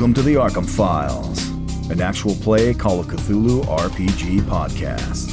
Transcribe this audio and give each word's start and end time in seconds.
Welcome 0.00 0.14
to 0.14 0.22
the 0.22 0.36
Arkham 0.36 0.66
Files, 0.66 1.46
an 1.90 2.00
actual 2.00 2.34
play 2.36 2.72
Call 2.72 3.00
of 3.00 3.08
Cthulhu 3.08 3.62
RPG 3.64 4.40
podcast, 4.44 5.30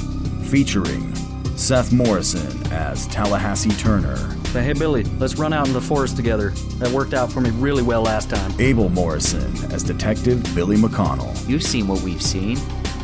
featuring 0.48 1.16
Seth 1.56 1.94
Morrison 1.94 2.74
as 2.74 3.08
Tallahassee 3.08 3.70
Turner, 3.82 4.18
Say, 4.48 4.66
hey 4.66 4.74
Billy, 4.74 5.06
let's 5.20 5.36
run 5.38 5.54
out 5.54 5.68
in 5.68 5.74
the 5.74 5.80
forest 5.80 6.18
together. 6.18 6.50
That 6.80 6.92
worked 6.92 7.14
out 7.14 7.32
for 7.32 7.40
me 7.40 7.50
really 7.52 7.82
well 7.82 8.02
last 8.02 8.30
time. 8.30 8.52
Abel 8.60 8.90
Morrison 8.90 9.56
as 9.72 9.84
Detective 9.84 10.44
Billy 10.54 10.76
McConnell, 10.76 11.48
You've 11.48 11.64
seen 11.64 11.88
what 11.88 12.02
we've 12.02 12.22
seen. 12.22 12.58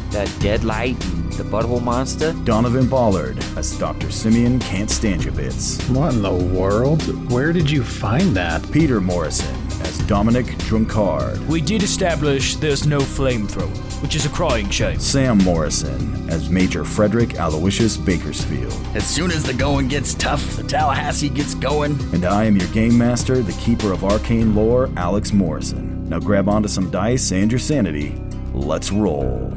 That 0.09 0.29
dead 0.41 0.65
light 0.65 1.01
and 1.05 1.31
the 1.31 1.43
butthole 1.45 1.81
monster. 1.81 2.33
Donovan 2.43 2.89
Ballard 2.89 3.37
as 3.55 3.79
Dr. 3.79 4.11
Simeon 4.11 4.59
Can't 4.59 4.91
Stand 4.91 5.23
Your 5.23 5.33
Bits, 5.33 5.81
What 5.87 6.13
in 6.13 6.23
the 6.23 6.33
world? 6.33 7.03
Where 7.31 7.53
did 7.53 7.71
you 7.71 7.83
find 7.83 8.35
that? 8.35 8.69
Peter 8.69 8.99
Morrison 8.99 9.55
as 9.55 9.62
Dominic 10.07 10.57
Drunkard, 10.59 11.39
We 11.47 11.61
did 11.61 11.81
establish 11.83 12.55
there's 12.57 12.85
no 12.85 12.99
flamethrower, 12.99 14.01
which 14.01 14.15
is 14.15 14.25
a 14.25 14.29
crying 14.29 14.69
shame. 14.69 14.99
Sam 14.99 15.37
Morrison 15.39 16.29
as 16.29 16.49
Major 16.49 16.83
Frederick 16.83 17.39
Aloysius 17.39 17.95
Bakersfield, 17.97 18.73
As 18.95 19.07
soon 19.07 19.31
as 19.31 19.43
the 19.43 19.53
going 19.53 19.87
gets 19.87 20.13
tough, 20.15 20.57
the 20.57 20.63
Tallahassee 20.63 21.29
gets 21.29 21.55
going. 21.55 21.91
and 22.13 22.25
I 22.25 22.43
am 22.45 22.57
your 22.57 22.67
game 22.69 22.97
master, 22.97 23.41
the 23.41 23.53
keeper 23.53 23.91
of 23.93 24.03
arcane 24.03 24.53
lore, 24.55 24.89
Alex 24.97 25.31
Morrison. 25.31 26.09
Now 26.09 26.19
grab 26.19 26.49
onto 26.49 26.67
some 26.67 26.89
dice 26.91 27.31
and 27.31 27.51
your 27.51 27.59
sanity. 27.59 28.19
Let's 28.53 28.91
roll. 28.91 29.52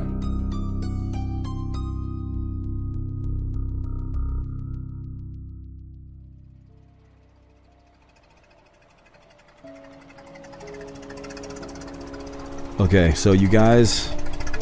Okay, 12.87 13.15
so 13.15 13.33
you 13.33 13.49
guys 13.49 14.15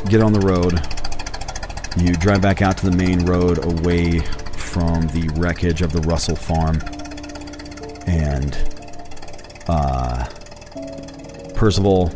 get 0.08 0.22
on 0.22 0.32
the 0.32 0.40
road. 0.40 0.80
You 2.02 2.14
drive 2.14 2.40
back 2.40 2.62
out 2.62 2.78
to 2.78 2.88
the 2.88 2.96
main 2.96 3.26
road 3.26 3.62
away 3.62 4.20
from 4.20 5.08
the 5.08 5.30
wreckage 5.36 5.82
of 5.82 5.92
the 5.92 6.00
Russell 6.00 6.34
farm. 6.34 6.80
And 8.06 8.56
uh, 9.68 10.24
Percival 11.54 12.08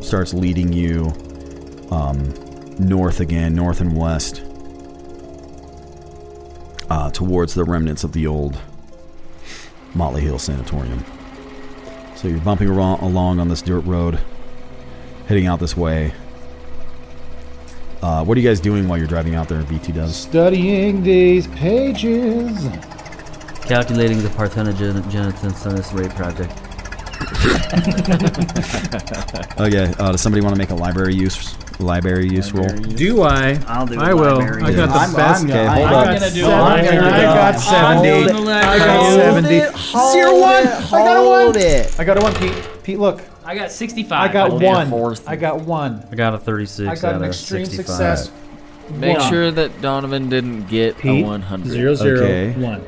starts 0.00 0.32
leading 0.32 0.72
you 0.72 1.12
um, 1.90 2.32
north 2.78 3.18
again, 3.18 3.56
north 3.56 3.80
and 3.80 3.96
west, 3.96 4.44
uh, 6.88 7.10
towards 7.10 7.54
the 7.54 7.64
remnants 7.64 8.04
of 8.04 8.12
the 8.12 8.28
old 8.28 8.56
Motley 9.92 10.20
Hill 10.20 10.38
Sanatorium. 10.38 11.04
So 12.14 12.28
you're 12.28 12.38
bumping 12.38 12.68
along 12.68 13.40
on 13.40 13.48
this 13.48 13.60
dirt 13.60 13.84
road 13.84 14.20
heading 15.28 15.46
out 15.46 15.60
this 15.60 15.76
way. 15.76 16.12
Uh, 18.02 18.24
what 18.24 18.36
are 18.36 18.40
you 18.40 18.48
guys 18.48 18.60
doing 18.60 18.88
while 18.88 18.96
you're 18.98 19.06
driving 19.08 19.34
out 19.34 19.48
there, 19.48 19.62
BT 19.64 19.92
does? 19.92 20.14
Studying 20.16 21.02
these 21.02 21.46
pages. 21.48 22.68
Calculating 23.66 24.22
the 24.22 24.28
parthenogenesis 24.30 25.66
on 25.66 25.74
this 25.76 25.92
rape 25.92 26.12
project. 26.12 26.52
Okay, 29.60 29.92
uh, 29.98 30.12
does 30.12 30.20
somebody 30.20 30.40
want 30.40 30.54
to 30.54 30.58
make 30.58 30.70
a 30.70 30.74
library 30.74 31.14
use 31.14 31.56
library 31.80 32.28
use 32.28 32.52
roll? 32.52 32.68
Do 32.68 33.22
I? 33.22 33.60
I'll 33.66 33.86
do 33.86 33.98
I 34.00 34.10
a 34.10 34.16
will. 34.16 34.38
library 34.38 34.62
I 34.62 34.72
got 34.72 34.88
use. 34.88 34.92
the 34.92 34.98
I'm- 34.98 35.14
best. 35.14 35.44
Okay, 35.44 35.66
hold 35.66 35.68
I 35.68 35.82
up. 35.82 36.04
got 36.06 36.20
gonna 36.20 36.30
do 36.30 36.44
it. 36.44 36.48
I'm 36.52 36.84
gonna 36.84 37.00
I 37.00 37.18
do 37.18 37.24
got 37.26 37.54
it. 37.54 37.58
seventy. 37.58 38.32
Hold 38.32 38.48
it. 38.48 38.52
I 38.54 38.78
got 38.78 39.14
seventy. 39.14 39.58
Hold 39.78 40.12
Zero 40.12 40.40
one. 40.40 40.62
it. 40.62 40.68
I 40.68 40.90
got 40.90 41.16
a 41.16 41.20
Hold 41.20 41.54
one. 41.56 41.62
it. 41.62 42.00
I 42.00 42.04
got 42.04 42.18
a 42.18 42.20
one, 42.22 42.34
Pete. 42.36 42.68
Pete, 42.84 42.98
look. 42.98 43.20
I 43.48 43.54
got 43.54 43.72
65. 43.72 44.12
I 44.12 44.30
got 44.30 44.50
I'll 44.50 44.58
one. 44.60 44.90
fourth. 44.90 45.26
I 45.26 45.34
got 45.34 45.60
one. 45.62 46.06
I 46.12 46.16
got 46.16 46.34
a 46.34 46.38
36 46.38 46.86
I 46.86 46.94
got 47.00 47.04
out 47.04 47.14
an 47.16 47.22
of 47.22 47.28
extreme 47.28 47.64
65. 47.64 47.86
success. 48.18 48.30
Make 48.90 49.18
One. 49.18 49.30
sure 49.30 49.50
that 49.50 49.80
Donovan 49.80 50.28
didn't 50.28 50.66
get 50.66 50.98
a 50.98 51.00
Pete, 51.00 51.24
100. 51.24 51.70
Zero, 51.70 51.94
zero, 51.94 52.20
Okay. 52.24 52.52
one. 52.52 52.82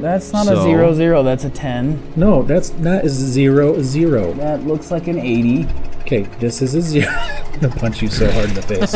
That's 0.00 0.30
not 0.34 0.44
So- 0.44 0.60
a 0.60 0.62
zero 0.64 0.92
zero. 0.92 1.22
That's 1.22 1.44
a 1.44 1.50
ten. 1.50 1.98
No, 2.14 2.42
that's 2.42 2.74
not 2.74 3.04
a 3.06 3.08
zero, 3.08 3.80
zero. 3.80 4.34
That 4.34 4.66
looks 4.66 4.90
like 4.90 5.08
an 5.08 5.18
eighty. 5.18 5.66
Okay, 6.02 6.22
this 6.40 6.60
is 6.60 6.74
a 6.74 6.82
zero. 6.82 7.08
I'm 7.54 7.60
gonna 7.60 7.74
punch 7.76 8.02
you 8.02 8.08
so 8.10 8.30
hard 8.32 8.48
in 8.50 8.54
the 8.54 8.62
face. 8.62 8.94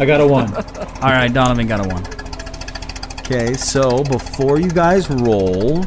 I 0.00 0.06
got 0.06 0.20
a 0.20 0.26
one. 0.26 0.54
All 0.54 1.10
right, 1.10 1.32
Donovan 1.32 1.66
got 1.66 1.84
a 1.84 1.88
one. 1.88 2.04
Okay, 3.20 3.54
so 3.54 4.04
before 4.04 4.60
you 4.60 4.68
guys 4.70 5.10
roll, 5.10 5.82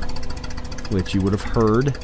which 0.90 1.14
you 1.14 1.22
would 1.22 1.32
have 1.34 1.42
heard 1.44 1.98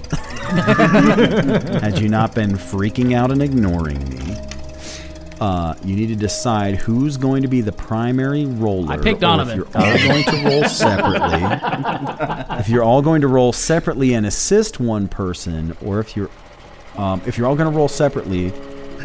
had 1.81 1.99
you 1.99 2.09
not 2.09 2.33
been 2.35 2.51
freaking 2.51 3.13
out 3.15 3.31
and 3.31 3.41
ignoring 3.41 4.07
me, 4.09 4.35
uh, 5.39 5.73
you 5.83 5.95
need 5.95 6.07
to 6.07 6.15
decide 6.15 6.75
who's 6.75 7.17
going 7.17 7.41
to 7.43 7.47
be 7.47 7.61
the 7.61 7.71
primary 7.71 8.45
roller. 8.45 8.93
I 8.93 8.97
picked 8.97 9.17
or 9.17 9.21
Donovan. 9.21 9.59
If 9.59 9.73
you're 9.73 9.75
all 9.75 9.97
going 10.07 10.23
to 10.23 10.43
roll 10.45 10.63
separately, 10.65 12.59
if 12.59 12.69
you're 12.69 12.83
all 12.83 13.01
going 13.01 13.21
to 13.21 13.27
roll 13.27 13.53
separately 13.53 14.13
and 14.13 14.25
assist 14.25 14.79
one 14.79 15.07
person, 15.07 15.77
or 15.81 15.99
if 15.99 16.15
you're 16.15 16.29
um, 16.97 17.21
if 17.25 17.38
you're 17.38 17.47
all 17.47 17.55
going 17.55 17.71
to 17.71 17.77
roll 17.77 17.88
separately, 17.88 18.51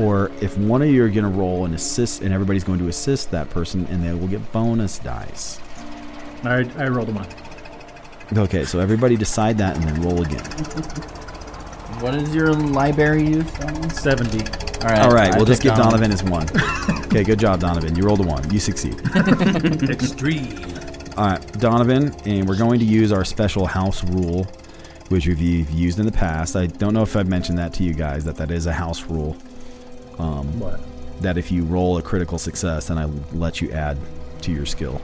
or 0.00 0.32
if 0.40 0.58
one 0.58 0.82
of 0.82 0.88
you 0.88 1.04
are 1.04 1.08
going 1.08 1.24
to 1.24 1.38
roll 1.38 1.64
and 1.64 1.74
assist, 1.74 2.22
and 2.22 2.32
everybody's 2.32 2.64
going 2.64 2.80
to 2.80 2.88
assist 2.88 3.30
that 3.30 3.48
person, 3.50 3.86
and 3.86 4.02
they 4.02 4.12
will 4.12 4.26
get 4.26 4.50
bonus 4.50 4.98
dice. 4.98 5.60
I, 6.42 6.68
I 6.76 6.88
rolled 6.88 7.10
a 7.10 7.12
one. 7.12 7.28
Okay, 8.36 8.64
so 8.64 8.80
everybody 8.80 9.16
decide 9.16 9.58
that 9.58 9.76
and 9.76 9.84
then 9.84 10.02
roll 10.02 10.22
again. 10.22 10.42
What 12.00 12.14
is 12.14 12.34
your 12.34 12.52
library 12.52 13.24
use? 13.26 13.50
Seventy. 13.92 14.40
All 14.84 14.90
right. 14.90 14.98
All 15.00 15.10
right, 15.10 15.32
I 15.32 15.36
we'll 15.36 15.46
just 15.46 15.62
give 15.62 15.74
Donovan 15.74 16.12
as 16.12 16.22
one. 16.22 16.46
okay, 17.06 17.24
good 17.24 17.38
job, 17.38 17.60
Donovan. 17.60 17.96
You 17.96 18.04
rolled 18.04 18.20
a 18.20 18.24
one. 18.24 18.48
You 18.50 18.60
succeed. 18.60 19.00
Extreme. 19.90 20.58
All 21.16 21.26
right, 21.28 21.52
Donovan, 21.60 22.14
and 22.26 22.46
we're 22.46 22.56
going 22.58 22.78
to 22.80 22.84
use 22.84 23.12
our 23.12 23.24
special 23.24 23.66
house 23.66 24.04
rule, 24.04 24.44
which 25.08 25.26
we've 25.26 25.70
used 25.70 25.98
in 26.00 26.06
the 26.06 26.12
past. 26.12 26.56
I 26.56 26.66
don't 26.66 26.92
know 26.92 27.02
if 27.02 27.16
I've 27.16 27.28
mentioned 27.28 27.58
that 27.58 27.72
to 27.74 27.82
you 27.84 27.94
guys 27.94 28.24
that 28.24 28.36
that 28.36 28.50
is 28.50 28.66
a 28.66 28.72
house 28.72 29.04
rule. 29.04 29.36
Um, 30.18 30.58
What? 30.60 30.80
that 31.22 31.38
if 31.38 31.50
you 31.50 31.64
roll 31.64 31.96
a 31.96 32.02
critical 32.02 32.36
success, 32.38 32.88
then 32.88 32.98
I 32.98 33.06
let 33.32 33.60
you 33.62 33.70
add 33.72 33.96
to 34.42 34.52
your 34.52 34.66
skill. 34.66 35.00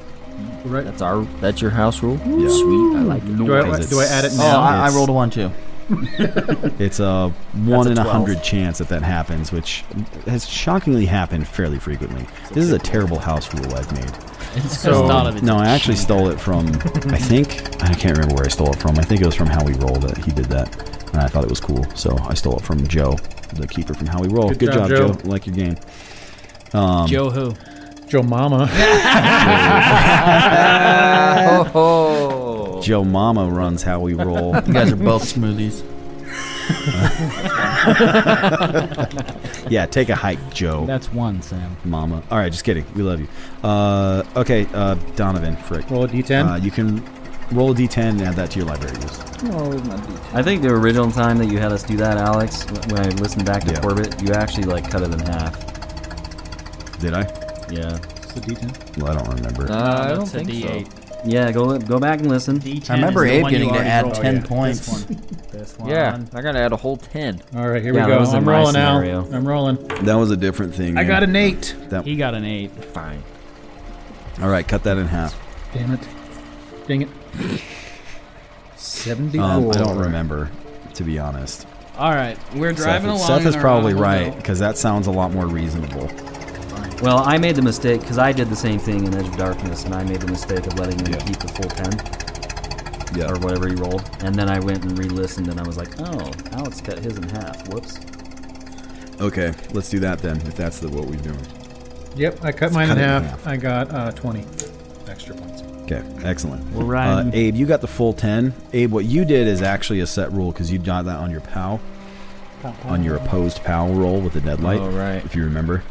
Right. 0.64 0.84
That's 0.84 1.00
our. 1.00 1.22
That's 1.40 1.60
your 1.62 1.70
house 1.70 2.02
rule. 2.02 2.16
Yeah. 2.26 2.48
Sweet. 2.48 2.96
I 2.98 3.02
like 3.02 3.22
it. 3.22 3.36
Do 3.36 3.54
I, 3.56 3.80
do 3.86 4.00
I 4.00 4.04
add 4.06 4.24
it 4.24 4.32
it's- 4.32 4.38
Oh. 4.40 4.60
I, 4.60 4.88
I 4.88 4.90
rolled 4.90 5.08
a 5.08 5.12
one 5.12 5.30
too. 5.30 5.50
It's 6.80 7.00
a 7.00 7.28
one 7.54 7.86
a 7.88 7.90
in 7.90 7.98
a 7.98 8.02
hundred 8.04 8.42
chance 8.42 8.78
that 8.78 8.88
that 8.88 9.02
happens, 9.02 9.50
which 9.52 9.84
has 10.26 10.48
shockingly 10.48 11.04
happened 11.06 11.46
fairly 11.48 11.78
frequently. 11.78 12.26
This 12.52 12.64
is 12.64 12.72
a 12.72 12.78
terrible 12.78 13.18
house 13.18 13.52
rule 13.54 13.74
I've 13.74 13.92
made. 13.92 14.10
It's 14.56 14.78
So- 14.80 14.92
so, 14.92 15.08
Donovan. 15.08 15.44
No, 15.44 15.56
I 15.56 15.66
actually 15.68 15.96
stole 15.96 16.28
it 16.30 16.40
from. 16.40 16.66
I 17.12 17.18
think 17.18 17.48
I 17.82 17.92
can't 17.94 18.16
remember 18.16 18.34
where 18.36 18.44
I 18.46 18.48
stole 18.48 18.72
it 18.72 18.78
from. 18.80 18.98
I 18.98 19.02
think 19.02 19.20
it 19.20 19.26
was 19.26 19.34
from 19.34 19.48
How 19.48 19.62
We 19.64 19.74
Roll 19.74 19.96
that 19.96 20.16
he 20.18 20.30
did 20.32 20.46
that, 20.46 20.74
and 21.12 21.20
I 21.22 21.26
thought 21.28 21.44
it 21.44 21.50
was 21.50 21.60
cool. 21.60 21.84
So 21.94 22.16
I 22.28 22.34
stole 22.34 22.56
it 22.56 22.62
from 22.64 22.86
Joe, 22.88 23.16
the 23.54 23.66
keeper 23.66 23.94
from 23.94 24.06
How 24.06 24.20
We 24.22 24.28
Roll. 24.28 24.48
Good 24.50 24.58
Good, 24.60 24.72
job, 24.72 24.88
job, 24.88 24.98
Joe. 24.98 25.12
Joe. 25.14 25.28
Like 25.28 25.46
your 25.46 25.54
game. 25.56 25.76
Um, 26.72 27.06
Joe 27.08 27.30
who? 27.30 27.54
Joe 28.08 28.22
Mama. 28.22 28.68
Oh. 31.74 32.49
Joe 32.82 33.04
Mama 33.04 33.48
runs 33.48 33.82
How 33.82 34.00
We 34.00 34.14
Roll. 34.14 34.54
You 34.66 34.72
guys 34.72 34.92
are 34.92 34.96
both 34.96 35.22
smoothies. 35.24 35.82
yeah, 39.70 39.86
take 39.86 40.08
a 40.08 40.14
hike, 40.14 40.38
Joe. 40.54 40.86
That's 40.86 41.12
one, 41.12 41.42
Sam. 41.42 41.76
Mama. 41.84 42.22
All 42.30 42.38
right, 42.38 42.50
just 42.52 42.64
kidding. 42.64 42.84
We 42.94 43.02
love 43.02 43.20
you. 43.20 43.28
Uh, 43.68 44.22
okay, 44.36 44.66
uh, 44.74 44.94
Donovan, 45.16 45.56
frick. 45.56 45.90
Roll 45.90 46.04
a 46.04 46.08
d10. 46.08 46.52
Uh, 46.52 46.56
you 46.56 46.70
can 46.70 47.02
roll 47.52 47.72
a 47.72 47.74
d10 47.74 47.96
and 48.10 48.22
add 48.22 48.34
that 48.36 48.50
to 48.52 48.58
your 48.60 48.68
library 48.68 48.96
use. 48.96 49.20
I 50.32 50.42
think 50.42 50.62
the 50.62 50.68
original 50.70 51.10
time 51.10 51.38
that 51.38 51.46
you 51.46 51.58
had 51.58 51.72
us 51.72 51.82
do 51.82 51.96
that, 51.96 52.18
Alex, 52.18 52.64
when 52.90 53.00
I 53.00 53.08
listened 53.16 53.44
back 53.46 53.64
to 53.64 53.72
Yeah. 53.72 53.80
Corbett, 53.80 54.20
you 54.22 54.32
actually 54.34 54.64
like 54.64 54.88
cut 54.90 55.02
it 55.02 55.12
in 55.12 55.18
half. 55.20 55.58
Did 57.00 57.14
I? 57.14 57.22
Yeah. 57.70 57.98
It's 58.22 58.36
a 58.36 58.40
d10. 58.40 58.98
Well, 59.02 59.12
I 59.12 59.14
don't 59.22 59.34
remember. 59.36 59.72
Uh, 59.72 60.04
I 60.04 60.08
don't 60.10 60.18
That's 60.20 60.34
a 60.34 60.44
think 60.44 60.50
so. 60.50 60.68
D8. 60.68 60.99
Yeah, 61.24 61.52
go 61.52 61.78
go 61.78 61.98
back 61.98 62.20
and 62.20 62.28
listen. 62.28 62.58
D10 62.60 62.90
I 62.90 62.94
remember 62.94 63.24
is 63.26 63.30
the 63.30 63.36
Abe 63.36 63.42
one 63.42 63.52
you 63.52 63.58
getting 63.58 63.68
to 63.68 63.74
already 63.74 63.90
add 63.90 64.02
rolled. 64.04 64.14
ten 64.16 64.36
yeah. 64.36 64.46
points. 64.46 64.78
This 64.80 65.04
one. 65.08 65.26
This 65.52 65.78
one. 65.78 65.88
Yeah, 65.90 66.18
I 66.32 66.40
gotta 66.42 66.58
add 66.60 66.72
a 66.72 66.76
whole 66.76 66.96
10. 66.96 67.42
All 67.56 67.68
right, 67.68 67.82
here 67.82 67.92
Yeah, 67.94 68.06
we 68.06 68.10
that 68.10 68.14
go. 68.16 68.20
was 68.20 68.30
in 68.30 68.36
I'm 68.36 68.44
my 68.44 68.52
rolling 68.52 68.72
now. 68.74 68.98
scenario. 69.00 69.32
I'm 69.32 69.46
rolling. 69.46 69.76
That 70.04 70.14
was 70.14 70.30
a 70.30 70.36
different 70.36 70.74
thing. 70.74 70.90
I 70.96 71.02
man. 71.02 71.06
got 71.08 71.22
an 71.22 71.36
eight. 71.36 71.74
That, 71.90 72.04
He 72.04 72.16
got 72.16 72.34
an 72.34 72.44
8. 72.44 72.70
Fine. 72.86 73.22
all 74.40 74.48
right, 74.48 74.66
cut 74.66 74.84
that 74.84 74.96
in 74.96 75.06
half. 75.06 75.38
Damn 75.74 75.92
it. 75.92 76.08
Dang 76.86 77.02
it. 77.02 77.08
74. 78.76 79.44
Um, 79.44 79.70
I 79.70 79.72
don't 79.74 79.98
remember, 79.98 80.50
to 80.94 81.02
be 81.04 81.18
honest. 81.18 81.66
All 81.98 82.12
right, 82.12 82.38
we're 82.54 82.72
driving 82.72 83.10
Seth, 83.10 83.16
along. 83.16 83.26
Seth 83.26 83.40
in 83.42 83.46
is 83.48 83.54
our 83.56 83.60
probably 83.60 83.92
automobile. 83.92 84.28
right 84.30 84.36
because 84.36 84.58
that 84.60 84.78
sounds 84.78 85.06
a 85.06 85.10
lot 85.10 85.32
more 85.32 85.46
reasonable. 85.46 86.08
Well, 87.02 87.18
I 87.18 87.38
made 87.38 87.56
the 87.56 87.62
mistake 87.62 88.02
because 88.02 88.18
I 88.18 88.30
did 88.32 88.50
the 88.50 88.56
same 88.56 88.78
thing 88.78 89.06
in 89.06 89.14
Edge 89.14 89.26
of 89.26 89.36
Darkness, 89.38 89.84
and 89.84 89.94
I 89.94 90.04
made 90.04 90.20
the 90.20 90.26
mistake 90.30 90.66
of 90.66 90.78
letting 90.78 90.98
him 90.98 91.12
Yeah. 91.12 91.18
keep 91.20 91.38
the 91.38 91.48
full 91.48 91.70
ten 91.70 93.16
Yeah. 93.16 93.30
or 93.32 93.38
whatever 93.38 93.68
he 93.68 93.74
rolled, 93.74 94.02
and 94.22 94.34
then 94.34 94.50
I 94.50 94.58
went 94.60 94.84
and 94.84 94.98
re-listened, 94.98 95.48
and 95.48 95.58
I 95.58 95.62
was 95.62 95.78
like, 95.78 95.88
"Oh, 95.98 96.30
Alex 96.52 96.80
cut 96.82 96.98
his 96.98 97.16
in 97.16 97.28
half. 97.30 97.66
Whoops." 97.68 97.98
Okay, 99.20 99.52
let's 99.72 99.88
do 99.88 99.98
that 100.00 100.18
then. 100.18 100.36
If 100.46 100.56
that's 100.56 100.78
the 100.78 100.88
what 100.88 101.06
we're 101.06 101.16
doing. 101.16 101.38
Yep, 102.16 102.44
I 102.44 102.52
cut 102.52 102.72
mine 102.72 102.88
cut 102.88 102.98
in 102.98 103.04
it 103.04 103.06
in 103.06 103.22
half. 103.22 103.30
half. 103.30 103.46
I 103.46 103.56
got 103.56 103.94
uh, 103.94 104.10
20 104.12 104.44
extra 105.08 105.34
points. 105.34 105.62
Okay, 105.84 106.02
excellent. 106.22 106.70
We're 106.74 106.94
Uh. 106.96 107.30
Abe, 107.32 107.56
you 107.56 107.64
got 107.66 107.80
the 107.80 107.88
full 107.88 108.12
ten. 108.12 108.52
Abe, 108.74 108.92
what 108.92 109.06
you 109.06 109.24
did 109.24 109.46
is 109.48 109.62
actually 109.62 110.00
a 110.00 110.06
set 110.06 110.30
rule 110.32 110.52
because 110.52 110.70
you 110.70 110.78
got 110.78 111.06
that 111.06 111.16
on 111.16 111.30
your 111.30 111.40
POW, 111.40 111.80
on 112.84 113.02
your 113.02 113.16
opposed 113.16 113.64
POW 113.64 113.88
roll 113.92 114.20
with 114.20 114.34
the 114.34 114.40
deadlight. 114.42 114.80
All 114.80 114.90
right. 114.90 115.24
If 115.24 115.34
you 115.34 115.42
remember, 115.44 115.82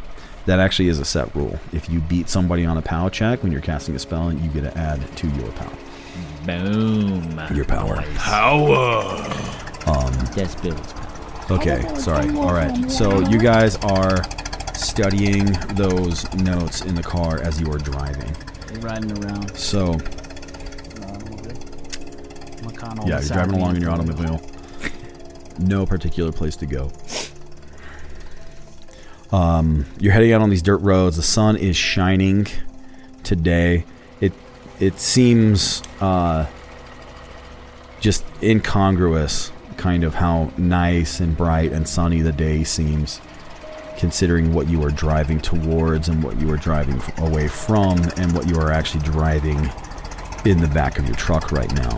that 0.49 0.59
actually 0.59 0.89
is 0.89 0.97
a 0.97 1.05
set 1.05 1.35
rule. 1.35 1.59
If 1.73 1.91
you 1.91 1.99
beat 1.99 2.27
somebody 2.27 2.65
on 2.65 2.75
a 2.75 2.81
POW 2.81 3.09
check 3.09 3.43
when 3.43 3.51
you're 3.51 3.61
casting 3.61 3.95
a 3.95 3.99
spell, 3.99 4.33
you 4.33 4.49
get 4.49 4.61
to 4.61 4.75
add 4.75 4.99
to 5.17 5.27
your 5.27 5.51
POW, 5.51 5.71
Boom. 6.47 7.39
your 7.53 7.65
power. 7.65 8.01
Power! 8.15 9.03
Um, 9.85 10.11
That's 10.35 10.55
Bill's. 10.55 10.93
Okay, 11.51 11.87
sorry. 11.99 12.29
All 12.35 12.51
right. 12.51 12.89
So 12.89 13.19
you 13.29 13.37
guys 13.37 13.75
are 13.77 14.23
studying 14.73 15.45
those 15.75 16.31
notes 16.33 16.81
in 16.81 16.95
the 16.95 17.03
car 17.03 17.39
as 17.41 17.61
you 17.61 17.71
are 17.71 17.77
driving. 17.77 18.35
We're 18.71 18.79
riding 18.79 19.23
around. 19.23 19.55
So 19.55 19.93
McConnell. 22.63 23.07
yeah, 23.07 23.19
you're 23.19 23.29
driving 23.29 23.53
along 23.55 23.75
in 23.75 23.83
your 23.83 23.91
automobile. 23.91 24.41
No 25.59 25.85
particular 25.85 26.31
place 26.31 26.55
to 26.55 26.65
go. 26.65 26.89
Um, 29.31 29.85
you're 29.99 30.13
heading 30.13 30.33
out 30.33 30.41
on 30.41 30.49
these 30.49 30.61
dirt 30.63 30.77
roads. 30.77 31.15
The 31.15 31.21
sun 31.23 31.55
is 31.55 31.75
shining 31.75 32.47
today. 33.23 33.85
It 34.21 34.33
it 34.79 34.99
seems 34.99 35.83
uh, 36.01 36.47
just 37.99 38.25
incongruous, 38.41 39.51
kind 39.77 40.03
of 40.03 40.15
how 40.15 40.51
nice 40.57 41.19
and 41.19 41.37
bright 41.37 41.71
and 41.71 41.87
sunny 41.87 42.21
the 42.21 42.31
day 42.31 42.63
seems, 42.63 43.21
considering 43.97 44.53
what 44.53 44.67
you 44.67 44.83
are 44.83 44.89
driving 44.91 45.39
towards 45.39 46.09
and 46.09 46.23
what 46.23 46.39
you 46.39 46.51
are 46.51 46.57
driving 46.57 47.01
away 47.19 47.47
from, 47.47 47.99
and 48.17 48.33
what 48.33 48.47
you 48.47 48.57
are 48.57 48.71
actually 48.71 49.03
driving 49.03 49.69
in 50.45 50.59
the 50.59 50.69
back 50.73 50.97
of 50.97 51.05
your 51.05 51.15
truck 51.17 51.51
right 51.51 51.71
now. 51.75 51.95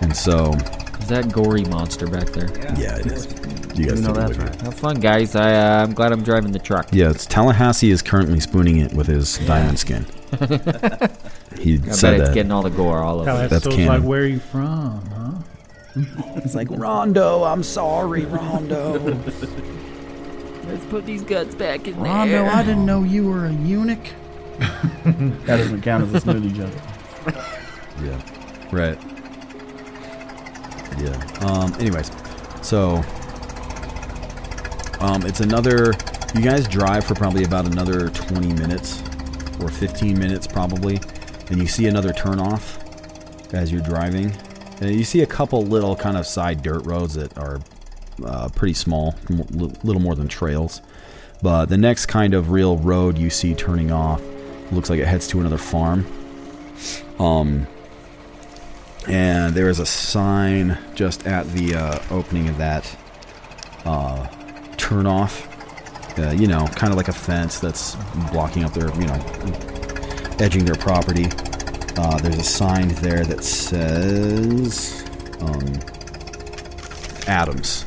And 0.00 0.14
so, 0.16 0.52
Is 1.00 1.08
that 1.08 1.30
gory 1.32 1.64
monster 1.64 2.06
back 2.08 2.26
there? 2.30 2.48
yeah, 2.76 2.96
it 2.98 3.06
is. 3.06 3.26
You 3.74 3.86
guys 3.86 4.00
You 4.00 4.06
know 4.06 4.14
take 4.14 4.16
a 4.16 4.26
that's 4.28 4.38
look. 4.38 4.48
right. 4.48 4.60
Have 4.62 4.74
fun, 4.74 5.00
guys. 5.00 5.34
I, 5.34 5.54
uh, 5.54 5.82
I'm 5.84 5.92
glad 5.94 6.12
I'm 6.12 6.22
driving 6.22 6.52
the 6.52 6.58
truck. 6.58 6.88
Yeah, 6.92 7.10
it's 7.10 7.26
Tallahassee 7.26 7.90
is 7.90 8.02
currently 8.02 8.38
spooning 8.40 8.78
it 8.78 8.92
with 8.92 9.06
his 9.08 9.38
diamond 9.46 9.78
skin. 9.78 10.04
he 11.58 11.74
I 11.74 11.78
bet 11.78 11.94
said 11.94 12.14
it's 12.14 12.28
that. 12.28 12.34
getting 12.34 12.52
all 12.52 12.62
the 12.62 12.70
gore 12.70 12.98
all 12.98 13.20
over. 13.20 13.44
it. 13.44 13.50
That's 13.50 13.64
so 13.64 13.70
it's 13.70 13.76
canon. 13.76 14.00
like, 14.00 14.08
where 14.08 14.22
are 14.22 14.26
you 14.26 14.38
from, 14.40 15.04
huh? 15.06 15.32
It's 16.36 16.54
like 16.54 16.68
Rondo, 16.72 17.44
I'm 17.44 17.62
sorry, 17.62 18.24
Rondo. 18.26 18.98
Let's 20.66 20.84
put 20.86 21.04
these 21.06 21.22
guts 21.22 21.54
back 21.54 21.86
in 21.86 21.94
there. 22.02 22.12
Rondo, 22.12 22.44
I 22.46 22.62
didn't 22.62 22.86
know 22.86 23.02
you 23.04 23.28
were 23.28 23.46
a 23.46 23.52
eunuch. 23.52 24.06
that 24.58 25.44
doesn't 25.46 25.82
count 25.82 26.04
as 26.04 26.14
a 26.14 26.26
smoothie 26.26 26.54
joke. 26.54 26.72
yeah, 28.02 28.20
right. 28.72 28.98
Yeah. 30.98 31.46
Um. 31.46 31.74
Anyways, 31.80 32.10
so 32.62 33.02
um, 35.04 35.26
it's 35.26 35.40
another. 35.40 35.92
You 36.34 36.40
guys 36.40 36.66
drive 36.66 37.04
for 37.04 37.14
probably 37.14 37.44
about 37.44 37.66
another 37.66 38.08
20 38.08 38.54
minutes 38.54 39.02
or 39.60 39.68
15 39.68 40.18
minutes 40.18 40.46
probably, 40.46 40.98
and 41.50 41.58
you 41.58 41.66
see 41.66 41.86
another 41.88 42.12
turnoff 42.12 42.82
as 43.52 43.70
you're 43.70 43.82
driving. 43.82 44.34
And 44.80 44.96
you 44.96 45.04
see 45.04 45.20
a 45.20 45.26
couple 45.26 45.62
little 45.62 45.94
kind 45.94 46.16
of 46.16 46.26
side 46.26 46.62
dirt 46.62 46.86
roads 46.86 47.14
that 47.14 47.36
are 47.36 47.60
uh, 48.24 48.48
pretty 48.48 48.72
small, 48.72 49.14
little 49.28 50.00
more 50.00 50.14
than 50.14 50.26
trails. 50.26 50.80
But 51.42 51.66
the 51.66 51.76
next 51.76 52.06
kind 52.06 52.32
of 52.32 52.50
real 52.50 52.78
road 52.78 53.18
you 53.18 53.28
see 53.28 53.54
turning 53.54 53.92
off 53.92 54.22
looks 54.72 54.88
like 54.88 55.00
it 55.00 55.06
heads 55.06 55.28
to 55.28 55.40
another 55.40 55.58
farm. 55.58 56.06
Um, 57.18 57.66
and 59.06 59.54
there 59.54 59.68
is 59.68 59.80
a 59.80 59.86
sign 59.86 60.78
just 60.94 61.26
at 61.26 61.46
the 61.52 61.74
uh, 61.74 61.98
opening 62.10 62.48
of 62.48 62.56
that 62.56 62.96
uh, 63.84 64.26
turn 64.84 65.06
off. 65.06 65.48
Uh, 66.18 66.30
you 66.30 66.46
know, 66.46 66.66
kind 66.76 66.92
of 66.92 66.96
like 66.96 67.08
a 67.08 67.12
fence 67.12 67.58
that's 67.58 67.96
blocking 68.30 68.64
up 68.64 68.72
their, 68.72 68.88
you 69.00 69.06
know, 69.06 69.14
edging 70.38 70.64
their 70.64 70.76
property. 70.76 71.26
Uh, 71.96 72.18
there's 72.18 72.38
a 72.38 72.44
sign 72.44 72.88
there 72.96 73.24
that 73.24 73.42
says 73.42 75.02
um, 75.40 75.72
Adams. 77.26 77.84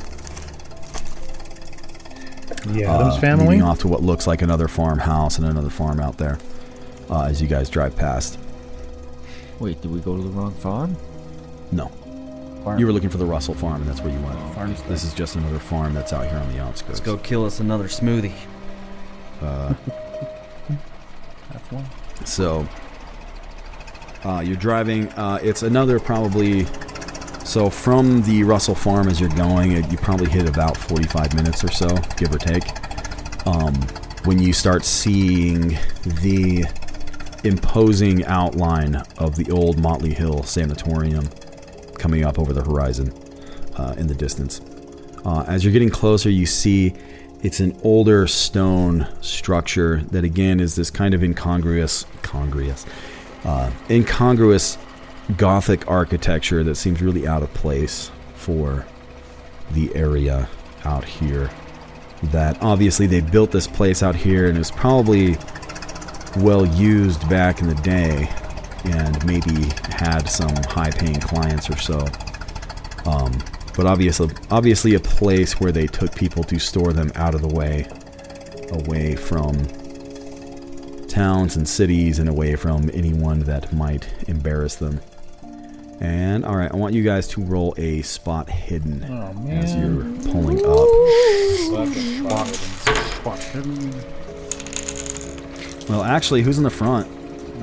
The 2.65 2.83
Adams 2.83 3.15
uh, 3.15 3.19
family. 3.21 3.47
Leading 3.47 3.61
off 3.61 3.79
to 3.79 3.87
what 3.87 4.01
looks 4.01 4.27
like 4.27 4.41
another 4.41 4.67
farmhouse 4.67 5.37
and 5.37 5.47
another 5.47 5.69
farm 5.69 5.99
out 5.99 6.17
there 6.17 6.39
uh, 7.09 7.23
as 7.23 7.41
you 7.41 7.47
guys 7.47 7.69
drive 7.69 7.95
past. 7.95 8.39
Wait, 9.59 9.79
did 9.81 9.91
we 9.91 9.99
go 9.99 10.17
to 10.17 10.23
the 10.23 10.29
wrong 10.29 10.53
farm? 10.55 10.97
No. 11.71 11.91
Farm. 12.67 12.79
You 12.79 12.85
were 12.85 12.91
looking 12.91 13.09
for 13.09 13.17
the 13.17 13.25
Russell 13.25 13.53
farm, 13.53 13.79
and 13.79 13.89
that's 13.89 14.01
where 14.01 14.13
you 14.13 14.19
went. 14.19 14.37
Farm 14.53 14.75
This 14.89 15.05
is 15.05 15.13
just 15.13 15.37
another 15.37 15.57
farm 15.57 15.93
that's 15.93 16.11
out 16.11 16.27
here 16.27 16.37
on 16.37 16.51
the 16.51 16.59
outskirts. 16.59 16.99
Let's 16.99 16.99
go 16.99 17.15
kill 17.15 17.45
us 17.45 17.61
another 17.61 17.85
smoothie. 17.85 18.33
Uh, 19.41 19.73
That's 21.53 21.71
one. 21.71 21.85
So, 22.25 22.67
uh, 24.25 24.41
you're 24.41 24.57
driving. 24.57 25.07
Uh, 25.13 25.39
it's 25.41 25.63
another 25.63 25.97
probably. 25.97 26.65
So 27.45 27.69
from 27.69 28.21
the 28.23 28.43
Russell 28.43 28.75
Farm 28.75 29.07
as 29.07 29.21
you're 29.21 29.29
going, 29.29 29.71
it, 29.71 29.89
you 29.89 29.97
probably 29.97 30.29
hit 30.29 30.49
about 30.49 30.75
45 30.75 31.35
minutes 31.35 31.63
or 31.63 31.71
so, 31.71 31.95
give 32.17 32.35
or 32.35 32.37
take. 32.37 32.65
Um, 33.47 33.73
when 34.25 34.39
you 34.39 34.51
start 34.51 34.83
seeing 34.83 35.69
the 36.03 36.65
imposing 37.45 38.25
outline 38.25 38.97
of 39.17 39.37
the 39.37 39.49
old 39.51 39.79
Motley 39.79 40.13
Hill 40.13 40.43
Sanatorium 40.43 41.29
coming 41.97 42.23
up 42.23 42.39
over 42.39 42.53
the 42.53 42.63
horizon 42.63 43.13
uh, 43.75 43.95
in 43.97 44.07
the 44.07 44.15
distance. 44.15 44.61
Uh, 45.25 45.43
as 45.47 45.63
you're 45.63 45.73
getting 45.73 45.89
closer, 45.89 46.29
you 46.29 46.45
see 46.45 46.93
it's 47.43 47.59
an 47.59 47.77
older 47.83 48.27
stone 48.27 49.07
structure 49.21 50.01
that 50.11 50.23
again 50.23 50.59
is 50.59 50.75
this 50.75 50.89
kind 50.89 51.13
of 51.13 51.23
incongruous, 51.23 52.05
congruous, 52.21 52.85
uh, 53.43 53.71
incongruous 53.89 54.77
Gothic 55.35 55.89
architecture 55.89 56.63
that 56.63 56.75
seems 56.75 57.01
really 57.01 57.27
out 57.27 57.43
of 57.43 57.53
place 57.53 58.11
for 58.35 58.85
the 59.71 59.93
area 59.93 60.47
out 60.85 61.03
here. 61.03 61.49
That 62.23 62.61
obviously 62.61 63.07
they 63.07 63.19
built 63.19 63.51
this 63.51 63.67
place 63.67 64.01
out 64.01 64.15
here 64.15 64.47
and 64.47 64.55
it 64.55 64.59
was 64.59 64.71
probably 64.71 65.37
well 66.37 66.65
used 66.65 67.27
back 67.29 67.59
in 67.59 67.67
the 67.67 67.75
day 67.75 68.29
and 68.91 69.25
maybe 69.25 69.65
had 69.89 70.29
some 70.29 70.55
high 70.69 70.91
paying 70.91 71.19
clients 71.19 71.69
or 71.69 71.77
so. 71.77 72.05
Um, 73.05 73.37
but 73.75 73.85
obviously, 73.85 74.29
obviously 74.49 74.95
a 74.95 74.99
place 74.99 75.59
where 75.59 75.71
they 75.71 75.87
took 75.87 76.13
people 76.15 76.43
to 76.45 76.59
store 76.59 76.93
them 76.93 77.11
out 77.15 77.35
of 77.35 77.41
the 77.41 77.47
way, 77.47 77.87
away 78.71 79.15
from 79.15 79.53
towns 81.07 81.55
and 81.55 81.67
cities, 81.67 82.19
and 82.19 82.27
away 82.27 82.55
from 82.55 82.89
anyone 82.93 83.39
that 83.41 83.71
might 83.73 84.07
embarrass 84.27 84.75
them. 84.75 84.99
And 85.99 86.45
all 86.45 86.55
right, 86.55 86.71
I 86.71 86.75
want 86.75 86.93
you 86.93 87.03
guys 87.03 87.27
to 87.29 87.41
roll 87.43 87.73
a 87.77 88.01
spot 88.03 88.49
hidden 88.49 89.03
Oh, 89.09 89.47
as 89.49 89.75
you're 89.75 90.03
pulling 90.31 90.59
up. 90.59 90.87
Well, 95.89 96.03
actually, 96.03 96.43
who's 96.43 96.57
in 96.57 96.63
the 96.63 96.69
front? 96.69 97.07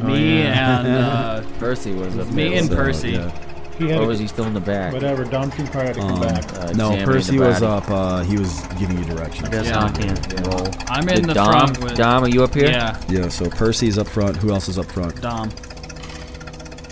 Me 0.02 0.42
and 0.42 0.86
uh, 0.88 1.42
Percy 1.58 1.92
was 1.94 2.16
up 2.18 2.28
me 2.28 2.48
there. 2.50 2.58
and 2.58 2.68
So, 2.68 2.74
Percy. 2.76 3.10
yeah. 3.12 3.30
He 3.78 3.88
had 3.88 3.98
Or 3.98 4.02
to- 4.02 4.06
was 4.06 4.18
he 4.20 4.28
still 4.28 4.44
in 4.44 4.54
the 4.54 4.60
back? 4.60 4.92
whatever. 4.92 5.24
Dom 5.24 5.50
King 5.50 5.66
probably 5.66 5.86
had 5.88 5.94
to 5.96 6.00
come 6.00 6.12
Um, 6.12 6.20
back. 6.20 6.44
Uh, 6.54 6.56
No, 6.74 6.92
examining 6.92 7.04
Percy 7.06 7.36
the 7.38 7.44
was 7.44 7.60
body. 7.60 7.66
up. 7.86 7.90
Uh, 7.90 8.22
he 8.22 8.38
was 8.38 8.60
giving 8.78 8.98
you 8.98 9.04
directions. 9.04 9.48
I 9.48 9.50
guess 9.50 9.66
Yeah. 9.66 9.84
I 9.84 9.90
can't 9.90 10.46
roll. 10.46 10.68
I'm 10.88 11.08
in 11.08 11.14
Did 11.16 11.24
the 11.26 11.34
Dom, 11.34 11.46
front 11.50 11.80
with 11.82 11.96
Dom, 11.96 12.24
are 12.24 12.28
you 12.28 12.44
up 12.44 12.54
here? 12.54 12.68
Yeah, 12.70 12.96
Yeah, 13.08 13.28
so 13.28 13.50
Percy's 13.50 13.98
up 13.98 14.06
front. 14.06 14.36
Who 14.36 14.50
else 14.52 14.68
is 14.68 14.78
up 14.78 14.86
front? 14.86 15.20
Dom. 15.20 15.50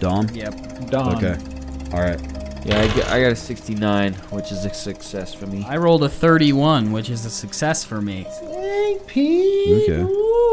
Dom? 0.00 0.26
Yep. 0.32 0.90
Dom. 0.90 1.14
Okay. 1.16 1.36
All 1.92 2.00
right. 2.00 2.20
Yeah, 2.64 2.80
I 2.80 2.86
got, 2.88 3.06
I 3.08 3.20
got 3.22 3.32
a 3.32 3.36
69, 3.36 4.14
which 4.30 4.50
is 4.52 4.64
a 4.64 4.72
success 4.74 5.34
for 5.34 5.46
me. 5.46 5.64
I 5.68 5.76
rolled 5.76 6.02
a 6.04 6.08
31, 6.08 6.90
which 6.92 7.10
is 7.10 7.24
a 7.24 7.30
success 7.30 7.84
for 7.84 8.00
me. 8.00 8.24
Okay. 8.42 10.00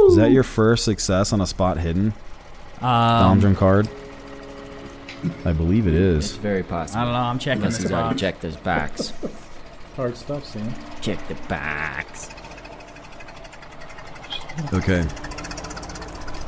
Is 0.08 0.16
that 0.16 0.30
your 0.32 0.44
first 0.44 0.86
success 0.86 1.34
on 1.34 1.42
a 1.42 1.48
spot 1.48 1.78
hidden? 1.78 2.14
Um, 2.82 3.22
Dom 3.22 3.40
Drunkard? 3.40 3.90
I 5.46 5.52
believe 5.52 5.86
it 5.88 5.94
It's 5.94 6.28
is. 6.32 6.36
very 6.38 6.64
possible. 6.64 7.02
I 7.02 7.04
don't 7.04 7.14
know. 7.14 7.20
I'm 7.20 7.40
checking 7.40 7.64
Unless 7.64 7.78
the 7.78 7.84
he's 7.84 7.92
already 7.92 8.10
spot. 8.10 8.18
checked 8.18 8.42
his 8.44 8.56
box. 8.58 9.14
Hard 9.98 10.16
stuff, 10.16 10.46
Sam. 10.46 10.74
Check 11.02 11.28
the 11.28 11.36
box. 11.50 12.30
Okay. 14.74 15.06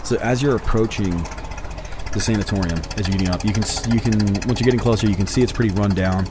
So 0.04 0.18
as 0.18 0.42
you're 0.42 0.56
approaching 0.56 1.12
the 2.14 2.20
sanatorium, 2.20 2.78
as 2.98 3.08
you're 3.08 3.18
getting 3.18 3.30
up, 3.30 3.44
you 3.46 3.52
can 3.54 3.64
s- 3.64 3.88
you 3.88 4.00
can 4.00 4.14
once 4.48 4.60
you're 4.60 4.66
getting 4.66 4.80
closer, 4.80 5.08
you 5.08 5.16
can 5.16 5.28
see 5.28 5.42
it's 5.42 5.52
pretty 5.52 5.74
run 5.76 5.92
down. 5.92 6.28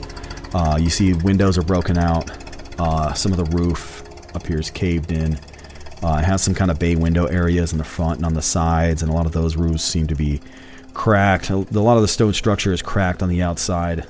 Uh, 0.53 0.77
you 0.79 0.89
see 0.89 1.13
windows 1.13 1.57
are 1.57 1.63
broken 1.63 1.97
out. 1.97 2.29
Uh, 2.79 3.13
some 3.13 3.31
of 3.31 3.37
the 3.37 3.45
roof 3.57 4.03
appears 4.35 4.69
caved 4.69 5.11
in. 5.11 5.39
Uh, 6.03 6.17
it 6.19 6.25
has 6.25 6.41
some 6.41 6.55
kind 6.55 6.71
of 6.71 6.79
bay 6.79 6.95
window 6.95 7.25
areas 7.25 7.71
in 7.71 7.77
the 7.77 7.83
front 7.83 8.17
and 8.17 8.25
on 8.25 8.33
the 8.33 8.41
sides, 8.41 9.03
and 9.03 9.11
a 9.11 9.13
lot 9.13 9.25
of 9.25 9.31
those 9.33 9.55
roofs 9.55 9.83
seem 9.83 10.07
to 10.07 10.15
be 10.15 10.41
cracked. 10.93 11.49
A 11.49 11.57
lot 11.57 11.95
of 11.95 12.01
the 12.01 12.07
stone 12.07 12.33
structure 12.33 12.73
is 12.73 12.81
cracked 12.81 13.21
on 13.21 13.29
the 13.29 13.41
outside. 13.43 14.05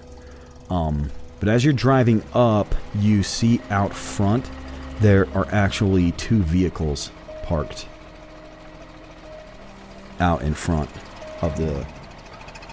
Um, 0.69 1.11
but 1.41 1.49
as 1.49 1.65
you're 1.65 1.73
driving 1.73 2.23
up, 2.33 2.73
you 2.95 3.23
see 3.23 3.59
out 3.69 3.93
front 3.93 4.49
there 5.01 5.27
are 5.35 5.47
actually 5.51 6.11
two 6.13 6.43
vehicles 6.43 7.11
parked 7.43 7.87
out 10.19 10.43
in 10.43 10.53
front 10.53 10.89
of 11.41 11.57
the 11.57 11.85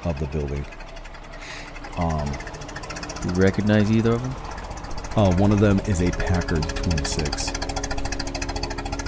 of 0.05 0.19
the 0.21 0.27
building. 0.27 0.65
Um, 1.97 2.31
Do 3.23 3.29
you 3.31 3.35
recognize 3.35 3.91
either 3.91 4.13
of 4.13 4.23
them? 4.23 4.35
uh, 5.17 5.35
one 5.37 5.51
of 5.51 5.59
them 5.59 5.81
is 5.89 6.01
a 6.03 6.11
Packard 6.13 6.63
26. 6.77 7.68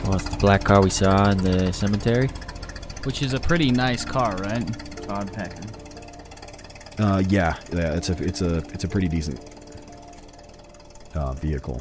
Well, 0.04 0.14
it's 0.14 0.28
the 0.28 0.36
black 0.38 0.64
car 0.64 0.82
we 0.82 0.90
saw 0.90 1.30
in 1.30 1.38
the 1.38 1.72
cemetery. 1.72 2.28
Which 3.04 3.22
is 3.22 3.32
a 3.34 3.40
pretty 3.40 3.70
nice 3.70 4.04
car, 4.04 4.36
right? 4.36 4.66
Todd 5.02 5.32
Packer. 5.32 5.62
Uh, 6.98 7.22
yeah, 7.28 7.56
yeah, 7.72 7.94
it's 7.94 8.10
a 8.10 8.22
it's 8.22 8.42
a 8.42 8.58
it's 8.74 8.84
a 8.84 8.88
pretty 8.88 9.08
decent 9.08 9.40
uh, 11.14 11.32
vehicle. 11.34 11.80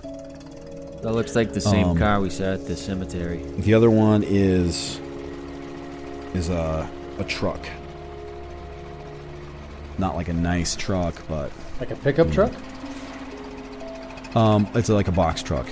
That 1.04 1.12
looks 1.14 1.36
like 1.36 1.54
the 1.54 1.62
same 1.62 1.90
Um, 1.90 1.98
car 1.98 2.22
we 2.22 2.30
saw 2.30 2.54
at 2.54 2.66
the 2.68 2.76
cemetery. 2.76 3.44
The 3.58 3.74
other 3.74 3.90
one 3.90 4.24
is 4.24 5.00
is 6.34 6.50
a 6.50 6.90
a 7.20 7.24
truck. 7.26 7.68
Not 9.98 10.16
like 10.16 10.30
a 10.30 10.34
nice 10.34 10.78
truck, 10.78 11.16
but 11.28 11.52
Like 11.82 11.92
a 11.92 11.96
pickup 11.96 12.32
truck? 12.32 12.54
um, 14.36 14.68
it's 14.74 14.88
like 14.88 15.10
a 15.10 15.12
box 15.12 15.44
truck. 15.44 15.68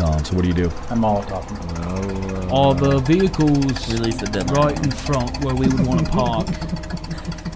Um, 0.00 0.24
so 0.24 0.34
what 0.36 0.42
do 0.42 0.48
you 0.48 0.54
do? 0.54 0.70
I'm 0.90 1.04
all 1.04 1.22
talking. 1.24 1.56
Are 2.50 2.74
the 2.74 2.98
vehicles 3.00 3.92
Release 3.92 4.16
the 4.16 4.26
demo. 4.26 4.52
right 4.54 4.76
in 4.84 4.90
front 4.90 5.44
where 5.44 5.54
we 5.54 5.66
would 5.68 5.86
want 5.86 6.04
to 6.04 6.10
park? 6.10 6.46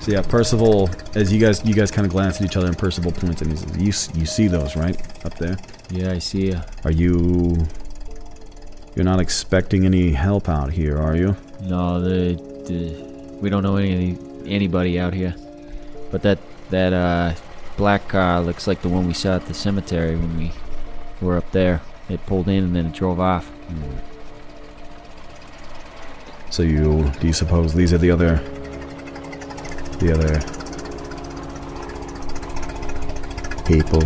So 0.02 0.10
yeah, 0.10 0.20
Percival, 0.22 0.90
as 1.14 1.32
you 1.32 1.38
guys 1.38 1.64
you 1.64 1.74
guys 1.74 1.92
kind 1.92 2.04
of 2.04 2.10
glance 2.10 2.40
at 2.40 2.42
each 2.42 2.56
other, 2.56 2.66
and 2.66 2.76
Percival 2.76 3.12
points 3.12 3.40
and 3.40 3.52
he 3.52 3.56
says, 3.56 3.76
"You 3.76 3.88
s- 3.90 4.10
you 4.16 4.26
see 4.26 4.48
those 4.48 4.74
right 4.74 5.00
up 5.24 5.38
there? 5.38 5.56
Yeah, 5.92 6.10
I 6.10 6.18
see 6.18 6.50
ya. 6.50 6.62
Are 6.84 6.90
you 6.90 7.56
you're 8.96 9.04
not 9.04 9.20
expecting 9.20 9.84
any 9.86 10.10
help 10.10 10.48
out 10.48 10.72
here, 10.72 10.98
are 10.98 11.14
you?" 11.14 11.36
No, 11.62 12.00
the, 12.00 12.34
the 12.66 13.00
we 13.40 13.48
don't 13.48 13.62
know 13.62 13.76
any 13.76 14.18
anybody 14.44 14.98
out 14.98 15.14
here. 15.14 15.36
But 16.10 16.22
that 16.22 16.40
that 16.70 16.92
uh, 16.92 17.34
black 17.76 18.08
car 18.08 18.40
looks 18.40 18.66
like 18.66 18.82
the 18.82 18.88
one 18.88 19.06
we 19.06 19.14
saw 19.14 19.36
at 19.36 19.46
the 19.46 19.54
cemetery 19.54 20.16
when 20.16 20.36
we 20.36 20.50
were 21.20 21.36
up 21.36 21.48
there. 21.52 21.80
It 22.08 22.24
pulled 22.26 22.48
in 22.48 22.64
and 22.64 22.76
then 22.76 22.86
it 22.86 22.92
drove 22.92 23.20
off. 23.20 23.50
So 26.50 26.62
you 26.62 27.10
do 27.20 27.26
you 27.26 27.32
suppose 27.32 27.72
these 27.74 27.92
are 27.92 27.98
the 27.98 28.10
other 28.10 28.36
the 29.98 30.12
other 30.12 30.40
people? 33.64 34.00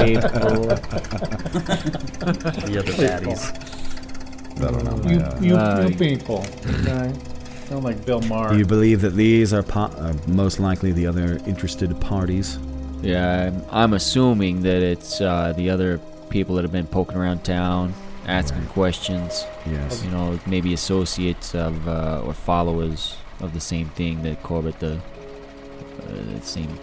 People. 0.00 0.66
the 2.66 2.76
other 2.78 2.92
baddies. 2.92 3.42
I 4.60 4.70
don't 4.70 4.84
know. 4.84 4.96
You, 5.40 5.48
you, 5.48 5.56
Uh, 5.56 5.86
you 5.88 5.96
people. 5.96 6.44
Okay. 6.66 7.12
Sound 7.68 7.84
like 7.84 8.04
Bill 8.04 8.20
Maher. 8.22 8.50
do 8.50 8.58
you 8.58 8.66
believe 8.66 9.00
that 9.02 9.14
these 9.14 9.52
are, 9.54 9.62
po- 9.62 9.92
are 9.98 10.14
most 10.26 10.58
likely 10.58 10.90
the 10.92 11.06
other 11.06 11.38
interested 11.46 11.98
parties? 12.00 12.58
Yeah, 13.02 13.46
I'm, 13.46 13.64
I'm 13.70 13.92
assuming 13.94 14.62
that 14.62 14.82
it's 14.82 15.20
uh, 15.20 15.52
the 15.56 15.70
other 15.70 16.00
people 16.28 16.54
that 16.56 16.62
have 16.62 16.72
been 16.72 16.86
poking 16.86 17.16
around 17.16 17.44
town, 17.44 17.94
asking 18.26 18.66
questions. 18.66 19.44
Yes. 19.66 20.04
You 20.04 20.10
know, 20.10 20.38
maybe 20.46 20.74
associates 20.74 21.54
of 21.54 21.88
uh, 21.88 22.22
or 22.24 22.34
followers 22.34 23.16
of 23.40 23.54
the 23.54 23.60
same 23.60 23.88
thing 23.90 24.22
that 24.22 24.42
Corbett 24.42 24.78
the 24.80 25.00
uh, 26.02 26.40
same 26.40 26.78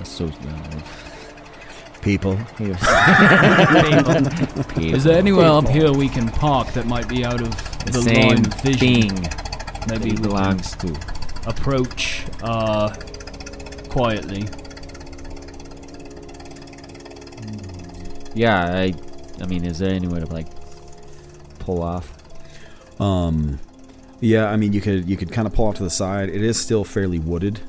associate. 0.00 0.42
People. 2.02 2.38
Is 4.78 5.02
there 5.02 5.18
anywhere 5.18 5.48
up 5.48 5.66
here 5.66 5.92
we 5.92 6.08
can 6.08 6.28
park 6.28 6.68
that 6.74 6.86
might 6.86 7.08
be 7.08 7.24
out 7.24 7.40
of 7.40 7.50
the, 7.84 7.90
the, 7.90 8.02
same 8.02 8.28
line 8.28 8.46
of 8.46 8.54
vision? 8.60 8.78
thing 8.78 9.12
Maybe 9.88 9.88
that 9.88 10.00
we 10.04 10.10
can 10.12 10.22
belongs 10.22 10.76
to? 10.76 11.16
approach 11.46 12.24
uh, 12.42 12.94
quietly. 13.88 14.44
Yeah, 18.36 18.76
I. 18.76 18.94
I 19.38 19.46
mean, 19.46 19.64
is 19.64 19.78
there 19.78 19.90
any 19.90 20.08
way 20.08 20.20
to 20.20 20.26
like 20.26 20.46
pull 21.58 21.82
off? 21.82 22.12
Um, 23.00 23.58
yeah, 24.20 24.48
I 24.50 24.56
mean, 24.56 24.72
you 24.72 24.80
could 24.80 25.08
you 25.08 25.16
could 25.16 25.30
kind 25.32 25.46
of 25.46 25.54
pull 25.54 25.66
off 25.66 25.74
to 25.76 25.82
the 25.82 25.90
side. 25.90 26.28
It 26.28 26.42
is 26.42 26.58
still 26.58 26.84
fairly 26.84 27.18
wooded, 27.18 27.60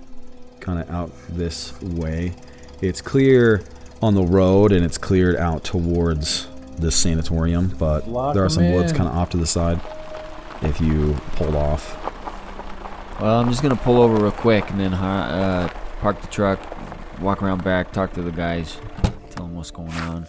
kind 0.59 0.79
of 0.79 0.89
out 0.89 1.11
this 1.29 1.79
way. 1.81 2.33
It's 2.81 3.01
clear 3.01 3.63
on 4.01 4.13
the 4.13 4.23
road, 4.23 4.71
and 4.71 4.85
it's 4.85 4.97
cleared 4.97 5.35
out 5.35 5.63
towards 5.63 6.47
the 6.77 6.91
sanatorium, 6.91 7.69
but 7.79 8.07
Lock 8.07 8.35
there 8.35 8.45
are 8.45 8.49
some 8.49 8.71
woods 8.71 8.93
kind 8.93 9.09
of 9.09 9.15
off 9.15 9.31
to 9.31 9.37
the 9.37 9.47
side. 9.47 9.81
If 10.61 10.79
you 10.79 11.13
pulled 11.33 11.55
off, 11.55 11.95
Well, 13.19 13.39
I'm 13.41 13.49
just 13.49 13.61
gonna 13.61 13.75
pull 13.75 14.01
over 14.01 14.15
real 14.21 14.31
quick 14.31 14.69
and 14.69 14.79
then 14.79 14.93
uh, 14.93 15.69
park 16.01 16.21
the 16.21 16.27
truck, 16.27 16.59
walk 17.19 17.41
around 17.41 17.63
back, 17.63 17.91
talk 17.91 18.13
to 18.13 18.21
the 18.21 18.31
guys, 18.31 18.79
tell 19.31 19.47
them 19.47 19.55
what's 19.55 19.71
going 19.71 19.91
on. 19.91 20.27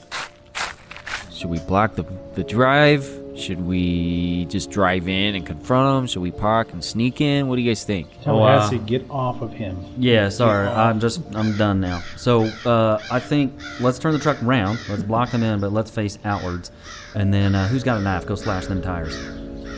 Should 1.39 1.51
we 1.51 1.61
block 1.61 1.95
the 1.95 2.05
the 2.35 2.43
drive? 2.43 3.09
Should 3.37 3.65
we 3.65 4.47
just 4.47 4.73
drive 4.73 5.07
in 5.07 5.37
and 5.37 5.47
confront 5.47 5.97
them? 5.97 6.07
Should 6.09 6.23
we 6.23 6.33
park 6.33 6.73
and 6.73 6.85
sneak 6.85 7.21
in? 7.21 7.47
What 7.47 7.55
do 7.55 7.63
you 7.63 7.71
guys 7.71 7.85
think? 7.85 8.09
Oh, 8.23 8.25
Tallahassee, 8.25 8.79
get 8.79 9.09
off 9.09 9.41
of 9.41 9.53
him. 9.53 9.85
Yeah, 9.97 10.31
sorry. 10.31 10.67
I'm 10.67 10.99
just 10.99 11.21
I'm 11.37 11.57
done 11.57 11.79
now. 11.79 12.03
So 12.17 12.47
uh, 12.67 13.01
I 13.13 13.21
think 13.21 13.53
let's 13.79 14.01
turn 14.01 14.15
the 14.15 14.19
truck 14.19 14.43
around. 14.43 14.81
Let's 14.89 15.05
block 15.05 15.31
them 15.31 15.45
in, 15.45 15.61
but 15.61 15.73
let's 15.73 15.93
face 15.93 16.19
outwards. 16.25 16.73
And 17.15 17.33
then 17.33 17.55
uh, 17.55 17.69
who's 17.69 17.85
got 17.85 17.99
a 17.99 18.03
knife? 18.03 18.27
Go 18.27 18.35
slash 18.35 18.67
them 18.67 18.83
tires. 18.83 19.17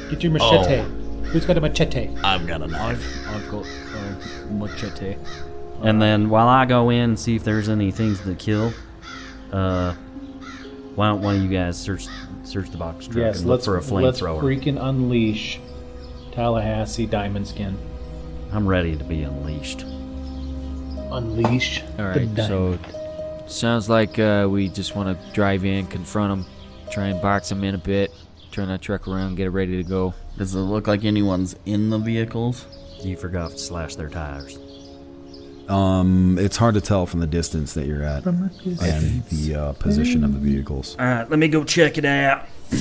Get 0.08 0.22
your 0.22 0.32
machete. 0.32 0.82
Who's 1.28 1.44
got 1.44 1.58
a 1.58 1.60
machete? 1.60 2.08
I've 2.24 2.46
got 2.46 2.62
a 2.62 2.68
knife. 2.68 3.04
I've 3.28 3.50
got 3.50 3.66
a 3.66 4.50
machete. 4.50 5.16
And 5.82 6.00
then 6.00 6.30
while 6.30 6.48
I 6.48 6.64
go 6.64 6.88
in 6.88 7.10
and 7.10 7.20
see 7.20 7.36
if 7.36 7.44
there's 7.44 7.68
any 7.68 7.90
things 7.90 8.18
to 8.22 8.34
kill, 8.34 8.72
uh, 9.52 9.94
why 10.94 11.08
don't 11.08 11.22
one 11.22 11.36
of 11.36 11.42
you 11.42 11.48
guys 11.48 11.78
search 11.78 12.06
search 12.42 12.70
the 12.70 12.76
box 12.78 13.06
truck 13.06 13.16
Yes, 13.18 13.38
and 13.40 13.48
look 13.48 13.58
let's 13.58 13.64
for 13.66 13.76
a 13.76 14.02
let's 14.02 14.20
flamethrower? 14.20 14.40
freaking 14.40 14.82
unleash 14.82 15.60
Tallahassee 16.32 17.06
Diamond 17.06 17.46
Skin. 17.46 17.76
I'm 18.52 18.66
ready 18.66 18.96
to 18.96 19.04
be 19.04 19.22
unleashed. 19.22 19.82
Unleash 21.12 21.82
All 21.98 22.12
the 22.12 22.26
right, 22.26 22.36
so 22.36 22.78
sounds 23.46 23.88
like 23.88 24.18
uh, 24.18 24.46
we 24.48 24.68
just 24.68 24.94
want 24.94 25.08
to 25.08 25.32
drive 25.32 25.64
in, 25.64 25.86
confront 25.86 26.30
them, 26.44 26.52
try 26.90 27.06
and 27.06 27.20
box 27.20 27.48
them 27.48 27.64
in 27.64 27.74
a 27.74 27.78
bit, 27.78 28.12
turn 28.52 28.68
that 28.68 28.80
truck 28.80 29.08
around, 29.08 29.34
get 29.34 29.46
it 29.46 29.50
ready 29.50 29.76
to 29.82 29.88
go. 29.88 30.14
Does 30.38 30.54
it 30.54 30.60
look 30.60 30.86
like 30.86 31.04
anyone's 31.04 31.56
in 31.66 31.90
the 31.90 31.98
vehicles? 31.98 32.66
You 33.02 33.16
forgot 33.16 33.52
to 33.52 33.58
slash 33.58 33.96
their 33.96 34.08
tires. 34.08 34.58
Um, 35.70 36.36
it's 36.38 36.56
hard 36.56 36.74
to 36.74 36.80
tell 36.80 37.06
from 37.06 37.20
the 37.20 37.26
distance 37.26 37.74
that 37.74 37.86
you're 37.86 38.02
at 38.02 38.22
From 38.24 38.42
a 38.44 38.48
distance. 38.48 38.82
and 38.82 39.24
the 39.26 39.54
uh, 39.54 39.72
position 39.74 40.24
of 40.24 40.32
the 40.34 40.38
vehicles. 40.40 40.96
All 40.98 41.06
right, 41.06 41.28
let 41.30 41.38
me 41.38 41.48
go 41.48 41.64
check 41.64 41.96
it 41.98 42.04
out. 42.04 42.46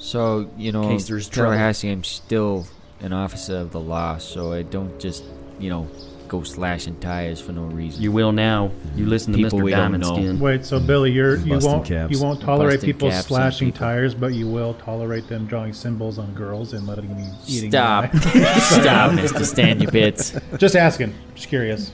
So, 0.00 0.48
you 0.56 0.72
know, 0.72 0.88
case 0.88 1.06
there's. 1.06 1.28
Tallahassee, 1.28 1.90
I'm 1.90 2.02
still 2.02 2.66
an 3.00 3.12
officer 3.12 3.58
of 3.58 3.72
the 3.72 3.80
law, 3.80 4.16
so 4.16 4.54
I 4.54 4.62
don't 4.62 4.98
just, 4.98 5.22
you 5.58 5.68
know, 5.68 5.86
go 6.28 6.42
slashing 6.42 6.98
tires 7.00 7.40
for 7.40 7.52
no 7.52 7.62
reason. 7.62 8.02
You 8.02 8.12
will 8.12 8.32
now. 8.32 8.70
You 8.94 9.06
listen 9.06 9.32
to 9.32 9.38
People 9.38 9.58
Mr. 9.58 9.62
we 9.62 9.70
don't 9.70 9.80
Diamond. 9.80 10.04
Skin. 10.06 10.38
Wait, 10.40 10.64
so 10.64 10.78
Billy, 10.78 11.10
you're 11.10 11.36
you 11.36 11.54
Busting 11.54 11.72
won't 11.72 11.86
caps. 11.86 12.12
you 12.12 12.22
won't 12.22 12.40
tolerate 12.40 12.76
Busting 12.76 12.92
people 12.92 13.10
caps 13.10 13.24
on 13.24 13.28
slashing 13.28 13.68
people. 13.68 13.78
tires, 13.86 14.14
but 14.14 14.34
you 14.34 14.48
will 14.48 14.74
tolerate 14.74 15.28
them 15.28 15.46
drawing 15.46 15.72
symbols 15.72 16.18
on 16.18 16.32
girls 16.34 16.72
and 16.72 16.86
letting 16.86 17.14
me 17.16 17.24
eating. 17.46 17.70
Stop. 17.70 18.12
them. 18.12 18.20
Stop, 18.20 19.10
Mr. 19.18 19.44
Stand 19.44 19.82
Your 19.82 19.90
Bits. 19.90 20.34
Just 20.58 20.76
asking. 20.76 21.14
Just 21.34 21.48
curious. 21.48 21.92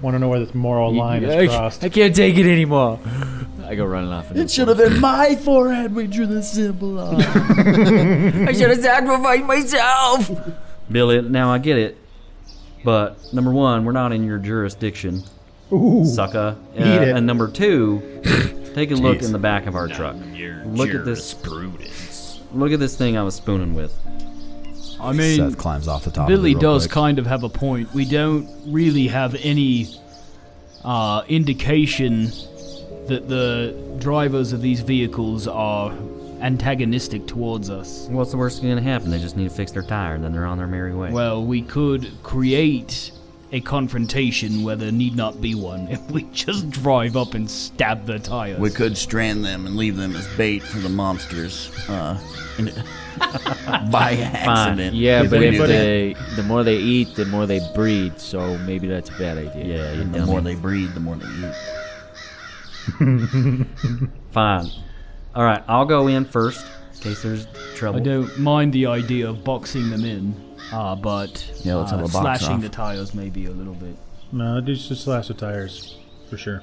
Want 0.00 0.14
to 0.14 0.18
know 0.18 0.28
where 0.28 0.40
this 0.40 0.54
moral 0.54 0.94
line 0.94 1.24
I, 1.26 1.42
is 1.42 1.50
crossed. 1.50 1.84
I 1.84 1.90
can't 1.90 2.14
take 2.16 2.36
it 2.38 2.50
anymore. 2.50 2.98
I 3.64 3.74
go 3.74 3.84
running 3.84 4.10
off. 4.10 4.34
It 4.34 4.50
should 4.50 4.68
have 4.68 4.78
been 4.78 4.98
my 4.98 5.36
forehead 5.36 5.94
we 5.94 6.06
drew 6.06 6.26
the 6.26 6.42
symbol 6.42 6.98
on. 6.98 7.20
I 7.22 8.52
should 8.52 8.70
have 8.70 8.80
sacrificed 8.80 9.44
myself. 9.44 10.30
Billy, 10.90 11.20
now 11.22 11.52
I 11.52 11.58
get 11.58 11.76
it. 11.78 11.98
But 12.84 13.18
number 13.32 13.52
one, 13.52 13.84
we're 13.84 13.92
not 13.92 14.12
in 14.12 14.24
your 14.24 14.38
jurisdiction. 14.38 15.22
Ooh. 15.72 16.04
sucker. 16.04 16.56
Uh, 16.78 16.82
it. 16.82 17.08
And 17.16 17.26
number 17.26 17.48
two, 17.48 18.00
take 18.74 18.90
a 18.90 18.94
look 18.94 19.18
Jeez. 19.18 19.26
in 19.26 19.32
the 19.32 19.38
back 19.38 19.66
of 19.66 19.76
our 19.76 19.86
truck. 19.86 20.16
Your 20.32 20.64
Look 20.64 20.90
at 20.90 21.04
this. 21.04 21.32
jurisprudence. 21.34 22.40
Look 22.52 22.72
at 22.72 22.80
this 22.80 22.96
thing 22.96 23.16
I 23.16 23.22
was 23.22 23.36
spooning 23.36 23.74
with. 23.74 23.96
I 25.00 25.12
mean, 25.12 25.36
Seth 25.36 25.56
climbs 25.58 25.86
off 25.88 26.04
the 26.04 26.10
top. 26.10 26.26
Billy 26.28 26.52
of 26.52 26.56
it 26.58 26.60
real 26.60 26.72
does 26.74 26.86
quick. 26.86 26.92
kind 26.94 27.18
of 27.18 27.26
have 27.26 27.44
a 27.44 27.48
point. 27.48 27.94
We 27.94 28.04
don't 28.04 28.48
really 28.66 29.06
have 29.08 29.34
any 29.36 29.86
uh, 30.84 31.22
indication 31.28 32.24
that 33.06 33.28
the 33.28 33.74
drivers 33.98 34.52
of 34.52 34.60
these 34.60 34.80
vehicles 34.80 35.46
are 35.48 35.92
antagonistic 36.40 37.26
towards 37.26 37.68
us. 37.70 38.06
What's 38.10 38.30
the 38.30 38.36
worst 38.36 38.60
that's 38.62 38.68
gonna 38.68 38.80
happen? 38.82 39.10
They 39.10 39.18
just 39.18 39.36
need 39.36 39.48
to 39.48 39.54
fix 39.54 39.72
their 39.72 39.82
tire, 39.82 40.14
and 40.14 40.22
then 40.24 40.32
they're 40.32 40.46
on 40.46 40.58
their 40.58 40.66
merry 40.66 40.94
way. 40.94 41.10
Well, 41.10 41.44
we 41.44 41.62
could 41.62 42.10
create 42.22 43.10
a 43.52 43.60
confrontation 43.60 44.62
where 44.62 44.76
there 44.76 44.92
need 44.92 45.16
not 45.16 45.40
be 45.40 45.54
one 45.56 45.88
if 45.88 46.00
we 46.10 46.22
just 46.32 46.70
drive 46.70 47.16
up 47.16 47.34
and 47.34 47.50
stab 47.50 48.06
the 48.06 48.18
tires. 48.18 48.58
We 48.60 48.70
could 48.70 48.96
strand 48.96 49.44
them 49.44 49.66
and 49.66 49.76
leave 49.76 49.96
them 49.96 50.14
as 50.16 50.26
bait 50.36 50.62
for 50.62 50.78
the 50.78 50.88
monsters. 50.88 51.70
Uh, 51.88 52.18
by 53.90 54.12
accident. 54.16 54.94
Yeah, 54.94 55.22
If 55.24 55.30
but 55.30 55.42
if 55.42 55.58
they, 55.66 56.14
the 56.36 56.42
more 56.42 56.62
they 56.62 56.76
eat, 56.76 57.14
the 57.16 57.24
more 57.26 57.46
they 57.46 57.60
breed. 57.74 58.20
So 58.20 58.56
maybe 58.58 58.86
that's 58.86 59.08
a 59.10 59.18
bad 59.18 59.38
idea. 59.38 59.64
yeah, 59.64 60.00
And 60.00 60.12
the 60.14 60.18
dummy. 60.20 60.30
more 60.30 60.40
they 60.42 60.54
breed, 60.54 60.92
the 60.94 61.00
more 61.00 61.16
they 61.16 61.26
eat. 61.26 61.54
Fine. 64.32 64.70
All 65.34 65.44
right, 65.44 65.62
I'll 65.68 65.84
go 65.86 66.08
in 66.08 66.24
first 66.24 66.66
in 66.94 67.00
case 67.00 67.22
there's 67.22 67.46
trouble. 67.76 68.00
I 68.00 68.02
don't 68.02 68.38
mind 68.38 68.72
the 68.72 68.86
idea 68.86 69.28
of 69.28 69.44
boxing 69.44 69.90
them 69.90 70.04
in, 70.04 70.34
uh, 70.72 70.96
but 70.96 71.44
Yeah, 71.64 71.76
let's 71.76 71.92
uh, 71.92 71.98
have 71.98 72.08
a 72.08 72.12
box 72.12 72.40
slashing 72.40 72.56
off. 72.56 72.62
the 72.62 72.68
tires 72.68 73.14
maybe 73.14 73.46
a 73.46 73.50
little 73.50 73.74
bit. 73.74 73.96
No, 74.32 74.60
just 74.60 74.88
just 74.88 75.04
slash 75.04 75.28
the 75.28 75.34
tires 75.34 75.96
for 76.28 76.36
sure. 76.36 76.62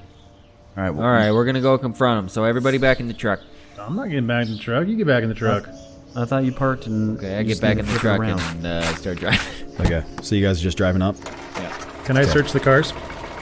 All 0.77 0.83
right. 0.83 0.89
Well, 0.91 1.05
All 1.05 1.11
right, 1.13 1.31
we're 1.31 1.45
gonna 1.45 1.61
go 1.61 1.77
confront 1.77 2.17
them. 2.19 2.29
So 2.29 2.43
everybody 2.43 2.77
back 2.77 2.99
in 2.99 3.07
the 3.07 3.13
truck. 3.13 3.39
I'm 3.79 3.95
not 3.95 4.09
getting 4.09 4.27
back 4.27 4.47
in 4.47 4.53
the 4.53 4.59
truck. 4.59 4.87
You 4.87 4.95
get 4.95 5.07
back 5.07 5.23
in 5.23 5.29
the 5.29 5.35
truck. 5.35 5.67
I 6.15 6.25
thought 6.25 6.43
you 6.45 6.51
parked 6.51 6.87
and 6.87 7.17
Okay, 7.17 7.37
I 7.37 7.43
get 7.43 7.61
back 7.61 7.77
in 7.77 7.85
the 7.85 7.93
truck 7.99 8.19
around. 8.19 8.39
and 8.41 8.65
uh, 8.65 8.81
start 8.95 9.17
driving. 9.19 9.39
Okay, 9.79 10.03
so 10.23 10.33
you 10.33 10.43
guys 10.43 10.59
are 10.59 10.63
just 10.63 10.75
driving 10.75 11.03
up. 11.03 11.15
Yeah. 11.55 11.71
Can 12.05 12.17
I 12.17 12.25
search 12.25 12.51
the 12.51 12.59
cars? 12.59 12.93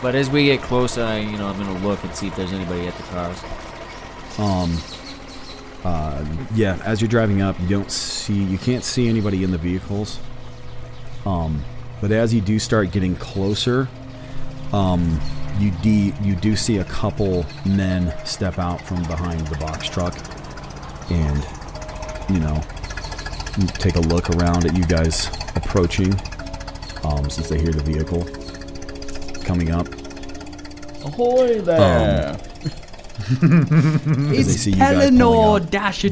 But 0.02 0.16
as 0.16 0.30
we 0.30 0.44
get 0.48 0.62
closer, 0.62 1.02
I, 1.02 1.20
you 1.20 1.38
know, 1.38 1.48
I'm 1.48 1.58
gonna 1.58 1.80
look 1.88 2.04
and 2.04 2.14
see 2.14 2.28
if 2.28 2.36
there's 2.36 2.52
anybody 2.52 2.86
at 2.88 2.94
the 2.98 3.04
cars. 3.04 3.42
Um, 4.38 4.78
uh, 5.86 6.26
yeah, 6.56 6.82
as 6.84 7.00
you're 7.00 7.08
driving 7.08 7.44
up, 7.44 7.56
you 7.62 7.68
don't 7.68 7.92
see, 7.92 8.34
you 8.34 8.58
can't 8.58 8.84
see 8.84 9.08
anybody 9.08 9.44
in 9.44 9.52
the 9.52 9.58
vehicles. 9.60 10.20
Um, 11.28 11.64
but 12.02 12.12
as 12.12 12.34
you 12.34 12.42
do 12.42 12.58
start 12.58 12.90
getting 12.90 13.16
closer, 13.16 13.88
um, 14.74 15.22
you 15.60 15.70
de- 15.84 16.12
you 16.24 16.36
do 16.36 16.56
see 16.56 16.80
a 16.80 16.84
couple 16.86 17.46
men 17.68 18.12
step 18.26 18.58
out 18.58 18.82
from 18.82 19.04
behind 19.04 19.46
the 19.46 19.58
box 19.58 19.88
truck, 19.88 20.18
and 21.12 21.46
you 22.34 22.40
know, 22.40 22.60
take 23.78 23.96
a 23.96 24.02
look 24.02 24.32
around 24.32 24.66
at 24.66 24.76
you 24.76 24.86
guys 24.86 25.28
approaching. 25.56 26.20
Um, 27.04 27.30
since 27.30 27.48
they 27.48 27.60
hear 27.60 27.72
the 27.72 27.84
vehicle 27.84 28.24
coming 29.46 29.70
up, 29.70 29.88
ahoy 31.06 31.62
there! 31.62 32.36
as 33.30 34.48
Eleanor, 34.48 34.58
see 34.58 34.72
you 34.72 34.78
guys 34.78 35.12
pulling 35.12 35.60
dash 35.60 36.02
they 36.02 36.10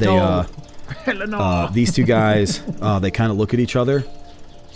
uh, 1.33 1.67
these 1.72 1.93
two 1.93 2.03
guys 2.03 2.62
uh, 2.81 3.00
they 3.00 3.12
kind 3.12 3.32
of 3.32 3.38
look 3.38 3.54
at 3.54 3.60
each 3.60 3.75
other 3.75 4.04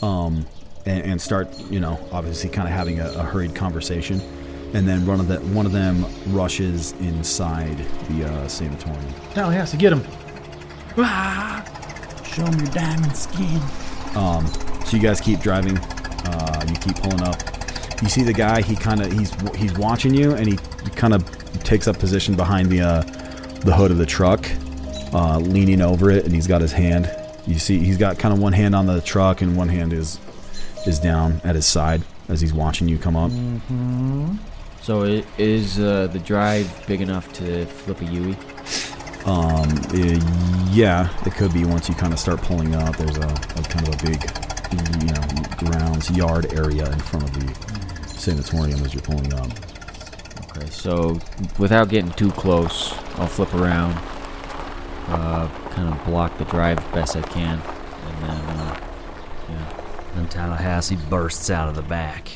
um, 0.01 0.45
and, 0.85 1.03
and 1.03 1.21
start 1.21 1.47
you 1.69 1.79
know 1.79 1.99
obviously 2.11 2.49
kind 2.49 2.67
of 2.67 2.73
having 2.73 2.99
a, 2.99 3.07
a 3.11 3.23
hurried 3.23 3.55
conversation. 3.55 4.21
And 4.73 4.85
then 4.85 5.05
one 5.05 5.21
of 5.21 5.29
the 5.29 5.39
one 5.39 5.65
of 5.65 5.71
them 5.71 6.05
rushes 6.27 6.91
inside 6.99 7.77
the 8.09 8.25
uh, 8.25 8.47
sanatorium. 8.49 9.13
Tallahassee, 9.33 9.77
get 9.77 9.93
him. 9.93 10.03
Show 12.25 12.43
'em 12.43 12.59
your 12.59 12.67
diamond 12.71 13.15
skin. 13.15 13.61
um, 14.15 14.45
so 14.85 14.97
you 14.97 14.99
guys 15.01 15.21
keep 15.21 15.39
driving 15.39 15.77
uh, 16.27 16.65
you 16.67 16.75
keep 16.75 16.95
pulling 16.97 17.21
up. 17.21 17.37
You 18.01 18.09
see 18.09 18.23
the 18.23 18.33
guy 18.33 18.61
he 18.61 18.75
kind 18.75 19.01
of 19.01 19.11
he's 19.11 19.31
he's 19.55 19.73
watching 19.77 20.13
you 20.13 20.33
and 20.33 20.47
he, 20.47 20.57
he 20.83 20.89
kind 20.91 21.13
of 21.13 21.23
takes 21.63 21.87
up 21.87 21.97
position 21.99 22.35
behind 22.35 22.69
the 22.69 22.81
uh, 22.81 23.01
the 23.61 23.73
hood 23.73 23.91
of 23.91 23.97
the 23.97 24.05
truck 24.05 24.47
uh, 25.13 25.37
leaning 25.39 25.81
over 25.81 26.09
it 26.11 26.25
and 26.25 26.33
he's 26.33 26.47
got 26.47 26.61
his 26.61 26.71
hand 26.71 27.09
you 27.45 27.57
see 27.59 27.79
he's 27.79 27.97
got 27.97 28.19
kind 28.19 28.33
of 28.33 28.39
one 28.39 28.53
hand 28.53 28.75
on 28.75 28.85
the 28.85 28.99
truck 29.01 29.41
and 29.41 29.55
one 29.57 29.69
hand 29.69 29.93
is 29.93 30.19
is 30.85 30.99
down 30.99 31.41
at 31.43 31.55
his 31.55 31.65
side 31.65 32.01
as 32.29 32.39
he's 32.41 32.53
watching 32.53 32.87
you 32.89 32.97
come 32.97 33.15
up. 33.15 33.31
So 34.81 35.03
i- 35.05 35.23
is 35.37 35.79
uh, 35.79 36.07
the 36.07 36.19
drive 36.19 36.83
big 36.87 37.01
enough 37.01 37.31
to 37.33 37.65
flip 37.65 38.01
a 38.01 38.05
Yui? 38.05 38.35
um 39.25 39.67
uh, 39.91 40.69
yeah 40.71 41.09
it 41.25 41.33
could 41.33 41.51
be 41.53 41.65
once 41.65 41.89
you 41.89 41.95
kind 41.95 42.13
of 42.13 42.19
start 42.19 42.41
pulling 42.41 42.73
up 42.75 42.95
there's 42.95 43.17
a, 43.17 43.27
a 43.27 43.63
kind 43.63 43.85
of 43.87 43.93
a 43.95 44.05
big 44.05 44.23
you 45.01 45.07
know 45.07 45.21
grounds 45.57 46.09
yard 46.11 46.53
area 46.53 46.89
in 46.91 46.99
front 46.99 47.25
of 47.27 47.33
the 47.33 48.07
sanatorium 48.07 48.81
as 48.85 48.93
you're 48.93 49.01
pulling 49.03 49.33
up 49.33 49.49
Okay, 50.57 50.69
so 50.69 51.19
without 51.59 51.89
getting 51.89 52.11
too 52.13 52.31
close, 52.31 52.93
I'll 53.17 53.27
flip 53.27 53.53
around, 53.53 53.93
uh, 55.07 55.47
kind 55.71 55.93
of 55.93 56.03
block 56.05 56.37
the 56.37 56.45
drive 56.45 56.77
best 56.93 57.15
I 57.15 57.21
can, 57.21 57.59
and 57.59 58.23
then 58.23 58.39
uh, 58.57 58.79
yeah, 59.49 59.81
And 60.19 60.31
Tallahassee 60.31 60.97
bursts 61.09 61.49
out 61.49 61.69
of 61.69 61.75
the 61.75 61.81
back. 61.83 62.29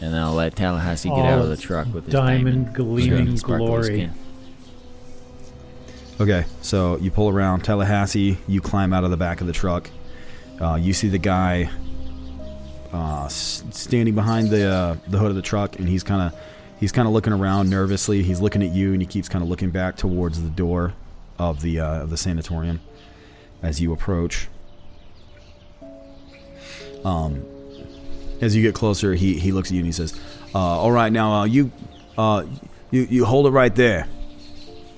and 0.00 0.12
then 0.12 0.20
I'll 0.20 0.34
let 0.34 0.54
Tallahassee 0.56 1.08
get 1.08 1.24
out 1.24 1.40
of 1.40 1.48
the 1.48 1.56
truck 1.56 1.86
with 1.94 2.04
his 2.06 2.12
Diamond 2.12 2.66
diamond, 2.66 2.74
gleaming 2.74 3.34
glory. 3.36 3.84
skin. 3.84 4.12
Okay, 6.20 6.44
so 6.60 6.98
you 6.98 7.10
pull 7.10 7.28
around 7.30 7.62
Tallahassee, 7.64 8.38
you 8.46 8.60
climb 8.60 8.92
out 8.92 9.02
of 9.04 9.10
the 9.10 9.16
back 9.16 9.40
of 9.40 9.46
the 9.46 9.52
truck. 9.52 9.88
Uh, 10.60 10.74
you 10.76 10.92
see 10.92 11.08
the 11.08 11.18
guy 11.18 11.70
uh, 12.92 13.26
standing 13.28 14.14
behind 14.14 14.50
the 14.50 14.68
uh, 14.70 14.96
the 15.08 15.18
hood 15.18 15.30
of 15.30 15.36
the 15.36 15.42
truck, 15.42 15.78
and 15.78 15.88
he's 15.88 16.02
kind 16.02 16.20
of 16.22 16.38
he's 16.82 16.90
kind 16.90 17.06
of 17.06 17.14
looking 17.14 17.32
around 17.32 17.70
nervously. 17.70 18.24
He's 18.24 18.40
looking 18.40 18.60
at 18.60 18.70
you, 18.70 18.92
and 18.92 19.00
he 19.00 19.06
keeps 19.06 19.28
kind 19.28 19.40
of 19.42 19.48
looking 19.48 19.70
back 19.70 19.96
towards 19.96 20.42
the 20.42 20.50
door 20.50 20.92
of 21.38 21.62
the 21.62 21.78
uh, 21.78 22.02
of 22.02 22.10
the 22.10 22.16
sanatorium 22.16 22.80
as 23.62 23.80
you 23.80 23.92
approach. 23.92 24.48
Um, 27.04 27.44
as 28.40 28.56
you 28.56 28.62
get 28.62 28.74
closer, 28.74 29.14
he 29.14 29.38
he 29.38 29.52
looks 29.52 29.68
at 29.68 29.74
you 29.74 29.78
and 29.78 29.86
he 29.86 29.92
says, 29.92 30.12
uh, 30.54 30.58
"All 30.58 30.90
right, 30.90 31.12
now 31.12 31.32
uh, 31.32 31.44
you 31.44 31.70
uh, 32.18 32.44
you 32.90 33.06
you 33.08 33.24
hold 33.24 33.46
it 33.46 33.50
right 33.50 33.74
there." 33.74 34.08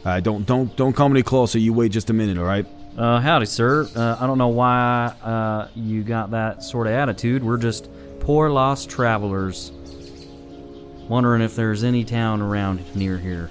Right, 0.05 0.23
don't 0.23 0.47
don't 0.47 0.75
don't 0.77 0.95
come 0.95 1.13
any 1.13 1.23
closer. 1.23 1.59
You 1.59 1.75
wait 1.75 1.93
just 1.93 2.09
a 2.09 2.15
minute, 2.15 2.39
all 2.39 2.45
right? 2.45 2.67
Uh, 2.97 3.21
howdy, 3.21 3.47
sir. 3.47 3.87
Uh, 3.95 4.17
I 4.19 4.27
don't 4.27 4.39
know 4.39 4.49
why 4.49 5.15
uh, 5.23 5.69
you 5.75 6.03
got 6.03 6.31
that 6.31 6.63
sort 6.63 6.87
of 6.87 6.95
attitude. 6.95 7.45
We're 7.45 7.59
just 7.59 7.91
poor 8.21 8.49
lost 8.49 8.89
travelers. 8.89 9.71
Wondering 11.09 11.43
if 11.43 11.55
there's 11.57 11.85
any 11.85 12.05
town 12.05 12.41
around 12.41 12.95
near 12.97 13.19
here. 13.19 13.51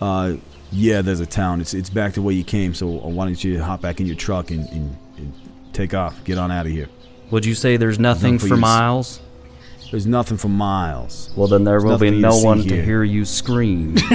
Uh, 0.00 0.34
yeah, 0.70 1.02
there's 1.02 1.20
a 1.20 1.26
town. 1.26 1.60
It's 1.60 1.74
it's 1.74 1.90
back 1.90 2.14
to 2.14 2.22
where 2.22 2.34
you 2.34 2.44
came. 2.44 2.72
So 2.74 2.86
uh, 3.00 3.08
why 3.08 3.24
don't 3.26 3.42
you 3.42 3.60
hop 3.62 3.80
back 3.80 4.00
in 4.00 4.06
your 4.06 4.16
truck 4.16 4.50
and, 4.50 4.68
and, 4.70 4.96
and 5.16 5.32
take 5.72 5.92
off? 5.94 6.22
Get 6.24 6.38
on 6.38 6.50
out 6.50 6.66
of 6.66 6.72
here. 6.72 6.88
Would 7.30 7.44
you 7.44 7.54
say 7.54 7.76
there's 7.76 7.98
nothing 7.98 8.34
Nothing 8.34 8.38
for 8.38 8.48
for 8.48 8.54
you 8.54 8.60
to 8.60 8.66
s- 8.66 8.70
miles? 8.78 9.20
There's 9.90 10.06
nothing 10.06 10.36
for 10.36 10.48
miles. 10.48 11.30
Well, 11.36 11.46
then 11.48 11.64
there 11.64 11.80
There's 11.80 11.84
will 11.84 11.98
be 11.98 12.10
nothing 12.10 12.10
for 12.10 12.14
you 12.16 12.22
to 12.22 12.28
no 12.28 12.30
see 12.40 12.46
one 12.46 12.58
to 12.58 12.74
here. 12.74 12.82
hear 12.84 13.02
you 13.04 13.24
scream. 13.24 13.96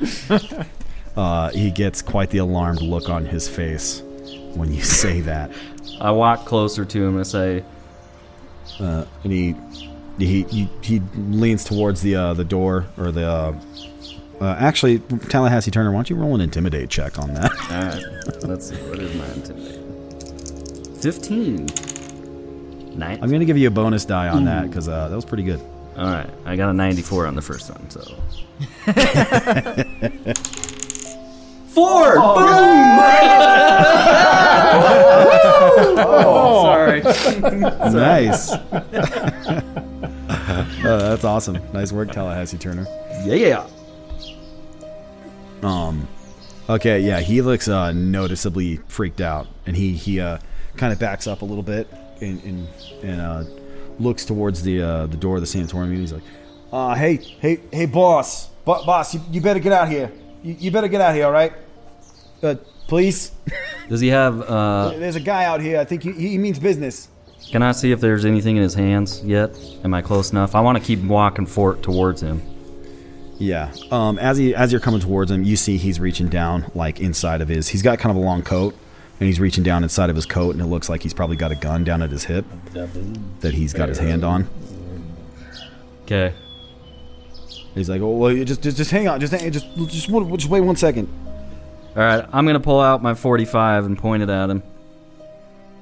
Uh, 1.20 1.50
he 1.50 1.70
gets 1.70 2.00
quite 2.00 2.30
the 2.30 2.38
alarmed 2.38 2.80
look 2.80 3.10
on 3.10 3.26
his 3.26 3.46
face 3.46 4.02
when 4.54 4.72
you 4.72 4.82
say 5.02 5.20
that, 5.20 5.50
I 6.00 6.10
walk 6.12 6.46
closer 6.46 6.84
to 6.86 7.04
him 7.06 7.16
and 7.16 7.26
say, 7.26 7.62
uh, 8.78 9.04
and 9.22 9.32
he 9.32 9.54
he 10.18 10.44
he, 10.44 10.68
he 10.80 11.00
leans 11.16 11.64
towards 11.64 12.00
the 12.00 12.16
uh, 12.16 12.34
the 12.34 12.44
door 12.44 12.86
or 12.96 13.12
the. 13.12 13.28
Uh, 13.28 13.54
uh, 14.40 14.56
actually, 14.58 15.00
Tallahassee 15.28 15.70
Turner, 15.70 15.90
why 15.90 15.98
don't 15.98 16.08
you 16.08 16.16
roll 16.16 16.34
an 16.34 16.40
intimidate 16.40 16.88
check 16.88 17.18
on 17.18 17.34
that? 17.34 17.50
All 17.70 17.82
right, 17.84 18.42
let's 18.44 18.70
see. 18.70 18.76
What 18.76 18.98
is 18.98 19.14
my 19.14 19.26
intimidate? 19.34 19.76
15. 21.02 21.66
Nine. 22.96 23.18
I'm 23.22 23.30
gonna 23.30 23.44
give 23.44 23.58
you 23.58 23.68
a 23.68 23.70
bonus 23.70 24.06
die 24.06 24.28
on 24.28 24.46
that 24.46 24.68
because 24.68 24.88
uh, 24.88 25.10
that 25.10 25.14
was 25.14 25.26
pretty 25.26 25.42
good. 25.42 25.60
All 25.98 26.06
right, 26.06 26.30
I 26.46 26.56
got 26.56 26.70
a 26.70 26.72
94 26.72 27.26
on 27.26 27.34
the 27.34 27.42
first 27.42 27.70
one, 27.70 27.90
so. 27.90 28.16
Four! 31.80 32.14
oh, 35.96 36.62
sorry. 36.62 37.00
nice. 37.92 38.52
Uh, 38.52 38.84
that's 40.82 41.24
awesome. 41.24 41.58
Nice 41.72 41.90
work, 41.90 42.12
Tallahassee 42.12 42.58
Turner. 42.58 42.86
Yeah, 43.24 43.34
yeah. 43.34 43.66
Um, 45.62 46.06
Okay, 46.68 47.00
yeah, 47.00 47.18
he 47.20 47.40
looks 47.42 47.66
uh, 47.66 47.90
noticeably 47.92 48.76
freaked 48.86 49.20
out, 49.20 49.48
and 49.66 49.74
he 49.74 49.92
he 49.92 50.20
uh, 50.20 50.38
kind 50.76 50.92
of 50.92 51.00
backs 51.00 51.26
up 51.26 51.42
a 51.42 51.44
little 51.44 51.64
bit 51.64 51.88
and 52.20 52.40
and, 52.44 52.68
and 53.02 53.20
uh, 53.20 53.44
looks 53.98 54.24
towards 54.24 54.62
the 54.62 54.80
uh, 54.82 55.06
the 55.06 55.16
door 55.16 55.36
of 55.36 55.40
the 55.40 55.48
sanatorium, 55.48 55.90
and 55.90 56.00
he's 56.00 56.12
like, 56.12 56.22
Uh, 56.72 56.94
hey, 56.94 57.16
hey, 57.16 57.58
hey, 57.72 57.86
boss, 57.86 58.50
Bo- 58.64 58.84
boss, 58.84 59.14
you, 59.14 59.20
you 59.32 59.40
better 59.40 59.58
get 59.58 59.72
out 59.72 59.88
here. 59.88 60.12
You, 60.44 60.56
you 60.60 60.70
better 60.70 60.86
get 60.86 61.00
out 61.00 61.12
here, 61.14 61.24
all 61.24 61.32
right? 61.32 61.52
Uh, 62.42 62.54
please. 62.86 63.32
Does 63.88 64.00
he 64.00 64.08
have? 64.08 64.40
uh 64.42 64.90
There's 64.96 65.16
a 65.16 65.20
guy 65.20 65.44
out 65.44 65.60
here. 65.60 65.78
I 65.78 65.84
think 65.84 66.02
he, 66.02 66.12
he 66.12 66.38
means 66.38 66.58
business. 66.58 67.08
Can 67.50 67.62
I 67.62 67.72
see 67.72 67.90
if 67.90 68.00
there's 68.00 68.24
anything 68.24 68.56
in 68.56 68.62
his 68.62 68.74
hands 68.74 69.24
yet? 69.24 69.58
Am 69.82 69.92
I 69.94 70.02
close 70.02 70.30
enough? 70.30 70.54
I 70.54 70.60
want 70.60 70.78
to 70.78 70.84
keep 70.84 71.02
walking 71.02 71.46
for 71.46 71.74
towards 71.76 72.22
him. 72.22 72.42
Yeah. 73.38 73.72
Um, 73.90 74.18
as 74.18 74.36
he 74.38 74.54
as 74.54 74.70
you're 74.70 74.80
coming 74.80 75.00
towards 75.00 75.30
him, 75.30 75.42
you 75.42 75.56
see 75.56 75.76
he's 75.76 75.98
reaching 75.98 76.28
down 76.28 76.70
like 76.74 77.00
inside 77.00 77.40
of 77.40 77.48
his. 77.48 77.68
He's 77.68 77.82
got 77.82 77.98
kind 77.98 78.16
of 78.16 78.22
a 78.22 78.24
long 78.24 78.42
coat, 78.42 78.74
and 79.18 79.26
he's 79.26 79.40
reaching 79.40 79.64
down 79.64 79.82
inside 79.82 80.10
of 80.10 80.16
his 80.16 80.26
coat, 80.26 80.54
and 80.54 80.60
it 80.62 80.66
looks 80.66 80.88
like 80.88 81.02
he's 81.02 81.14
probably 81.14 81.36
got 81.36 81.50
a 81.50 81.54
gun 81.56 81.82
down 81.82 82.02
at 82.02 82.10
his 82.10 82.24
hip 82.24 82.44
that 82.74 83.54
he's 83.54 83.72
got 83.72 83.88
his 83.88 83.98
hand 83.98 84.24
on. 84.24 84.46
Okay. 86.02 86.34
He's 87.74 87.88
like, 87.88 88.02
"Oh, 88.02 88.10
well, 88.16 88.30
you 88.32 88.44
just 88.44 88.62
just 88.62 88.76
just 88.76 88.90
hang 88.90 89.08
on, 89.08 89.20
just 89.20 89.32
hang, 89.32 89.50
just 89.50 89.66
just 89.76 90.10
just 90.10 90.48
wait 90.48 90.60
one 90.60 90.76
second. 90.76 91.08
All 91.96 92.02
right, 92.02 92.24
I'm 92.32 92.46
gonna 92.46 92.60
pull 92.60 92.80
out 92.80 93.02
my 93.02 93.14
45 93.14 93.84
and 93.86 93.98
point 93.98 94.22
it 94.22 94.28
at 94.30 94.48
him. 94.50 94.62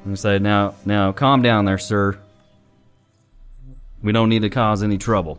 And 0.04 0.18
say, 0.18 0.38
"Now, 0.38 0.74
now, 0.86 1.12
calm 1.12 1.42
down 1.42 1.64
there, 1.66 1.76
sir. 1.78 2.16
We 4.02 4.12
don't 4.12 4.28
need 4.28 4.42
to 4.42 4.48
cause 4.50 4.82
any 4.82 4.96
trouble." 4.96 5.38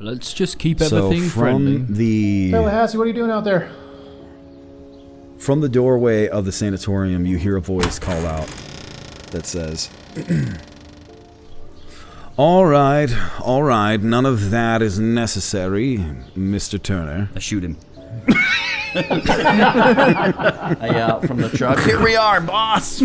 Let's 0.00 0.32
just 0.32 0.58
keep 0.58 0.80
So 0.80 0.96
everything 0.96 1.28
from 1.28 1.40
friendly. 1.42 1.76
the 1.88 2.50
Tallahassee, 2.52 2.96
what 2.98 3.04
are 3.04 3.08
you 3.08 3.12
doing 3.12 3.30
out 3.30 3.44
there? 3.44 3.68
from 5.38 5.60
the 5.60 5.68
doorway 5.68 6.26
of 6.26 6.46
the 6.46 6.52
sanatorium, 6.52 7.26
you 7.26 7.36
hear 7.36 7.56
a 7.56 7.60
voice 7.60 7.98
call 7.98 8.24
out 8.24 8.46
that 9.30 9.44
says, 9.44 9.90
"All 12.38 12.64
right, 12.64 13.14
all 13.42 13.62
right, 13.62 14.00
none 14.02 14.24
of 14.24 14.50
that 14.50 14.80
is 14.80 14.98
necessary, 14.98 16.02
Mister 16.34 16.78
Turner." 16.78 17.28
I 17.36 17.40
shoot 17.40 17.62
him. 17.62 17.76
I 18.96 19.02
out 21.00 21.26
from 21.26 21.38
the 21.38 21.48
truck. 21.48 21.80
Here 21.80 22.02
we 22.02 22.16
are, 22.16 22.40
boss. 22.40 23.02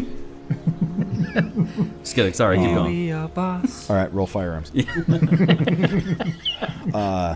Just 2.01 2.15
kidding. 2.15 2.33
Sorry, 2.33 2.57
keep 2.57 2.67
going. 2.67 3.27
boss 3.29 3.89
All 3.89 3.95
right, 3.95 4.11
roll 4.13 4.27
firearms. 4.27 4.71
uh, 6.93 7.35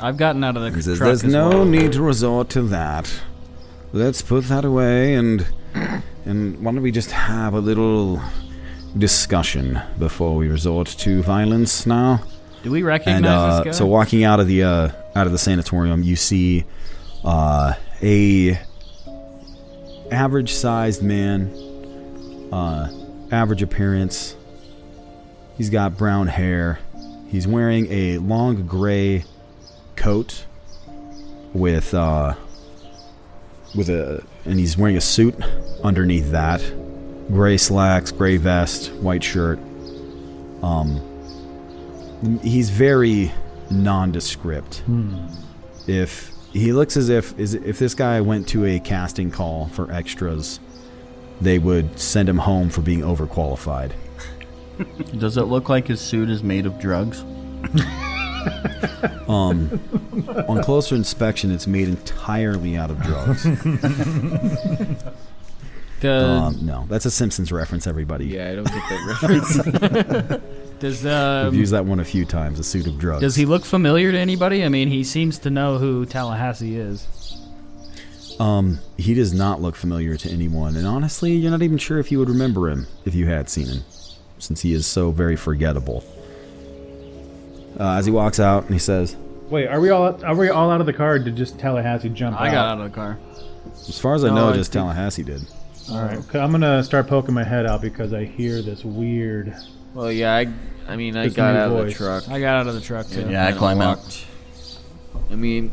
I've 0.00 0.16
gotten 0.16 0.44
out 0.44 0.56
of 0.56 0.62
the 0.62 0.82
says, 0.82 0.98
truck 0.98 1.08
"There's 1.08 1.24
as 1.24 1.32
no 1.32 1.48
well. 1.50 1.64
need 1.64 1.92
to 1.92 2.02
resort 2.02 2.48
to 2.50 2.62
that. 2.62 3.20
Let's 3.92 4.22
put 4.22 4.44
that 4.44 4.64
away 4.64 5.14
and 5.14 5.46
and 6.24 6.62
why 6.64 6.72
don't 6.72 6.82
we 6.82 6.92
just 6.92 7.10
have 7.10 7.54
a 7.54 7.60
little 7.60 8.20
discussion 8.96 9.80
before 9.98 10.36
we 10.36 10.48
resort 10.48 10.86
to 10.88 11.22
violence 11.22 11.86
now?" 11.86 12.22
Do 12.62 12.70
we 12.70 12.82
recognize 12.82 13.16
and 13.16 13.26
uh, 13.26 13.56
this 13.56 13.64
guy? 13.64 13.70
so 13.78 13.86
walking 13.86 14.24
out 14.24 14.40
of 14.40 14.46
the 14.46 14.64
uh, 14.64 14.90
out 15.14 15.26
of 15.26 15.32
the 15.32 15.38
sanatorium, 15.38 16.02
you 16.02 16.16
see 16.16 16.64
uh, 17.24 17.74
a 18.02 18.58
average 20.10 20.52
sized 20.52 21.02
man, 21.02 21.50
uh, 22.52 22.90
average 23.30 23.62
appearance. 23.62 24.36
He's 25.56 25.70
got 25.70 25.96
brown 25.96 26.26
hair. 26.26 26.78
He's 27.28 27.46
wearing 27.46 27.90
a 27.90 28.18
long 28.18 28.66
gray 28.66 29.24
coat 29.96 30.44
with 31.54 31.94
uh, 31.94 32.34
with 33.74 33.88
a 33.88 34.22
and 34.44 34.58
he's 34.58 34.76
wearing 34.76 34.96
a 34.96 35.00
suit 35.00 35.34
underneath 35.82 36.30
that. 36.32 36.60
Gray 37.28 37.56
slacks, 37.56 38.12
gray 38.12 38.36
vest, 38.36 38.92
white 38.94 39.22
shirt. 39.22 39.58
Um, 40.62 41.00
he's 42.42 42.70
very 42.70 43.32
nondescript. 43.70 44.82
If 45.86 46.32
he 46.52 46.72
looks 46.72 46.96
as 46.96 47.08
if 47.08 47.38
is 47.38 47.54
if 47.54 47.78
this 47.78 47.94
guy 47.94 48.20
went 48.20 48.48
to 48.48 48.64
a 48.64 48.80
casting 48.80 49.30
call 49.30 49.66
for 49.68 49.90
extras, 49.90 50.60
they 51.40 51.58
would 51.58 51.98
send 51.98 52.28
him 52.28 52.38
home 52.38 52.70
for 52.70 52.82
being 52.82 53.00
overqualified. 53.00 53.92
Does 55.18 55.36
it 55.36 55.44
look 55.44 55.68
like 55.68 55.86
his 55.88 56.00
suit 56.00 56.30
is 56.30 56.42
made 56.42 56.66
of 56.66 56.78
drugs? 56.78 57.24
Um, 59.28 59.80
on 60.48 60.62
closer 60.62 60.96
inspection, 60.96 61.52
it's 61.52 61.66
made 61.66 61.88
entirely 61.88 62.76
out 62.76 62.90
of 62.90 63.00
drugs. 63.02 63.46
Um, 66.02 66.56
no, 66.62 66.86
that's 66.88 67.04
a 67.04 67.10
Simpsons 67.10 67.52
reference, 67.52 67.86
everybody. 67.86 68.24
Yeah, 68.24 68.50
I 68.50 68.54
don't 68.54 68.64
get 68.64 68.74
that 68.74 69.18
reference. 69.20 70.42
Does 70.80 71.04
We've 71.04 71.12
um, 71.12 71.54
used 71.54 71.72
that 71.72 71.84
one 71.84 72.00
a 72.00 72.04
few 72.04 72.24
times. 72.24 72.58
A 72.58 72.64
suit 72.64 72.86
of 72.86 72.98
drugs. 72.98 73.20
does 73.20 73.36
he 73.36 73.44
look 73.44 73.64
familiar 73.64 74.10
to 74.12 74.18
anybody? 74.18 74.64
I 74.64 74.68
mean, 74.68 74.88
he 74.88 75.04
seems 75.04 75.38
to 75.40 75.50
know 75.50 75.78
who 75.78 76.04
Tallahassee 76.06 76.76
is. 76.76 77.06
Um, 78.40 78.78
he 78.96 79.12
does 79.14 79.34
not 79.34 79.60
look 79.60 79.76
familiar 79.76 80.16
to 80.16 80.30
anyone, 80.30 80.74
and 80.76 80.86
honestly, 80.86 81.32
you're 81.32 81.50
not 81.50 81.62
even 81.62 81.76
sure 81.76 81.98
if 81.98 82.10
you 82.10 82.18
would 82.18 82.30
remember 82.30 82.70
him 82.70 82.86
if 83.04 83.14
you 83.14 83.26
had 83.26 83.50
seen 83.50 83.66
him, 83.66 83.82
since 84.38 84.62
he 84.62 84.72
is 84.72 84.86
so 84.86 85.10
very 85.10 85.36
forgettable. 85.36 86.02
Uh, 87.78 87.96
as 87.98 88.06
he 88.06 88.12
walks 88.12 88.40
out, 88.40 88.64
and 88.64 88.72
he 88.72 88.78
says, 88.78 89.16
Wait, 89.50 89.66
are 89.66 89.80
we 89.80 89.90
all 89.90 90.22
are 90.24 90.34
we 90.34 90.48
all 90.48 90.70
out 90.70 90.80
of 90.80 90.86
the 90.86 90.92
car? 90.92 91.14
Or 91.14 91.18
did 91.18 91.36
just 91.36 91.58
Tallahassee 91.58 92.08
jump 92.08 92.40
I 92.40 92.48
out? 92.48 92.52
got 92.52 92.66
out 92.68 92.78
of 92.80 92.90
the 92.90 92.94
car. 92.94 93.18
"As 93.88 93.98
far 93.98 94.14
as 94.14 94.24
I 94.24 94.28
No, 94.28 94.34
know, 94.36 94.48
I 94.50 94.52
just 94.54 94.72
think- 94.72 94.84
Tallahassee 94.84 95.22
did." 95.24 95.42
All 95.90 96.00
right, 96.02 96.16
'cause 96.16 96.36
I'm 96.40 96.52
gonna 96.52 96.82
start 96.84 97.08
poking 97.08 97.34
my 97.34 97.42
head 97.44 97.66
out 97.66 97.82
because 97.82 98.12
I 98.14 98.24
hear 98.24 98.62
this 98.62 98.84
weird. 98.84 99.54
Well, 99.94 100.10
yeah, 100.12 100.34
I, 100.34 100.46
I 100.88 100.96
mean, 100.96 101.16
I 101.16 101.24
This 101.24 101.34
got 101.34 101.52
new 101.52 101.58
out 101.60 101.70
of 101.70 101.76
the 101.78 101.82
voice. 101.84 101.96
truck. 101.96 102.28
I 102.28 102.40
got 102.40 102.60
out 102.60 102.66
of 102.66 102.74
the 102.74 102.80
truck 102.80 103.08
too. 103.08 103.28
Yeah, 103.30 103.46
I 103.46 103.50
and 103.50 103.58
climb 103.58 103.80
out. 103.80 104.24
I 105.30 105.34
mean, 105.34 105.70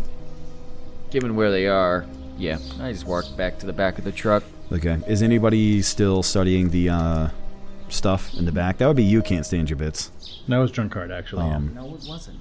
given 1.12 1.36
where 1.36 1.52
they 1.52 1.68
are, 1.68 2.06
yeah, 2.38 2.60
I 2.80 2.92
just 2.92 3.06
walked 3.06 3.36
back 3.38 3.60
to 3.60 3.66
the 3.66 3.74
back 3.74 3.98
of 3.98 4.04
the 4.04 4.12
truck. 4.12 4.44
Okay, 4.72 4.98
is 5.08 5.22
anybody 5.24 5.82
still 5.82 6.22
studying 6.24 6.70
the 6.70 6.90
uh, 6.90 7.30
stuff 7.90 8.34
in 8.36 8.46
the 8.46 8.52
back? 8.52 8.78
That 8.78 8.88
would 8.88 8.98
be 8.98 9.04
you. 9.04 9.22
Can't 9.22 9.46
stand 9.46 9.70
your 9.70 9.78
bits. 9.78 10.12
That 10.48 10.58
was 10.58 10.72
Drunkard 10.72 11.12
actually. 11.12 11.46
yeah. 11.46 11.56
Um, 11.56 11.72
No, 11.74 11.86
it 11.96 12.04
wasn't. 12.08 12.40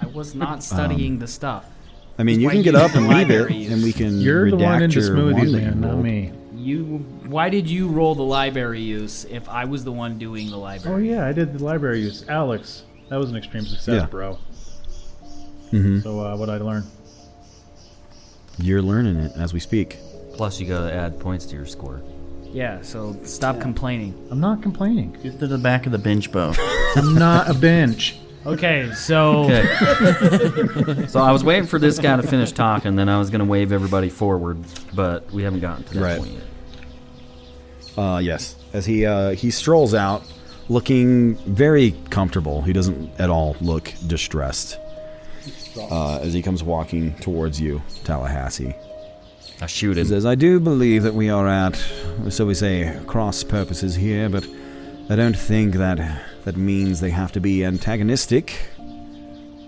I 0.00 0.06
was 0.06 0.34
not 0.34 0.62
studying 0.64 1.18
the 1.18 1.26
stuff. 1.28 1.66
I 2.18 2.22
mean, 2.22 2.40
you 2.40 2.46
why 2.48 2.54
can 2.54 2.62
get 2.62 2.74
you 2.74 2.80
up 2.80 2.94
and 2.94 3.08
leave 3.08 3.30
it, 3.30 3.40
library 3.42 3.66
and 3.66 3.82
we 3.82 3.92
can. 3.92 4.20
You're 4.20 4.50
the 4.50 4.56
one 4.56 4.80
redact 4.80 4.82
into 4.82 5.00
your 5.00 5.10
smoothies, 5.10 5.32
one 5.32 5.52
that 5.52 5.58
you 5.60 5.66
man, 5.66 5.80
not 5.80 5.90
rolled. 5.92 6.04
me. 6.04 6.32
You, 6.60 6.98
why 7.26 7.48
did 7.48 7.68
you 7.68 7.88
roll 7.88 8.14
the 8.14 8.22
library 8.22 8.80
use 8.82 9.24
if 9.24 9.48
I 9.48 9.64
was 9.64 9.82
the 9.84 9.92
one 9.92 10.18
doing 10.18 10.50
the 10.50 10.56
library? 10.58 10.94
Oh 11.10 11.14
yeah, 11.14 11.26
I 11.26 11.32
did 11.32 11.58
the 11.58 11.64
library 11.64 12.00
use. 12.00 12.28
Alex, 12.28 12.82
that 13.08 13.16
was 13.16 13.30
an 13.30 13.36
extreme 13.36 13.64
success, 13.64 14.02
Yeah. 14.02 14.06
bro. 14.06 14.38
Mhm. 15.72 16.02
So 16.02 16.20
uh, 16.20 16.36
what 16.36 16.50
I 16.50 16.58
learned? 16.58 16.84
You're 18.58 18.82
learning 18.82 19.16
it 19.16 19.32
as 19.36 19.52
we 19.54 19.60
speak. 19.60 19.96
Plus, 20.34 20.60
you 20.60 20.66
gotta 20.66 20.92
add 20.92 21.18
points 21.18 21.46
to 21.46 21.56
your 21.56 21.66
score. 21.66 22.02
Yeah, 22.52 22.82
so 22.82 23.16
stop 23.24 23.60
complaining. 23.60 24.14
I'm 24.30 24.40
not 24.40 24.60
complaining. 24.62 25.16
Get 25.22 25.38
to 25.38 25.46
the 25.46 25.56
back 25.58 25.86
of 25.86 25.92
the 25.92 25.98
bench 25.98 26.30
boat. 26.32 26.58
I'm 26.96 27.14
not 27.14 27.48
a 27.48 27.54
bench. 27.54 28.18
Okay, 28.44 28.90
so 28.94 29.44
Okay. 29.44 31.06
so 31.08 31.20
I 31.20 31.30
was 31.30 31.44
waiting 31.44 31.66
for 31.66 31.78
this 31.78 31.98
guy 31.98 32.16
to 32.16 32.22
finish 32.22 32.52
talking, 32.52 32.96
then 32.96 33.08
I 33.08 33.18
was 33.18 33.30
gonna 33.30 33.44
wave 33.44 33.70
everybody 33.72 34.08
forward, 34.08 34.58
but 34.94 35.30
we 35.30 35.42
haven't 35.42 35.60
gotten 35.60 35.84
to 35.84 35.94
that 35.94 36.00
Right. 36.00 36.18
point 36.18 36.32
yet. 36.32 36.42
Uh, 38.00 38.18
yes. 38.18 38.56
As 38.72 38.86
he 38.86 39.04
uh, 39.04 39.30
he 39.32 39.50
strolls 39.50 39.92
out, 39.94 40.22
looking 40.68 41.34
very 41.54 41.92
comfortable. 42.10 42.62
He 42.62 42.72
doesn't 42.72 43.10
at 43.20 43.28
all 43.30 43.56
look 43.60 43.92
distressed. 44.06 44.78
Uh, 45.76 46.18
as 46.22 46.32
he 46.32 46.42
comes 46.42 46.62
walking 46.62 47.14
towards 47.16 47.60
you, 47.60 47.82
Tallahassee. 48.04 48.74
I 49.62 49.66
shoot 49.66 49.96
He 49.96 50.00
him. 50.02 50.06
says, 50.08 50.24
I 50.26 50.34
do 50.34 50.58
believe 50.60 51.02
that 51.02 51.14
we 51.14 51.28
are 51.30 51.46
at, 51.46 51.76
so 52.30 52.46
we 52.46 52.54
say, 52.54 52.98
cross 53.06 53.44
purposes 53.44 53.94
here, 53.94 54.28
but 54.28 54.46
I 55.10 55.16
don't 55.16 55.36
think 55.36 55.74
that 55.76 55.98
that 56.44 56.56
means 56.56 57.00
they 57.00 57.10
have 57.10 57.32
to 57.32 57.40
be 57.40 57.64
antagonistic, 57.64 58.56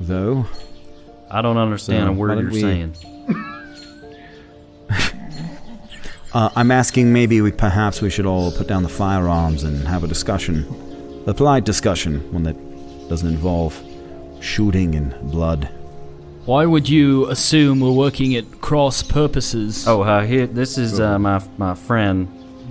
though. 0.00 0.46
I 1.30 1.40
don't 1.42 1.58
understand 1.58 2.06
So, 2.08 2.12
a 2.12 2.14
word 2.14 2.38
you're 2.40 2.50
we- 2.50 2.60
saying. 2.60 2.94
Uh, 6.34 6.48
I'm 6.56 6.70
asking 6.70 7.12
maybe 7.12 7.40
we 7.42 7.52
perhaps 7.52 8.00
we 8.00 8.08
should 8.08 8.24
all 8.24 8.52
put 8.52 8.66
down 8.66 8.82
the 8.82 8.88
firearms 8.88 9.64
and 9.64 9.86
have 9.86 10.02
a 10.02 10.06
discussion. 10.06 10.64
A 11.26 11.34
polite 11.34 11.64
discussion, 11.64 12.20
one 12.32 12.42
that 12.44 12.56
doesn't 13.08 13.28
involve 13.28 13.78
shooting 14.40 14.94
and 14.94 15.14
blood. 15.30 15.68
why 16.46 16.64
would 16.66 16.88
you 16.88 17.28
assume 17.30 17.80
we're 17.80 17.92
working 17.92 18.34
at 18.34 18.44
cross 18.60 19.02
purposes? 19.02 19.86
Oh, 19.86 20.02
uh, 20.02 20.24
here, 20.24 20.46
this 20.46 20.78
is 20.78 20.98
uh, 20.98 21.18
my 21.18 21.42
my 21.58 21.74
friend. 21.74 22.26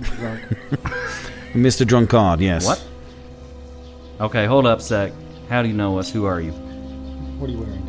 Mr. 1.54 1.86
Drunkard, 1.86 2.40
yes. 2.40 2.66
What? 2.66 2.84
Okay, 4.20 4.46
hold 4.46 4.66
up, 4.66 4.80
sec. 4.80 5.12
How 5.48 5.62
do 5.62 5.68
you 5.68 5.74
know 5.74 5.98
us? 5.98 6.10
Who 6.12 6.24
are 6.24 6.40
you? 6.40 6.52
What 7.38 7.48
are 7.48 7.52
you 7.52 7.60
wearing? 7.60 7.86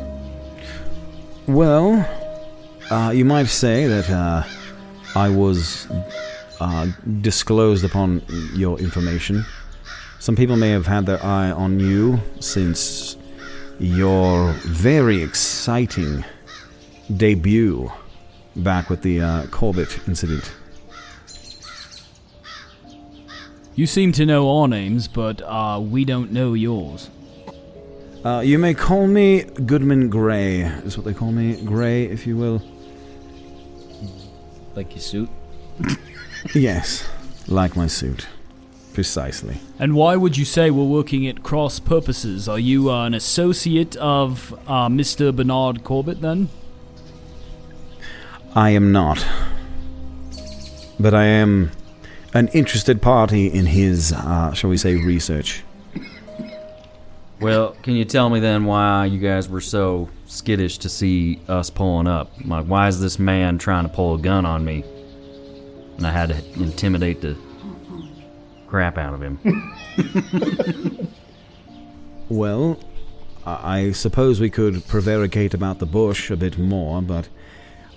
Well, 1.46 2.08
uh, 2.90 3.10
you 3.10 3.24
might 3.24 3.46
say 3.48 3.86
that 3.86 4.08
uh, 4.08 4.44
I 5.16 5.28
was 5.28 5.86
uh, 6.60 6.88
disclosed 7.20 7.84
upon 7.84 8.22
your 8.54 8.78
information. 8.78 9.44
Some 10.18 10.36
people 10.36 10.56
may 10.56 10.70
have 10.70 10.86
had 10.86 11.06
their 11.06 11.22
eye 11.22 11.50
on 11.50 11.78
you 11.78 12.18
since 12.40 13.16
your 13.78 14.52
very 14.64 15.22
exciting 15.22 16.24
debut 17.16 17.92
back 18.56 18.88
with 18.88 19.02
the 19.02 19.20
uh, 19.20 19.46
Corbett 19.48 20.00
incident. 20.08 20.52
You 23.76 23.86
seem 23.86 24.12
to 24.12 24.24
know 24.24 24.58
our 24.58 24.68
names, 24.68 25.08
but 25.08 25.42
uh, 25.42 25.80
we 25.82 26.04
don't 26.04 26.30
know 26.32 26.54
yours. 26.54 27.10
Uh, 28.24 28.40
you 28.40 28.58
may 28.58 28.72
call 28.72 29.06
me 29.06 29.42
Goodman 29.42 30.08
Gray, 30.08 30.60
is 30.60 30.96
what 30.96 31.04
they 31.04 31.12
call 31.12 31.32
me. 31.32 31.60
Gray, 31.64 32.04
if 32.04 32.26
you 32.26 32.36
will. 32.36 32.62
Like 34.74 34.92
your 34.92 35.00
suit? 35.00 35.28
yes, 36.54 37.08
like 37.46 37.76
my 37.76 37.86
suit. 37.86 38.26
Precisely. 38.92 39.58
And 39.78 39.96
why 39.96 40.14
would 40.14 40.36
you 40.36 40.44
say 40.44 40.70
we're 40.70 40.84
working 40.84 41.26
at 41.26 41.42
cross 41.42 41.80
purposes? 41.80 42.48
Are 42.48 42.60
you 42.60 42.90
uh, 42.90 43.06
an 43.06 43.14
associate 43.14 43.96
of 43.96 44.52
uh, 44.68 44.88
Mr. 44.88 45.34
Bernard 45.34 45.82
Corbett 45.82 46.20
then? 46.20 46.48
I 48.54 48.70
am 48.70 48.92
not. 48.92 49.26
But 51.00 51.12
I 51.12 51.24
am 51.24 51.72
an 52.34 52.48
interested 52.48 53.02
party 53.02 53.46
in 53.46 53.66
his, 53.66 54.12
uh, 54.12 54.52
shall 54.52 54.70
we 54.70 54.76
say, 54.76 54.94
research. 54.94 55.64
Well, 57.44 57.76
can 57.82 57.92
you 57.92 58.06
tell 58.06 58.30
me 58.30 58.40
then 58.40 58.64
why 58.64 59.04
you 59.04 59.18
guys 59.18 59.50
were 59.50 59.60
so 59.60 60.08
skittish 60.24 60.78
to 60.78 60.88
see 60.88 61.42
us 61.46 61.68
pulling 61.68 62.06
up? 62.06 62.32
Like, 62.42 62.64
why 62.64 62.88
is 62.88 63.02
this 63.02 63.18
man 63.18 63.58
trying 63.58 63.86
to 63.86 63.90
pull 63.90 64.14
a 64.14 64.18
gun 64.18 64.46
on 64.46 64.64
me? 64.64 64.82
And 65.98 66.06
I 66.06 66.10
had 66.10 66.30
to 66.30 66.42
intimidate 66.54 67.20
the 67.20 67.36
crap 68.66 68.96
out 68.96 69.12
of 69.12 69.20
him. 69.20 69.38
Well, 72.30 72.80
I 73.44 73.92
suppose 73.92 74.40
we 74.40 74.48
could 74.48 74.76
prevaricate 74.88 75.52
about 75.52 75.78
the 75.78 75.84
bush 75.84 76.30
a 76.30 76.36
bit 76.36 76.56
more, 76.56 77.02
but 77.02 77.28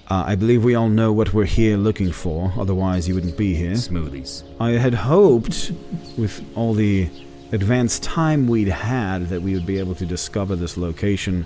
uh, 0.10 0.26
I 0.28 0.36
believe 0.36 0.66
we 0.66 0.76
all 0.76 0.90
know 0.90 1.14
what 1.14 1.34
we're 1.34 1.46
here 1.46 1.78
looking 1.78 2.12
for, 2.12 2.52
otherwise, 2.58 3.08
you 3.08 3.16
wouldn't 3.16 3.38
be 3.38 3.56
here. 3.56 3.72
Smoothies. 3.72 4.44
I 4.60 4.72
had 4.72 4.94
hoped, 4.94 5.72
with 6.18 6.44
all 6.56 6.74
the 6.74 7.10
advanced 7.52 8.04
time 8.04 8.48
we'd 8.48 8.68
had, 8.68 9.30
that 9.30 9.42
we 9.42 9.54
would 9.54 9.66
be 9.66 9.80
able 9.80 9.96
to 9.96 10.06
discover 10.06 10.56
this 10.56 10.78
location 10.78 11.46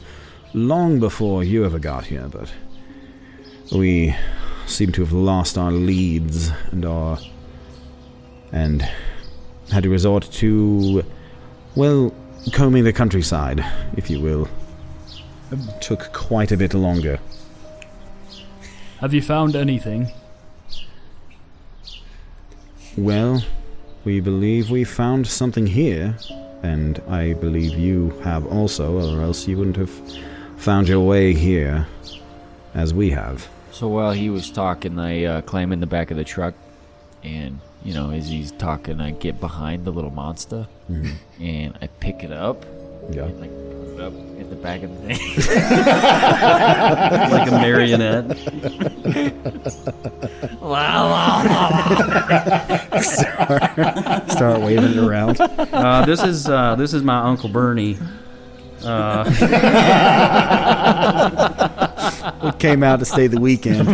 long 0.54 1.00
before 1.00 1.44
you 1.44 1.66
ever 1.66 1.80
got 1.80 2.06
here, 2.06 2.28
but 2.30 2.52
we 3.72 4.16
seem 4.68 4.92
to 4.94 5.02
have 5.02 5.12
lost 5.12 5.58
our 5.58 5.72
leads 5.72 6.52
and 6.72 6.86
our. 6.86 7.18
and 8.52 8.88
had 9.72 9.84
to 9.84 9.90
resort 9.90 10.24
to. 10.34 11.04
well, 11.76 12.14
combing 12.52 12.84
the 12.84 12.94
countryside, 12.94 13.64
if 13.96 14.10
you 14.10 14.20
will. 14.20 14.48
It 15.52 15.82
took 15.82 16.12
quite 16.14 16.52
a 16.52 16.58
bit 16.58 16.74
longer. 16.74 17.20
Have 19.00 19.14
you 19.14 19.22
found 19.22 19.56
anything? 19.56 20.12
Well, 22.98 23.44
we 24.04 24.20
believe 24.20 24.70
we 24.72 24.84
found 24.84 25.28
something 25.28 25.68
here, 25.68 26.16
and 26.64 27.02
I 27.10 27.34
believe 27.34 27.78
you 27.78 28.10
have 28.24 28.46
also, 28.48 29.16
or 29.16 29.22
else 29.22 29.48
you 29.48 29.58
wouldn't 29.58 29.78
have 29.78 29.92
found 30.58 30.88
your 30.88 31.02
way 31.02 31.34
here 31.34 31.88
as 32.74 32.94
we 32.94 33.10
have. 33.12 33.48
So 33.72 33.88
while 33.88 34.12
he 34.12 34.30
was 34.30 34.50
talking, 34.52 35.00
I 35.00 35.24
uh, 35.26 35.42
climb 35.42 35.72
in 35.72 35.80
the 35.80 35.88
back 35.88 36.12
of 36.12 36.18
the 36.18 36.24
truck, 36.24 36.54
and 37.24 37.60
you 37.84 37.94
know, 37.94 38.12
as 38.12 38.28
he's 38.28 38.52
talking, 38.52 39.02
I 39.02 39.12
get 39.12 39.40
behind 39.40 39.86
the 39.86 39.92
little 39.92 40.12
monster, 40.12 40.68
Mhm. 40.90 41.14
and 41.40 41.78
I 41.82 41.88
pick 41.88 42.24
it 42.24 42.32
up, 42.32 42.66
Yeah. 43.12 43.26
and 43.26 43.40
like 43.40 43.50
put 43.52 43.88
it 43.96 44.02
up 44.02 44.14
in 44.14 44.50
the 44.50 44.56
back 44.56 44.82
of 44.84 44.90
the 44.90 44.98
thing, 45.16 45.36
like 47.32 47.48
a 47.48 47.52
marionette. 47.52 48.38
start, 53.04 54.32
start 54.32 54.62
waving 54.62 54.92
it 54.92 54.98
around. 54.98 55.40
Uh, 55.42 56.06
this 56.06 56.24
is 56.24 56.48
uh, 56.48 56.76
this 56.76 56.94
is 56.94 57.04
my 57.04 57.20
uncle 57.20 57.50
Bernie. 57.50 57.98
Uh, 58.84 59.24
We 62.44 62.52
came 62.60 62.84
out 62.84 63.00
to 63.00 63.06
stay 63.06 63.28
the 63.28 63.40
weekend. 63.40 63.88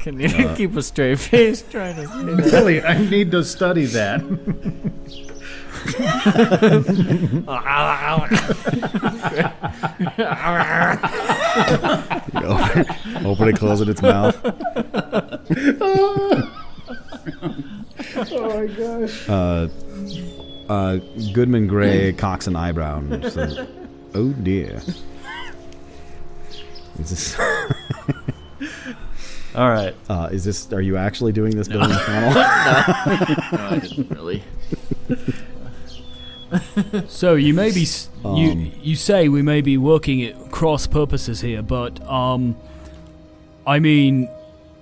Can 0.00 0.18
you 0.18 0.28
keep 0.56 0.74
a 0.76 0.82
straight 0.82 1.18
face 1.18 1.62
trying 1.70 1.96
to 1.96 2.06
say 2.06 2.24
that? 2.24 2.52
Really, 2.52 2.82
I 2.82 2.98
need 2.98 3.30
to 3.32 3.44
study 3.44 3.84
that. 3.86 4.20
You 4.20 4.38
open, 12.36 13.26
open 13.26 13.48
and 13.48 13.58
close 13.58 13.80
it 13.80 13.88
its 13.88 14.02
mouth. 14.02 14.36
oh 18.16 18.50
my 18.50 18.66
gosh. 18.66 19.28
Uh, 19.28 19.68
uh, 20.68 20.96
Goodman 21.32 21.66
Gray 21.66 22.12
cocks 22.12 22.46
an 22.46 22.56
eyebrow 22.56 22.98
and 22.98 23.24
says, 23.32 23.58
"Oh 24.14 24.28
dear." 24.42 24.80
Is 26.98 27.10
this? 27.10 27.36
All 29.54 29.68
right. 29.68 29.94
Uh, 30.08 30.28
is 30.32 30.44
this? 30.44 30.72
Are 30.72 30.80
you 30.80 30.96
actually 30.96 31.32
doing 31.32 31.56
this 31.56 31.68
during 31.68 31.88
the 31.88 31.94
panel? 32.06 32.34
no, 33.58 33.66
I 33.68 33.78
didn't 33.78 34.10
really. 34.10 34.42
So 37.06 37.34
you 37.34 37.54
may 37.54 37.72
be 37.72 37.82
s 37.82 38.08
you 38.24 38.50
Um. 38.50 38.72
you 38.82 38.96
say 38.96 39.28
we 39.28 39.40
may 39.40 39.60
be 39.60 39.76
working 39.76 40.22
at 40.24 40.50
cross 40.50 40.86
purposes 40.88 41.40
here, 41.42 41.62
but 41.62 42.04
um, 42.08 42.56
I 43.64 43.78
mean, 43.78 44.28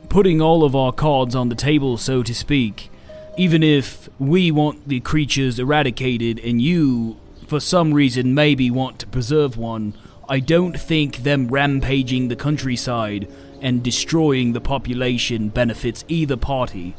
putting 0.08 0.40
all 0.40 0.64
of 0.64 0.74
our 0.74 0.92
cards 0.92 1.34
on 1.34 1.50
the 1.50 1.54
table, 1.54 1.98
so 1.98 2.22
to 2.22 2.34
speak. 2.34 2.90
Even 3.36 3.62
if 3.62 4.08
we 4.18 4.50
want 4.50 4.88
the 4.88 5.00
creatures 5.00 5.58
eradicated 5.58 6.40
and 6.40 6.60
you, 6.60 7.18
for 7.46 7.60
some 7.60 7.92
reason, 7.92 8.34
maybe 8.34 8.70
want 8.70 8.98
to 9.00 9.06
preserve 9.06 9.56
one, 9.56 9.92
I 10.28 10.40
don't 10.40 10.78
think 10.80 11.18
them 11.18 11.48
rampaging 11.48 12.28
the 12.28 12.36
countryside 12.36 13.28
and 13.60 13.82
destroying 13.82 14.52
the 14.52 14.60
population 14.60 15.48
benefits 15.48 16.04
either 16.08 16.36
party. 16.36 16.94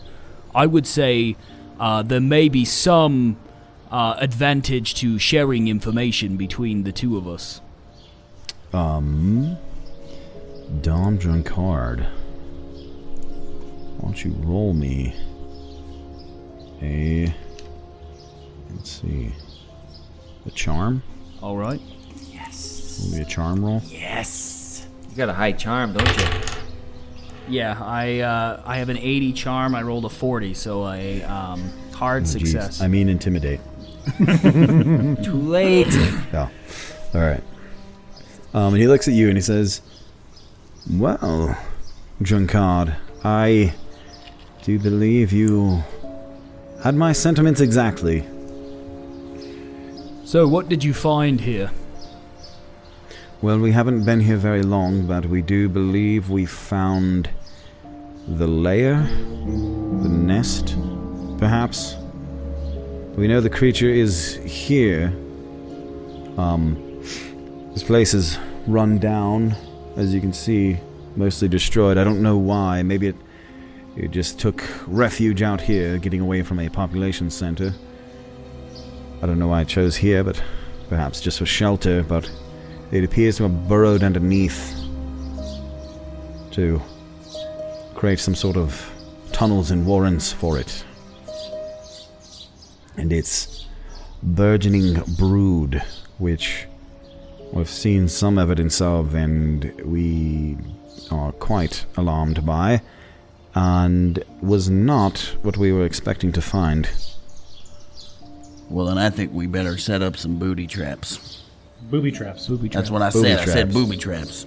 I 0.53 0.65
would 0.65 0.87
say 0.87 1.35
uh, 1.79 2.01
there 2.01 2.19
may 2.19 2.49
be 2.49 2.65
some 2.65 3.37
uh, 3.91 4.15
advantage 4.19 4.93
to 4.95 5.17
sharing 5.19 5.67
information 5.67 6.37
between 6.37 6.83
the 6.83 6.91
two 6.91 7.17
of 7.17 7.27
us. 7.27 7.61
Um, 8.73 9.57
Dom 10.81 11.17
Drunkard. 11.17 12.01
Why 13.97 14.01
don't 14.01 14.23
you 14.23 14.31
roll 14.39 14.73
me 14.73 15.15
a. 16.81 17.33
Let's 18.71 19.01
see. 19.01 19.31
A 20.45 20.51
charm? 20.51 21.01
All 21.41 21.57
right. 21.57 21.81
Roll 22.99 23.11
me 23.11 23.21
a 23.21 23.25
charm 23.25 23.63
roll? 23.63 23.81
Yes. 23.87 24.87
You 25.09 25.15
got 25.15 25.29
a 25.29 25.33
high 25.33 25.53
charm, 25.53 25.93
don't 25.93 26.07
you? 26.17 26.48
Yeah, 27.49 27.77
I 27.81 28.19
uh, 28.19 28.61
I 28.65 28.77
have 28.77 28.89
an 28.89 28.97
80 28.97 29.33
charm. 29.33 29.73
I 29.75 29.81
rolled 29.81 30.05
a 30.05 30.09
40, 30.09 30.53
so 30.53 30.87
a 30.87 31.23
um, 31.23 31.71
hard 31.93 32.23
Oh, 32.23 32.25
Jeez. 32.25 32.31
success. 32.39 32.81
I 32.81 32.87
mean, 32.87 33.09
intimidate. 33.09 33.59
Too 35.23 35.33
late. 35.33 35.87
Yeah. 36.33 36.49
All 37.13 37.21
right. 37.21 37.43
Um, 38.53 38.73
and 38.73 38.77
he 38.77 38.87
looks 38.87 39.07
at 39.07 39.13
you 39.13 39.27
and 39.27 39.37
he 39.37 39.41
says, 39.41 39.81
Well, 40.91 41.57
Drunkard, 42.21 42.95
I 43.23 43.73
do 44.63 44.79
believe 44.79 45.31
you 45.31 45.83
had 46.83 46.95
my 46.95 47.11
sentiments 47.13 47.61
exactly. 47.61 48.25
so, 50.23 50.47
what 50.47 50.69
did 50.69 50.83
you 50.83 50.93
find 50.93 51.41
here? 51.41 51.71
Well, 53.41 53.59
we 53.59 53.71
haven't 53.71 54.03
been 54.03 54.19
here 54.21 54.37
very 54.37 54.63
long, 54.63 55.05
but 55.07 55.25
we 55.27 55.41
do 55.41 55.69
believe 55.69 56.29
we 56.29 56.45
found 56.45 57.29
the 58.37 58.47
lair, 58.47 59.01
the 59.01 60.09
nest, 60.09 60.75
perhaps. 61.37 61.95
We 63.15 63.27
know 63.27 63.41
the 63.41 63.49
creature 63.49 63.89
is 63.89 64.35
here. 64.45 65.13
Um, 66.37 67.01
this 67.73 67.83
place 67.83 68.13
is 68.13 68.37
run 68.67 68.97
down, 68.97 69.55
as 69.97 70.13
you 70.13 70.21
can 70.21 70.33
see, 70.33 70.77
mostly 71.15 71.47
destroyed. 71.47 71.97
I 71.97 72.03
don't 72.03 72.21
know 72.21 72.37
why. 72.37 72.83
Maybe 72.83 73.07
it 73.07 73.15
who 73.95 74.07
just 74.07 74.39
took 74.39 74.63
refuge 74.87 75.41
out 75.41 75.59
here, 75.59 75.97
getting 75.97 76.21
away 76.21 76.41
from 76.41 76.59
a 76.59 76.69
population 76.69 77.29
center. 77.29 77.73
I 79.21 79.25
don't 79.25 79.39
know 79.39 79.49
why 79.49 79.61
I 79.61 79.63
chose 79.65 79.97
here, 79.97 80.23
but 80.23 80.41
perhaps 80.87 81.19
just 81.19 81.39
for 81.39 81.45
shelter, 81.45 82.03
but 82.03 82.29
it 82.91 83.03
appears 83.03 83.37
to 83.37 83.43
have 83.43 83.67
burrowed 83.67 84.03
underneath 84.03 84.75
to 86.51 86.81
create 87.99 88.17
some 88.17 88.33
sort 88.33 88.55
of 88.55 88.89
tunnels 89.33 89.71
and 89.71 89.85
warrens 89.85 90.31
for 90.31 90.57
it. 90.57 90.85
And 92.95 93.11
its 93.11 93.67
burgeoning 94.23 95.03
brood, 95.17 95.83
which 96.17 96.65
we've 97.51 97.69
seen 97.69 98.07
some 98.07 98.39
evidence 98.39 98.79
of 98.79 99.15
and 99.15 99.73
we 99.83 100.57
are 101.11 101.33
quite 101.33 101.85
alarmed 101.97 102.45
by, 102.45 102.81
and 103.53 104.23
was 104.41 104.69
not 104.69 105.35
what 105.41 105.57
we 105.57 105.73
were 105.73 105.83
expecting 105.83 106.31
to 106.31 106.41
find. 106.41 106.89
Well, 108.69 108.85
then 108.85 108.97
I 108.97 109.09
think 109.09 109.33
we 109.33 109.45
better 109.45 109.77
set 109.77 110.01
up 110.01 110.15
some 110.15 110.39
booty 110.39 110.67
traps. 110.67 111.43
Booby 111.81 112.13
traps. 112.13 112.47
Booby 112.47 112.69
traps. 112.69 112.75
That's 112.75 112.91
what 112.91 113.01
I 113.01 113.09
Booby 113.09 113.27
said. 113.27 113.39
I 113.39 113.45
said 113.45 113.71
traps. 113.71 113.73
booby 113.73 113.97
traps. 113.97 114.45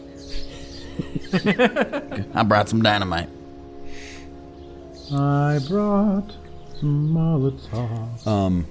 I 2.35 2.45
brought 2.45 2.71
some 2.71 2.83
dynamite. 2.83 3.29
I 5.11 5.59
brought 5.69 6.33
some 6.81 7.13
Molotov. 7.13 8.27
Um, 8.27 8.67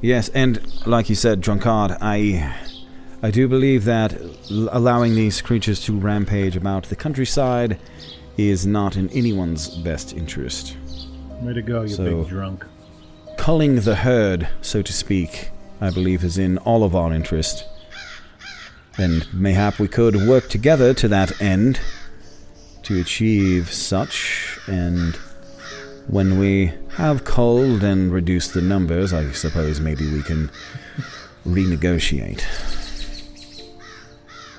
yes, 0.00 0.28
and 0.30 0.60
like 0.86 1.08
you 1.08 1.14
said, 1.14 1.40
drunkard, 1.40 1.96
I, 2.00 2.54
I 3.22 3.30
do 3.30 3.48
believe 3.48 3.84
that 3.84 4.14
l- 4.50 4.68
allowing 4.72 5.14
these 5.14 5.40
creatures 5.42 5.80
to 5.84 5.98
rampage 5.98 6.56
about 6.56 6.84
the 6.84 6.96
countryside 6.96 7.78
is 8.36 8.66
not 8.66 8.96
in 8.96 9.08
anyone's 9.10 9.68
best 9.68 10.12
interest. 10.14 10.76
Way 11.40 11.52
to 11.54 11.62
go, 11.62 11.82
you 11.82 11.88
So- 11.88 12.04
big 12.22 12.28
drunk. 12.28 12.64
Culling 13.36 13.80
the 13.80 13.96
herd, 13.96 14.48
so 14.62 14.80
to 14.80 14.92
speak, 14.92 15.50
I 15.80 15.90
believe 15.90 16.24
is 16.24 16.38
in 16.38 16.56
all 16.58 16.82
of 16.84 16.94
our 16.94 17.12
interest. 17.12 17.64
And 18.96 19.26
mayhap 19.34 19.78
we 19.80 19.88
could 19.88 20.14
work 20.28 20.48
together 20.48 20.94
to 20.94 21.08
that 21.08 21.42
end 21.42 21.80
to 22.84 23.00
achieve 23.00 23.72
such, 23.72 24.58
and 24.66 25.16
when 26.06 26.38
we 26.38 26.72
have 26.96 27.24
culled 27.24 27.82
and 27.82 28.12
reduced 28.12 28.54
the 28.54 28.62
numbers, 28.62 29.12
I 29.12 29.30
suppose 29.32 29.80
maybe 29.80 30.10
we 30.10 30.22
can 30.22 30.50
renegotiate. 31.46 32.44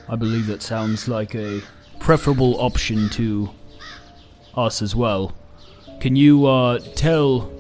I 0.08 0.16
believe 0.16 0.48
that 0.48 0.62
sounds 0.62 1.08
like 1.08 1.36
a 1.36 1.62
preferable 2.00 2.60
option 2.62 3.10
to 3.10 3.50
us 4.56 4.82
as 4.82 4.96
well. 4.96 5.36
Can 6.00 6.16
you 6.16 6.46
uh, 6.46 6.80
tell, 6.96 7.52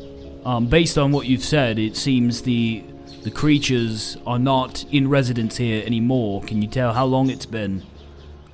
um, 0.45 0.67
based 0.67 0.97
on 0.97 1.11
what 1.11 1.25
you've 1.25 1.43
said, 1.43 1.79
it 1.79 1.95
seems 1.95 2.41
the 2.41 2.83
the 3.23 3.31
creatures 3.31 4.17
are 4.27 4.37
not 4.37 4.85
in 4.91 5.09
residence 5.09 5.57
here 5.57 5.83
anymore. 5.83 6.43
Can 6.43 6.61
you 6.61 6.67
tell 6.67 6.93
how 6.93 7.05
long 7.05 7.31
it's 7.31 7.47
been 7.47 7.81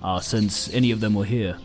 uh, 0.01 0.21
since 0.21 0.73
any 0.73 0.91
of 0.91 1.01
them 1.01 1.13
were 1.13 1.25
here? 1.25 1.57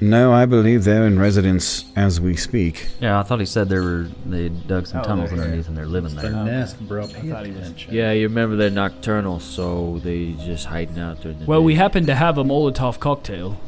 No, 0.00 0.32
I 0.32 0.44
believe 0.44 0.84
they're 0.84 1.06
in 1.06 1.18
residence 1.18 1.86
as 1.96 2.20
we 2.20 2.36
speak. 2.36 2.88
Yeah, 3.00 3.18
I 3.18 3.22
thought 3.22 3.40
he 3.40 3.46
said 3.46 3.70
they 3.70 3.78
were 3.78 4.08
they 4.26 4.50
dug 4.50 4.86
some 4.86 5.00
Oh, 5.00 5.04
tunnels 5.04 5.30
they're- 5.30 5.40
underneath 5.40 5.68
and 5.68 5.76
they're 5.76 5.86
living 5.86 6.14
The 6.14 6.22
there. 6.22 6.44
nest, 6.44 6.78
bro. 6.86 7.06
Pay 7.06 7.30
thought 7.30 7.46
he 7.46 7.52
was- 7.52 7.60
attention. 7.62 7.94
Yeah, 7.94 8.12
you 8.12 8.28
remember 8.28 8.56
they're 8.56 8.68
nocturnal, 8.70 9.40
so 9.40 9.98
they 10.04 10.32
just 10.44 10.66
hiding 10.66 10.98
out 10.98 11.22
during 11.22 11.38
the 11.38 11.46
Well, 11.46 11.60
day. 11.60 11.66
we 11.66 11.74
happen 11.76 12.04
to 12.06 12.14
have 12.14 12.36
a 12.36 12.44
Molotov 12.44 13.00
cocktail. 13.00 13.58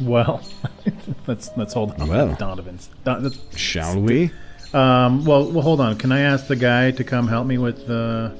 Well, 0.00 0.42
let's 1.28 1.50
let's 1.56 1.74
hold 1.74 1.92
on. 2.00 2.08
Well. 2.08 2.34
Donovan's. 2.36 2.90
Don, 3.04 3.22
that's- 3.22 3.40
Shall 3.56 4.00
we? 4.00 4.32
um. 4.72 5.24
Well, 5.24 5.48
well, 5.52 5.62
hold 5.62 5.80
on. 5.80 5.96
Can 5.96 6.10
I 6.10 6.20
ask 6.22 6.48
the 6.48 6.56
guy 6.56 6.90
to 6.90 7.04
come 7.04 7.28
help 7.28 7.46
me 7.46 7.58
with 7.58 7.86
the 7.86 8.32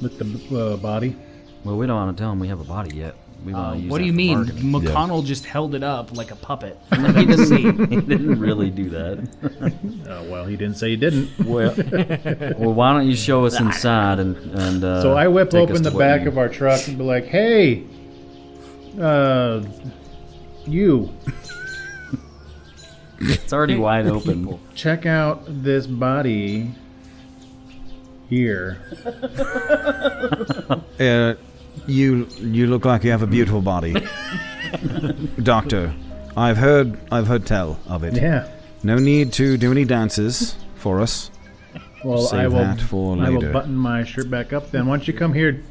with 0.00 0.16
the 0.20 0.56
uh, 0.56 0.76
body? 0.76 1.16
Well, 1.64 1.76
we 1.76 1.88
don't 1.88 1.96
want 1.96 2.16
to 2.16 2.22
tell 2.22 2.30
him 2.30 2.38
we 2.38 2.46
have 2.46 2.60
a 2.60 2.64
body 2.64 2.94
yet. 2.96 3.16
We 3.44 3.52
want 3.54 3.66
Uh, 3.66 3.72
to 3.74 3.78
use 3.80 3.90
what 3.90 3.98
do 3.98 4.04
you 4.04 4.12
mean? 4.12 4.34
bargaining. 4.44 4.72
McConnell 4.72 5.24
just 5.24 5.44
held 5.44 5.74
it 5.74 5.82
up 5.84 6.16
like 6.16 6.30
a 6.32 6.36
puppet. 6.36 6.76
he 6.94 7.24
didn't 7.26 7.46
see. 7.46 7.62
he 7.62 8.00
didn't 8.00 8.38
really 8.40 8.70
do 8.70 8.90
that. 8.90 9.28
Oh 10.10 10.22
well, 10.30 10.46
he 10.46 10.56
didn't 10.56 10.76
say 10.76 10.90
he 10.90 10.96
didn't. 10.96 11.28
Well, 11.44 11.74
well, 12.58 12.72
why 12.74 12.92
don't 12.94 13.06
you 13.06 13.14
show 13.14 13.44
us 13.44 13.60
inside 13.60 14.18
and 14.18 14.36
and 14.58 14.82
uh, 14.82 15.02
so 15.02 15.12
I 15.14 15.28
whip 15.28 15.52
open 15.54 15.82
the 15.82 15.90
back 15.90 16.22
you- 16.22 16.28
of 16.28 16.38
our 16.38 16.48
truck 16.48 16.88
and 16.88 16.96
be 16.98 17.04
like, 17.04 17.26
"Hey, 17.26 17.84
uh, 19.00 19.62
you 20.66 21.10
It's 23.20 23.52
already 23.52 23.76
wide 23.76 24.06
open. 24.06 24.58
check 24.74 25.04
out 25.06 25.42
this 25.46 25.86
body 25.86 26.70
here." 28.30 28.78
Uh, 30.98 31.34
you 31.88 32.26
you 32.38 32.66
look 32.68 32.84
like 32.84 33.02
you 33.04 33.10
have 33.10 33.22
a 33.22 33.26
beautiful 33.26 33.60
body, 33.62 33.94
Doctor. 35.42 35.92
I've 36.36 36.56
heard 36.56 36.98
I've 37.10 37.26
heard 37.26 37.46
tell 37.46 37.78
of 37.88 38.04
it. 38.04 38.14
Yeah. 38.14 38.48
No 38.82 38.96
need 38.98 39.32
to 39.34 39.56
do 39.56 39.72
any 39.72 39.84
dances 39.84 40.54
for 40.76 41.00
us. 41.00 41.30
Well, 42.04 42.18
Save 42.26 42.38
I 42.40 42.46
will. 42.46 42.54
that 42.58 42.80
for 42.80 43.18
I 43.20 43.28
will 43.30 43.52
button 43.52 43.74
my 43.76 44.04
shirt 44.04 44.30
back 44.30 44.52
up. 44.52 44.70
Then, 44.70 44.86
why 44.86 44.96
don't 44.98 45.08
you 45.08 45.14
come 45.14 45.32
here, 45.34 45.64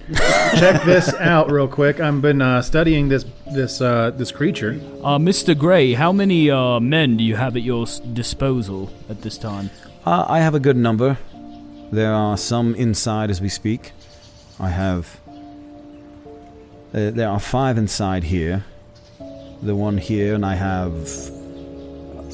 check 0.57 0.83
this 0.83 1.13
out 1.21 1.49
real 1.49 1.69
quick? 1.69 2.01
I've 2.01 2.21
been 2.21 2.41
uh, 2.41 2.61
studying 2.61 3.07
this 3.07 3.25
this 3.53 3.79
uh, 3.79 4.11
this 4.11 4.29
creature. 4.31 4.77
Uh, 5.01 5.17
Mr. 5.17 5.57
Gray, 5.57 5.93
how 5.93 6.11
many 6.11 6.51
uh, 6.51 6.81
men 6.81 7.15
do 7.15 7.23
you 7.23 7.37
have 7.37 7.55
at 7.55 7.61
your 7.61 7.83
s- 7.83 7.99
disposal 8.01 8.91
at 9.09 9.21
this 9.21 9.37
time? 9.37 9.69
Uh, 10.05 10.25
I 10.27 10.39
have 10.39 10.53
a 10.53 10.59
good 10.59 10.75
number. 10.75 11.17
There 11.93 12.13
are 12.13 12.35
some 12.37 12.75
inside 12.75 13.29
as 13.29 13.39
we 13.39 13.47
speak. 13.47 13.93
I 14.59 14.67
have. 14.69 15.21
Uh, 16.93 17.11
there 17.11 17.29
are 17.29 17.39
five 17.39 17.77
inside 17.77 18.23
here. 18.23 18.63
The 19.61 19.75
one 19.75 19.97
here, 19.97 20.35
and 20.35 20.45
I 20.45 20.55
have 20.55 20.93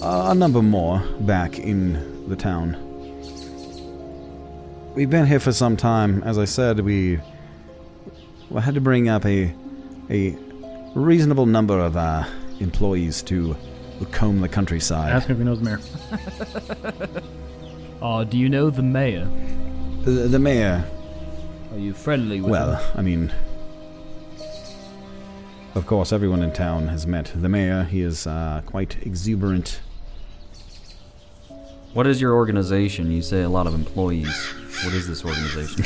a 0.01 0.31
a 0.31 0.35
number 0.35 0.61
more 0.61 0.99
back 1.21 1.57
in 1.59 2.27
the 2.27 2.35
town. 2.35 2.75
We've 4.95 5.09
been 5.09 5.25
here 5.25 5.39
for 5.39 5.51
some 5.53 5.75
time. 5.77 6.21
As 6.23 6.37
I 6.37 6.45
said, 6.45 6.81
we, 6.81 7.19
we 8.49 8.61
had 8.61 8.75
to 8.75 8.81
bring 8.81 9.09
up 9.09 9.25
a 9.25 9.53
a 10.09 10.37
reasonable 10.93 11.45
number 11.45 11.79
of 11.79 11.95
uh, 11.97 12.25
employees 12.59 13.21
to 13.23 13.55
comb 14.11 14.41
the 14.41 14.49
countryside. 14.49 15.13
Ask 15.13 15.27
him 15.27 15.33
if 15.33 15.37
he 15.39 15.43
knows 15.45 15.59
the 15.61 15.65
mayor. 15.65 17.21
Uh, 18.01 18.25
do 18.25 18.37
you 18.37 18.49
know 18.49 18.69
the 18.69 18.83
mayor? 18.83 19.25
the, 20.01 20.11
the 20.27 20.37
mayor 20.37 20.83
Are 21.71 21.77
you 21.77 21.93
friendly 21.93 22.41
with 22.41 22.51
Well, 22.51 22.75
him? 22.75 22.91
I 22.97 23.01
mean, 23.01 23.31
of 25.75 25.85
course, 25.85 26.11
everyone 26.13 26.43
in 26.43 26.51
town 26.51 26.87
has 26.87 27.05
met 27.07 27.31
the 27.35 27.49
mayor. 27.49 27.83
He 27.83 28.01
is 28.01 28.27
uh, 28.27 28.61
quite 28.65 28.97
exuberant. 29.05 29.81
What 31.93 32.07
is 32.07 32.19
your 32.21 32.33
organization? 32.33 33.11
You 33.11 33.21
say 33.21 33.41
a 33.43 33.49
lot 33.49 33.67
of 33.67 33.73
employees. 33.75 34.35
What 34.83 34.93
is 34.93 35.07
this 35.07 35.23
organization? 35.23 35.85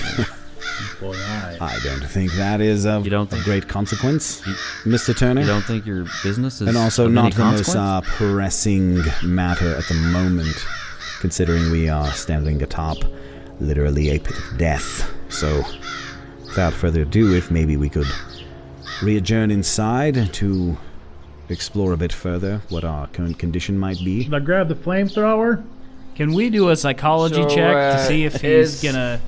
Boy, 1.01 1.15
I. 1.15 1.57
I 1.59 1.79
don't 1.83 2.03
think 2.05 2.31
that 2.33 2.61
is 2.61 2.85
of, 2.85 3.03
You 3.03 3.09
don't 3.09 3.23
of 3.23 3.29
think- 3.29 3.43
great 3.45 3.67
consequence, 3.67 4.41
Mr. 4.85 5.15
Turner. 5.17 5.41
you 5.41 5.47
don't 5.47 5.63
think 5.63 5.85
your 5.85 6.05
business 6.23 6.61
is 6.61 6.67
and 6.67 6.77
also 6.77 7.05
of 7.07 7.11
not 7.11 7.25
any 7.25 7.35
the 7.35 7.43
most 7.57 7.75
uh, 7.75 8.01
pressing 8.01 9.01
matter 9.23 9.75
at 9.75 9.85
the 9.87 9.95
moment, 9.95 10.65
considering 11.19 11.71
we 11.71 11.89
are 11.89 12.11
standing 12.11 12.61
atop 12.61 12.97
literally 13.59 14.09
a 14.09 14.19
pit 14.19 14.37
of 14.37 14.57
death. 14.57 15.11
So, 15.29 15.63
without 16.45 16.73
further 16.73 17.01
ado, 17.01 17.33
if 17.35 17.49
maybe 17.51 17.75
we 17.75 17.89
could 17.89 18.07
re-adjourn 19.01 19.51
inside 19.51 20.33
to 20.33 20.77
explore 21.49 21.93
a 21.93 21.97
bit 21.97 22.11
further 22.11 22.61
what 22.69 22.83
our 22.83 23.07
current 23.07 23.39
condition 23.39 23.77
might 23.77 23.97
be. 24.03 24.23
Should 24.23 24.33
I 24.33 24.39
grab 24.39 24.67
the 24.67 24.75
flamethrower? 24.75 25.63
Can 26.15 26.33
we 26.33 26.49
do 26.49 26.69
a 26.69 26.75
psychology 26.75 27.35
So, 27.43 27.49
check 27.49 27.75
uh, 27.75 27.97
to 27.97 28.05
see 28.05 28.25
if 28.25 28.43
is- 28.43 28.81
he's 28.81 28.91
gonna? 28.91 29.21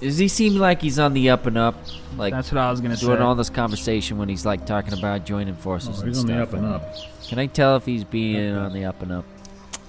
Does 0.00 0.16
he 0.16 0.28
seem 0.28 0.54
like 0.56 0.80
he's 0.80 0.98
on 0.98 1.12
the 1.12 1.28
up 1.28 1.44
and 1.44 1.58
up? 1.58 1.74
Like 2.16 2.32
That's 2.32 2.50
what 2.50 2.58
I 2.58 2.70
was 2.70 2.80
gonna 2.80 2.96
say. 2.96 3.04
doing 3.06 3.20
all 3.20 3.34
this 3.34 3.50
conversation 3.50 4.16
when 4.16 4.28
he's 4.30 4.46
like 4.46 4.64
talking 4.64 4.94
about 4.98 5.26
joining 5.26 5.54
forces 5.56 5.98
Oh, 5.98 6.02
and 6.06 6.08
on 6.08 6.14
stuff. 6.14 6.26
the 6.26 6.42
up 6.42 6.52
and 6.54 6.64
up. 6.66 6.94
Can 7.28 7.38
I 7.38 7.46
tell 7.46 7.76
if 7.76 7.84
he's 7.84 8.04
being 8.04 8.54
on 8.56 8.72
the 8.72 8.84
up 8.86 9.02
and 9.02 9.12
up? 9.12 9.24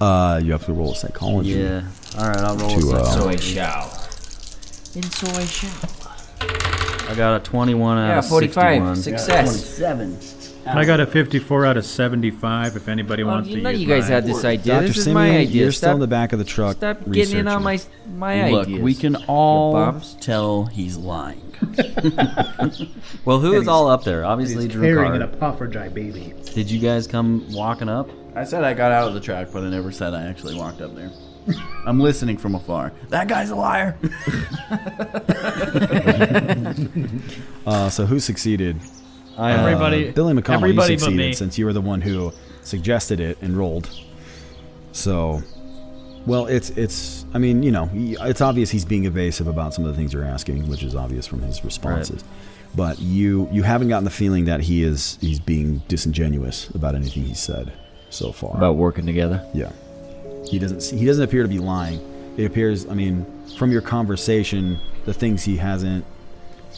Uh, 0.01 0.39
you 0.43 0.51
have 0.51 0.65
to 0.65 0.74
roll 0.74 0.91
a 0.91 0.95
psychology. 0.95 1.51
Yeah. 1.51 1.84
All 2.17 2.28
right, 2.28 2.38
I'll 2.39 2.57
roll 2.57 2.78
To, 2.78 2.89
a 2.91 2.95
uh, 3.01 3.03
second. 3.05 3.22
So 3.22 3.30
I 3.30 3.36
shall. 3.38 4.07
And 4.95 5.05
so 5.13 5.28
I 5.32 5.45
shall. 5.45 7.00
I 7.09 7.15
got 7.15 7.41
a 7.41 7.43
21 7.43 7.97
out 7.97 8.07
Yeah, 8.09 8.19
of 8.19 8.27
45. 8.27 8.97
61. 8.97 9.17
Success. 9.19 9.65
Seven. 9.65 10.17
I 10.65 10.85
got 10.85 10.99
a 10.99 11.07
54 11.07 11.65
out 11.65 11.75
of 11.77 11.85
75. 11.85 12.75
If 12.75 12.87
anybody 12.87 13.23
Well, 13.23 13.33
wants 13.35 13.49
you 13.49 13.57
to 13.57 13.61
know 13.63 13.69
use 13.71 13.81
you 13.81 13.87
guys 13.87 14.03
mine. 14.03 14.11
had 14.11 14.25
this 14.27 14.45
idea. 14.45 14.73
Dr. 14.75 14.87
This 14.87 14.97
is 14.97 15.03
Simeon, 15.05 15.15
my 15.15 15.37
idea. 15.39 15.63
you're 15.63 15.71
still 15.71 15.93
in 15.93 15.99
the 15.99 16.07
back 16.07 16.33
of 16.33 16.39
the 16.39 16.45
truck. 16.45 16.77
Stop 16.77 17.09
getting 17.09 17.39
in 17.39 17.47
on 17.47 17.63
my 17.63 17.71
researching. 17.73 18.19
my 18.19 18.51
Look, 18.51 18.67
ideas. 18.67 18.81
we 18.81 18.93
can 18.93 19.15
all 19.27 19.73
bums. 19.73 20.15
tell 20.21 20.65
he's 20.67 20.97
lying. 20.97 21.41
Well, 23.25 23.39
who 23.39 23.53
And 23.53 23.61
is 23.63 23.67
all 23.67 23.87
up 23.87 24.03
there? 24.03 24.25
Obviously, 24.25 24.63
He's 24.65 24.73
carrying 24.73 25.13
an 25.13 25.19
Drunkard. 25.29 25.39
apophagy 25.71 25.93
baby. 25.93 26.33
Did 26.53 26.71
you 26.71 26.79
guys 26.79 27.05
come 27.07 27.45
walking 27.51 27.87
up? 27.89 28.09
I 28.35 28.43
said 28.45 28.63
I 28.63 28.73
got 28.73 28.91
out 28.91 29.07
of 29.07 29.13
the 29.13 29.19
truck, 29.19 29.49
but 29.53 29.63
I 29.63 29.69
never 29.69 29.91
said 29.91 30.13
I 30.15 30.23
actually 30.23 30.55
walked 30.55 30.81
up 30.81 30.95
there. 30.95 31.11
I'm 31.85 31.99
listening 31.99 32.37
from 32.37 32.55
afar. 32.55 32.91
That 33.09 33.27
guy's 33.27 33.49
a 33.49 33.55
liar. 33.55 33.97
Uh, 37.65 37.89
so 37.89 38.05
who 38.05 38.19
succeeded? 38.19 38.77
I, 39.37 39.51
uh, 39.53 39.57
Everybody- 39.67 40.11
Billy 40.11 40.33
McConnell, 40.33 40.55
everybody 40.55 40.93
you 40.93 40.97
but 40.97 41.03
succeeded 41.05 41.17
me. 41.27 41.33
since 41.33 41.57
you 41.57 41.65
were 41.65 41.73
the 41.73 41.81
one 41.81 42.01
who 42.01 42.33
suggested 42.63 43.19
it 43.19 43.37
and 43.41 43.55
rolled. 43.55 43.89
So, 44.93 45.41
well, 46.25 46.47
it's 46.47 46.69
it's. 46.71 47.25
I 47.33 47.37
mean, 47.37 47.63
you 47.63 47.71
know, 47.71 47.85
he- 47.85 48.17
it's 48.19 48.41
obvious 48.41 48.69
he's 48.71 48.83
being 48.85 49.05
evasive 49.05 49.47
about 49.47 49.73
some 49.73 49.85
of 49.85 49.91
the 49.91 49.97
things 49.97 50.11
you're 50.13 50.23
asking, 50.25 50.67
which 50.69 50.83
is 50.83 50.95
obvious 50.95 51.27
from 51.27 51.41
his 51.43 51.63
responses. 51.63 52.23
But 52.75 52.99
you 52.99 53.47
you 53.51 53.63
haven't 53.63 53.89
gotten 53.89 54.03
the 54.05 54.09
feeling 54.09 54.45
that 54.45 54.61
he 54.61 54.83
is 54.83 55.17
he's 55.21 55.39
being 55.39 55.81
disingenuous 55.87 56.69
about 56.69 56.95
anything 56.95 57.23
he 57.23 57.33
said 57.35 57.71
so 58.09 58.31
far. 58.31 58.55
about 58.57 58.75
working 58.75 59.05
together. 59.05 59.45
Yeah. 59.53 59.71
He 60.47 60.59
doesn't 60.59 60.83
he 60.99 61.05
doesn't 61.05 61.23
appear 61.23 61.43
to 61.43 61.49
be 61.49 61.59
lying. 61.59 61.99
It 62.37 62.45
appears 62.45 62.87
I 62.87 62.93
mean 62.93 63.25
from 63.57 63.71
your 63.71 63.81
conversation 63.81 64.79
the 65.05 65.13
things 65.13 65.43
he 65.43 65.57
hasn't 65.57 66.05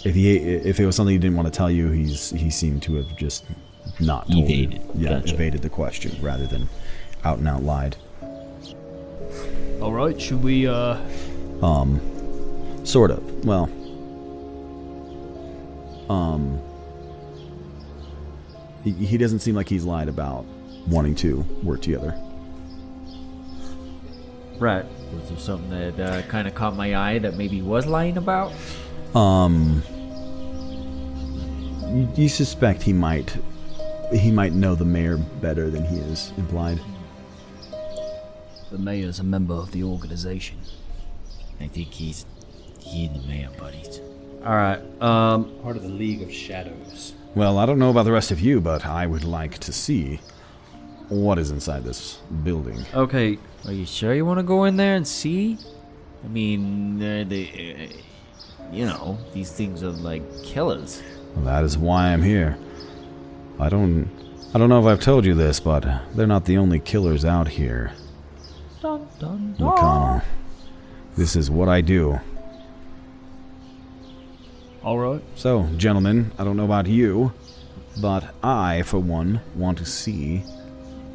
if 0.04 0.16
he 0.16 0.38
if 0.38 0.80
it 0.80 0.86
was 0.86 0.96
something 0.96 1.14
he 1.14 1.20
didn't 1.20 1.38
want 1.38 1.48
to 1.52 1.56
tell 1.58 1.70
you 1.72 1.90
he's 1.90 2.30
he 2.32 2.50
seemed 2.50 2.82
to 2.84 2.96
have 2.96 3.16
just 3.16 3.46
not 4.00 4.28
told 4.30 4.46
Evaded. 4.50 4.74
you. 4.74 4.90
Yeah, 4.96 5.10
Gotcha. 5.20 5.34
evaded 5.36 5.62
the 5.62 5.70
question 5.70 6.18
rather 6.22 6.48
than 6.48 6.68
out 7.24 7.38
and 7.38 7.48
out 7.48 7.64
lied. 7.64 7.96
All 9.82 9.92
right, 9.92 10.20
should 10.20 10.42
we? 10.44 10.68
uh... 10.68 10.98
Um 11.62 12.00
sort 12.86 13.12
of. 13.12 13.46
Well 13.46 13.70
um 16.10 16.60
he, 18.84 18.92
he 18.92 19.18
doesn't 19.18 19.40
seem 19.40 19.56
like 19.56 19.70
he's 19.70 19.86
lied 19.86 20.10
about 20.10 20.46
wanting 20.88 21.16
to 21.16 21.46
work 21.64 21.82
together. 21.82 22.14
Right. 24.60 24.86
Was 25.14 25.30
there 25.30 25.38
something 25.38 25.70
that 25.70 26.00
uh, 26.00 26.22
kind 26.24 26.48
of 26.48 26.56
caught 26.56 26.76
my 26.76 26.96
eye 26.96 27.20
that 27.20 27.36
maybe 27.36 27.58
he 27.58 27.62
was 27.62 27.86
lying 27.86 28.18
about? 28.18 28.52
Um, 29.16 29.84
you, 31.90 32.10
you 32.24 32.30
suspect 32.30 32.82
he 32.82 32.94
might 32.94 33.36
he 34.12 34.32
might 34.32 34.54
know 34.54 34.76
the 34.76 34.86
mayor 34.86 35.18
better 35.18 35.70
than 35.70 35.86
he 35.86 35.98
is 35.98 36.32
implied. 36.38 36.80
The 38.72 38.78
mayor's 38.78 39.20
a 39.20 39.24
member 39.24 39.54
of 39.54 39.72
the 39.72 39.84
organization. 39.84 40.58
I 41.60 41.68
think 41.68 41.90
he's 41.90 42.26
he 42.80 43.06
and 43.06 43.16
the 43.16 43.28
mayor 43.28 43.50
buddies. 43.58 44.02
All 44.46 44.56
right. 44.56 44.80
Um, 45.02 45.52
Part 45.62 45.78
of 45.78 45.84
the 45.84 45.90
League 45.90 46.22
of 46.22 46.34
Shadows. 46.34 47.14
Well, 47.36 47.58
I 47.58 47.66
don't 47.66 47.80
know 47.80 47.90
about 47.90 48.04
the 48.04 48.12
rest 48.12 48.32
of 48.32 48.40
you, 48.40 48.60
but 48.60 48.86
I 48.86 49.08
would 49.08 49.24
like 49.24 49.58
to 49.60 49.72
see 49.74 50.20
what 51.10 51.40
is 51.40 51.52
inside 51.52 51.84
this 51.84 52.20
building. 52.44 52.84
okay. 52.94 53.38
Are 53.66 53.72
you 53.72 53.86
sure 53.86 54.14
you 54.14 54.26
want 54.26 54.40
to 54.40 54.44
go 54.44 54.66
in 54.66 54.76
there 54.76 54.96
and 54.96 55.08
see? 55.08 55.58
I 56.24 56.28
mean, 56.28 57.02
uh, 57.02 57.24
they, 57.28 57.90
uh, 57.90 58.72
you 58.74 58.86
know, 58.86 59.18
these 59.34 59.52
things 59.52 59.84
are 59.84 59.92
like 59.92 60.24
killers. 60.44 61.02
Well, 61.36 61.46
that 61.46 61.64
is 61.64 61.78
why 61.78 62.10
I'm 62.10 62.22
here. 62.22 62.58
I 63.60 63.70
don't 63.70 64.10
I 64.54 64.60
don't 64.60 64.70
know 64.70 64.80
if 64.80 64.86
I've 64.86 65.00
told 65.00 65.26
you 65.26 65.34
this, 65.34 65.60
but 65.60 65.84
they're 66.14 66.28
not 66.28 66.46
the 66.46 66.58
only 66.58 66.80
killers 66.80 67.26
out 67.26 67.48
here. 67.48 67.94
Dun, 68.82 69.08
dun, 69.18 69.56
McConnell. 69.58 70.24
This 71.16 71.36
is 71.36 71.50
what 71.50 71.70
I 71.70 71.82
do. 71.82 72.20
All 74.84 75.00
right. 75.00 75.24
So, 75.36 75.64
gentlemen, 75.78 76.32
I 76.38 76.44
don't 76.44 76.56
know 76.56 76.66
about 76.66 76.86
you, 76.86 77.34
but 78.00 78.36
I, 78.44 78.84
for 78.84 79.00
one, 79.00 79.42
want 79.56 79.80
to 79.80 79.86
see 79.86 80.44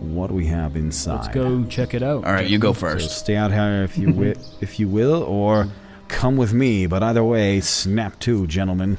what 0.01 0.31
we 0.31 0.47
have 0.47 0.77
inside. 0.77 1.15
Let's 1.23 1.29
go 1.29 1.65
check 1.65 1.95
it 1.95 2.03
out. 2.03 2.25
All 2.25 2.33
right, 2.33 2.47
you 2.49 2.59
go 2.59 2.73
So 2.73 2.81
first. 2.81 3.11
stay 3.19 3.37
out 3.37 3.51
here 3.53 3.83
if 3.85 3.99
you 3.99 4.07
wi- 4.09 4.37
if 4.61 4.79
you 4.81 4.89
will, 4.89 5.23
or 5.25 5.69
come 6.09 6.37
with 6.37 6.53
me. 6.53 6.87
But 6.87 7.03
either 7.03 7.25
way, 7.25 7.61
snap 7.61 8.19
to, 8.21 8.47
gentlemen. 8.47 8.99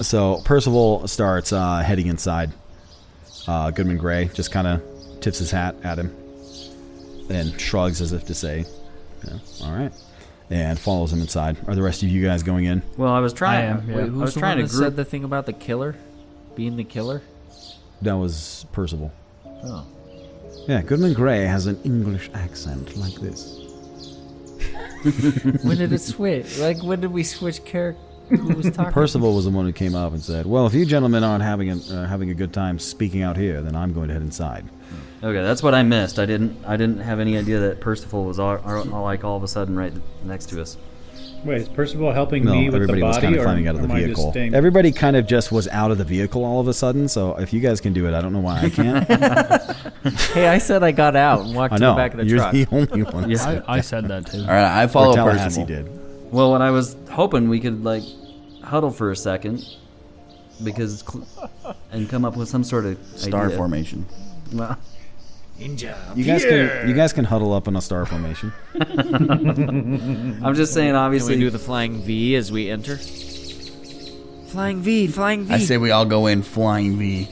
So 0.00 0.40
Percival 0.44 1.06
starts 1.08 1.52
uh, 1.52 1.78
heading 1.80 2.06
inside. 2.06 2.50
Uh, 3.46 3.70
Goodman 3.70 3.98
Gray 3.98 4.30
just 4.34 4.50
kind 4.52 4.66
of 4.66 4.82
tips 5.20 5.38
his 5.38 5.50
hat 5.50 5.74
at 5.84 5.98
him 5.98 6.14
and 7.30 7.58
shrugs 7.60 8.00
as 8.00 8.12
if 8.12 8.26
to 8.26 8.34
say, 8.34 8.64
yeah, 9.26 9.38
"All 9.64 9.72
right," 9.72 9.92
and 10.50 10.78
follows 10.78 11.12
him 11.12 11.20
inside. 11.20 11.56
Are 11.68 11.74
the 11.74 11.82
rest 11.82 12.02
of 12.02 12.08
you 12.08 12.22
guys 12.24 12.42
going 12.42 12.64
in? 12.64 12.82
Well, 12.96 13.12
I 13.12 13.20
was 13.20 13.32
trying. 13.32 13.60
I 13.60 13.64
am, 13.78 13.88
yeah. 13.90 13.96
Wait, 13.96 14.04
I 14.04 14.08
was 14.10 14.34
the 14.34 14.40
trying 14.40 14.58
one 14.58 14.66
to 14.68 14.72
group. 14.72 14.84
said 14.84 14.96
the 14.96 15.04
thing 15.04 15.24
about 15.24 15.46
the 15.46 15.52
killer 15.52 15.96
being 16.56 16.76
the 16.76 16.84
killer? 16.84 17.22
That 18.02 18.16
was 18.16 18.66
Percival. 18.72 19.12
Oh, 19.46 19.86
Yeah, 20.68 20.82
Goodman 20.82 21.14
Gray 21.14 21.44
has 21.44 21.66
an 21.66 21.80
English 21.84 22.30
accent 22.34 22.96
like 22.96 23.14
this. 23.14 23.58
when 25.64 25.78
did 25.78 25.92
it 25.92 26.00
switch? 26.00 26.58
Like, 26.58 26.82
when 26.82 27.00
did 27.00 27.12
we 27.12 27.22
switch 27.24 27.64
character? 27.64 28.00
Who 28.28 28.54
was 28.54 28.70
talking? 28.70 28.92
Percival 28.92 29.34
was 29.34 29.44
the 29.44 29.50
one 29.50 29.66
who 29.66 29.72
came 29.72 29.94
up 29.94 30.12
and 30.12 30.22
said, 30.22 30.46
"Well, 30.46 30.66
if 30.66 30.74
you 30.74 30.86
gentlemen 30.86 31.22
aren't 31.22 31.42
having 31.42 31.70
a, 31.70 31.76
uh, 31.76 32.06
having 32.06 32.30
a 32.30 32.34
good 32.34 32.52
time 32.52 32.78
speaking 32.78 33.22
out 33.22 33.36
here, 33.36 33.60
then 33.60 33.76
I'm 33.76 33.92
going 33.92 34.08
to 34.08 34.14
head 34.14 34.22
inside." 34.22 34.64
Okay, 35.22 35.42
that's 35.42 35.62
what 35.62 35.74
I 35.74 35.82
missed. 35.82 36.18
I 36.18 36.24
didn't. 36.24 36.56
I 36.64 36.76
didn't 36.76 37.00
have 37.00 37.20
any 37.20 37.36
idea 37.36 37.58
that 37.60 37.80
Percival 37.80 38.24
was 38.24 38.38
all, 38.38 38.56
all, 38.58 38.94
all 38.94 39.02
like 39.02 39.22
all 39.22 39.36
of 39.36 39.42
a 39.42 39.48
sudden 39.48 39.76
right 39.76 39.92
next 40.24 40.46
to 40.50 40.62
us. 40.62 40.78
Wait, 41.44 41.60
is 41.62 41.68
Percival 41.68 42.12
helping 42.12 42.44
No, 42.44 42.52
me 42.52 42.64
with 42.70 42.72
the 42.72 42.76
everybody 42.76 43.02
was 43.02 43.16
body, 43.16 43.22
kind 43.26 43.34
of 43.34 43.40
or 43.40 43.44
climbing 43.44 43.66
out 43.68 43.74
of 43.74 43.80
the 43.82 43.88
am 43.88 43.92
I 43.92 44.04
just 44.06 44.22
vehicle. 44.32 44.54
Everybody 44.56 44.92
kind 44.92 45.16
of 45.16 45.26
just 45.26 45.50
was 45.50 45.66
out 45.68 45.90
of 45.90 45.98
the 45.98 46.04
vehicle 46.04 46.44
all 46.44 46.60
of 46.60 46.68
a 46.68 46.74
sudden. 46.74 47.08
So 47.08 47.34
if 47.38 47.52
you 47.52 47.58
guys 47.60 47.80
can 47.80 47.92
do 47.92 48.06
it, 48.06 48.14
I 48.14 48.20
don't 48.20 48.32
know 48.32 48.40
why 48.40 48.60
I 48.60 48.70
can't. 48.70 49.08
hey, 50.32 50.46
I 50.48 50.58
said 50.58 50.82
I 50.84 50.92
got 50.92 51.16
out 51.16 51.40
and 51.46 51.54
walked 51.54 51.74
I 51.74 51.76
to 51.78 51.80
know 51.80 51.90
the 51.94 51.96
back 51.96 52.14
of 52.14 52.18
the 52.18 52.28
truck. 52.36 52.54
you're 52.54 52.66
truck. 52.66 52.70
the 52.70 52.94
only 52.94 53.02
one. 53.12 53.30
Yeah. 53.30 53.62
I, 53.66 53.78
I 53.78 53.80
said 53.80 54.06
that 54.08 54.26
too. 54.26 54.40
All 54.42 54.46
right, 54.46 54.82
I 54.82 54.86
follow 54.86 55.14
Tallahassee 55.16 55.64
Percival. 55.64 55.66
did. 55.90 56.32
Well, 56.32 56.50
what 56.52 56.62
I 56.62 56.70
was 56.70 56.96
hoping 57.10 57.48
we 57.48 57.58
could 57.60 57.82
like 57.82 58.04
huddle 58.62 58.90
for 58.90 59.10
a 59.10 59.16
second 59.16 59.64
because 60.62 61.02
cl- 61.06 61.26
and 61.90 62.08
come 62.08 62.24
up 62.24 62.36
with 62.36 62.48
some 62.48 62.62
sort 62.62 62.86
of 62.86 62.98
Star 63.16 63.46
idea. 63.46 63.56
formation. 63.56 64.06
Well, 64.52 64.78
You 65.62 66.24
guys 66.24 66.44
can 66.44 66.88
you 66.88 66.94
guys 66.94 67.12
can 67.12 67.24
huddle 67.24 67.52
up 67.52 67.68
in 67.68 67.76
a 67.76 67.80
star 67.80 68.04
formation. 68.04 68.52
I'm 68.74 70.54
just 70.54 70.74
saying, 70.74 70.88
Can 70.88 70.96
obviously. 70.96 71.34
we 71.36 71.40
do 71.40 71.50
the 71.50 71.58
flying 71.58 72.02
V 72.02 72.34
as 72.34 72.50
we 72.50 72.68
enter? 72.70 72.96
Flying 74.48 74.80
V, 74.82 75.06
flying 75.06 75.44
V. 75.44 75.54
I 75.54 75.58
say 75.58 75.78
we 75.78 75.90
all 75.92 76.04
go 76.04 76.26
in 76.26 76.42
flying 76.42 76.98
V. 76.98 77.28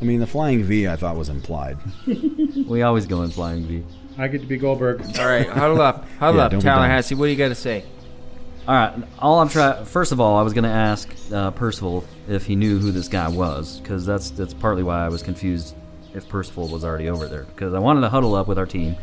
I 0.00 0.04
mean, 0.04 0.20
the 0.20 0.26
flying 0.26 0.62
V 0.62 0.86
I 0.88 0.96
thought 0.96 1.16
was 1.16 1.28
implied. 1.28 1.78
we 2.66 2.82
always 2.82 3.06
go 3.06 3.22
in 3.22 3.30
flying 3.30 3.64
V. 3.66 3.84
I 4.18 4.28
get 4.28 4.40
to 4.40 4.46
be 4.46 4.56
Goldberg. 4.56 5.02
All 5.18 5.26
right, 5.26 5.48
huddle 5.48 5.80
up, 5.82 6.08
huddle 6.18 6.36
Yeah, 6.36 6.44
up, 6.44 6.50
don't 6.52 6.60
be 6.60 6.64
dumb. 6.64 6.76
Tallahassee. 6.76 7.14
What 7.14 7.26
do 7.26 7.32
you 7.32 7.36
got 7.36 7.48
to 7.48 7.54
say? 7.54 7.84
All 8.66 8.74
right. 8.74 8.94
All 9.18 9.40
I'm 9.40 9.48
trying. 9.48 9.84
First 9.84 10.12
of 10.12 10.20
all, 10.20 10.36
I 10.36 10.42
was 10.42 10.52
going 10.52 10.64
to 10.64 10.70
ask 10.70 11.08
uh, 11.32 11.50
Percival 11.52 12.04
if 12.28 12.46
he 12.46 12.56
knew 12.56 12.78
who 12.78 12.90
this 12.90 13.08
guy 13.08 13.28
was, 13.28 13.78
because 13.80 14.04
that's 14.06 14.30
that's 14.30 14.54
partly 14.54 14.82
why 14.82 15.04
I 15.04 15.08
was 15.08 15.22
confused 15.22 15.74
if 16.16 16.28
Percival 16.28 16.66
was 16.68 16.84
already 16.84 17.08
over 17.08 17.28
there. 17.28 17.44
Because 17.44 17.74
I 17.74 17.78
wanted 17.78 18.00
to 18.00 18.08
huddle 18.08 18.34
up 18.34 18.48
with 18.48 18.58
our 18.58 18.66
team. 18.66 18.96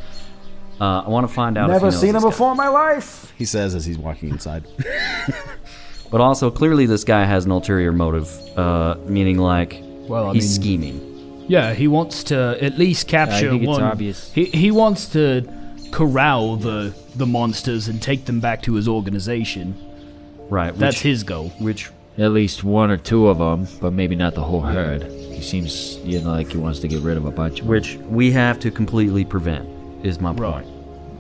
Uh, 0.82 1.02
I 1.06 1.10
want 1.10 1.28
to 1.28 1.34
find 1.34 1.58
out. 1.58 1.70
if 1.70 1.74
he 1.74 1.74
Never 1.76 1.86
knows 1.92 2.00
seen 2.00 2.10
him 2.10 2.16
this 2.16 2.24
guy. 2.24 2.30
before 2.32 2.52
in 2.52 2.58
my 2.58 2.68
life. 2.68 3.32
He 3.38 3.46
says 3.46 3.76
as 3.76 3.86
he's 3.86 3.98
walking 3.98 4.30
inside. 4.30 4.66
But 6.12 6.22
also, 6.22 6.52
clearly, 6.52 6.86
this 6.86 7.04
guy 7.04 7.24
has 7.26 7.46
an 7.46 7.52
ulterior 7.52 7.92
motive, 7.92 8.30
uh, 8.56 8.98
meaning 9.08 9.40
like 9.40 9.80
Well, 10.08 10.30
I 10.30 10.34
he's 10.34 10.44
mean- 10.60 10.62
scheming. 10.82 11.46
Yeah, 11.48 11.74
he 11.74 11.88
wants 11.88 12.24
to 12.26 12.58
at 12.62 12.78
least 12.78 13.08
capture 13.08 13.48
I 13.48 13.50
think 13.50 13.64
it's 13.64 13.68
one. 13.68 13.82
obvious. 13.84 14.32
He 14.32 14.46
he 14.46 14.70
wants 14.72 15.08
to 15.10 15.44
corral 15.92 16.56
the 16.56 16.94
the 17.16 17.26
monsters 17.26 17.88
and 17.90 18.00
take 18.02 18.26
them 18.26 18.40
back 18.40 18.62
to 18.64 18.76
his 18.76 18.88
organization. 18.88 19.76
Right. 20.50 20.74
That's 20.78 20.98
which, 20.98 21.02
his 21.04 21.24
goal. 21.24 21.50
Which 21.60 21.90
At 22.18 22.32
least 22.32 22.64
one 22.64 22.92
or 22.92 22.98
two 22.98 23.28
of 23.28 23.40
them, 23.40 23.68
but 23.82 23.92
maybe 23.92 24.16
not 24.16 24.36
the 24.36 24.44
whole 24.44 24.62
herd. 24.62 25.02
He 25.44 25.50
seems, 25.50 25.98
you 26.06 26.22
know, 26.22 26.30
like 26.32 26.54
he 26.54 26.58
wants 26.58 26.80
to 26.80 26.88
get 26.88 27.02
rid 27.02 27.18
of 27.18 27.26
a 27.26 27.32
bunch 27.32 27.60
of 27.60 27.66
'em. 27.66 27.72
which 27.72 27.98
we 28.10 28.32
have 28.32 28.60
to 28.62 28.72
completely 28.72 29.26
prevent. 29.26 29.68
Is 30.02 30.22
my 30.22 30.32
Right. 30.32 30.54
point. 30.64 30.68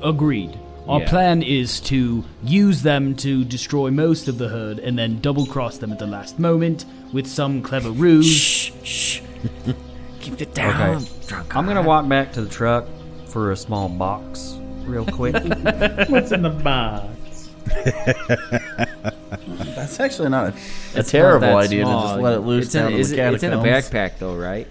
Agreed. 0.01 0.51
Our 0.87 1.01
Yeah. 1.01 1.09
plan 1.09 1.41
is 1.41 1.81
to 1.81 2.23
use 2.41 2.83
them 2.83 3.15
to 3.15 3.43
destroy 3.43 3.91
most 3.91 4.29
of 4.29 4.37
the 4.37 4.47
herd 4.47 4.79
and 4.79 4.97
then 4.97 5.19
double 5.21 5.45
cross 5.45 5.77
them 5.77 5.91
at 5.91 5.99
the 5.99 6.07
last 6.07 6.39
moment 6.39 6.85
with 7.11 7.27
some 7.27 7.61
clever 7.61 7.91
ruse. 7.91 8.25
Shh, 8.25 8.71
shh. 8.83 9.19
Keep 10.21 10.41
it 10.41 10.53
down, 10.53 10.95
Okay. 10.95 11.05
drunk. 11.27 11.53
I'm 11.55 11.65
gonna 11.67 11.81
walk 11.83 12.07
back 12.07 12.31
to 12.33 12.41
the 12.41 12.49
truck 12.49 12.85
for 13.27 13.51
a 13.51 13.57
small 13.57 13.89
box, 13.89 14.55
real 14.85 15.03
quick. 15.05 15.35
What's 16.07 16.31
in 16.31 16.43
the 16.43 16.49
box? 16.63 17.03
That's 19.75 19.99
actually 19.99 20.29
not 20.29 20.45
a, 20.45 20.47
a 20.49 20.55
It's 20.55 20.95
not 20.95 21.05
terrible 21.07 21.55
idea 21.57 21.83
small. 21.85 22.01
to 22.01 22.07
just 22.09 22.21
let 22.21 22.33
it 22.33 22.39
loose 22.41 22.65
it's 22.65 22.73
down 22.73 22.87
in, 22.87 22.93
in 22.93 22.99
is 22.99 23.09
the 23.09 23.21
it- 23.21 23.33
It's 23.35 23.43
in 23.43 23.53
a 23.53 23.57
backpack, 23.57 24.19
though, 24.19 24.35
right? 24.35 24.67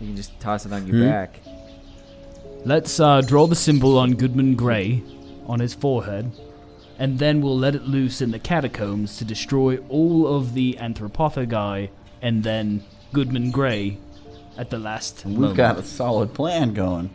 You 0.00 0.06
can 0.08 0.16
just 0.16 0.38
toss 0.40 0.66
it 0.66 0.72
on 0.72 0.86
your 0.86 0.96
Hmm? 0.96 1.08
back. 1.10 1.40
Let's 2.64 3.00
uh, 3.00 3.20
draw 3.22 3.46
the 3.46 3.56
symbol 3.56 3.98
on 3.98 4.14
Goodman 4.14 4.54
Gray 4.54 5.02
on 5.46 5.58
his 5.60 5.74
forehead, 5.74 6.30
and 6.98 7.18
then 7.18 7.40
we'll 7.40 7.58
let 7.58 7.74
it 7.74 7.82
loose 7.84 8.20
in 8.20 8.30
the 8.30 8.38
catacombs 8.38 9.16
to 9.18 9.24
destroy 9.24 9.78
all 9.88 10.26
of 10.36 10.54
the 10.54 10.78
anthropophagi, 10.80 11.88
and 12.20 12.42
then 12.44 12.82
Goodman 13.12 13.50
Gray 13.50 13.98
at 14.56 14.70
the 14.70 14.78
last. 14.78 15.24
We've 15.24 15.38
moment. 15.38 15.56
got 15.56 15.78
a 15.78 15.82
solid 15.82 16.34
plan 16.34 16.72
going. 16.72 17.10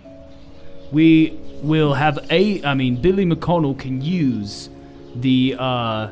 We 0.92 1.38
will 1.62 1.94
have 1.94 2.20
a. 2.30 2.62
I 2.64 2.74
mean, 2.74 3.02
Billy 3.02 3.26
McConnell 3.26 3.78
can 3.80 4.02
use 4.02 4.70
the 5.22 5.56
uh, 5.58 6.12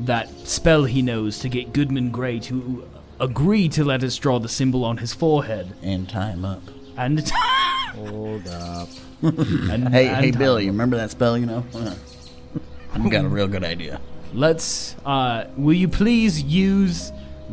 that 0.00 0.28
spell 0.46 0.84
he 0.84 1.02
knows 1.02 1.38
to 1.40 1.48
get 1.48 1.72
Goodman 1.72 2.10
Gray 2.10 2.38
to 2.40 2.88
agree 3.20 3.68
to 3.70 3.84
let 3.84 4.02
us 4.02 4.16
draw 4.16 4.38
the 4.38 4.48
symbol 4.48 4.84
on 4.84 4.98
his 4.98 5.12
forehead 5.12 5.74
and 5.82 6.08
tie 6.08 6.30
him 6.30 6.44
up. 6.44 6.62
And 6.96 7.28
hold 7.94 8.46
up. 8.48 8.88
and, 9.22 9.88
hey, 9.88 10.08
and 10.08 10.24
hey, 10.24 10.30
tie 10.32 10.38
Billy, 10.38 10.64
you 10.64 10.72
remember 10.72 10.96
that 10.96 11.10
spell? 11.10 11.38
You 11.38 11.46
know, 11.46 11.64
I've 12.94 13.10
got 13.10 13.24
a 13.24 13.28
real 13.28 13.48
good 13.48 13.64
idea. 13.64 14.00
Let's. 14.34 14.96
Uh, 15.04 15.44
will 15.56 15.74
you 15.74 15.88
please 15.88 16.42
use 16.42 17.12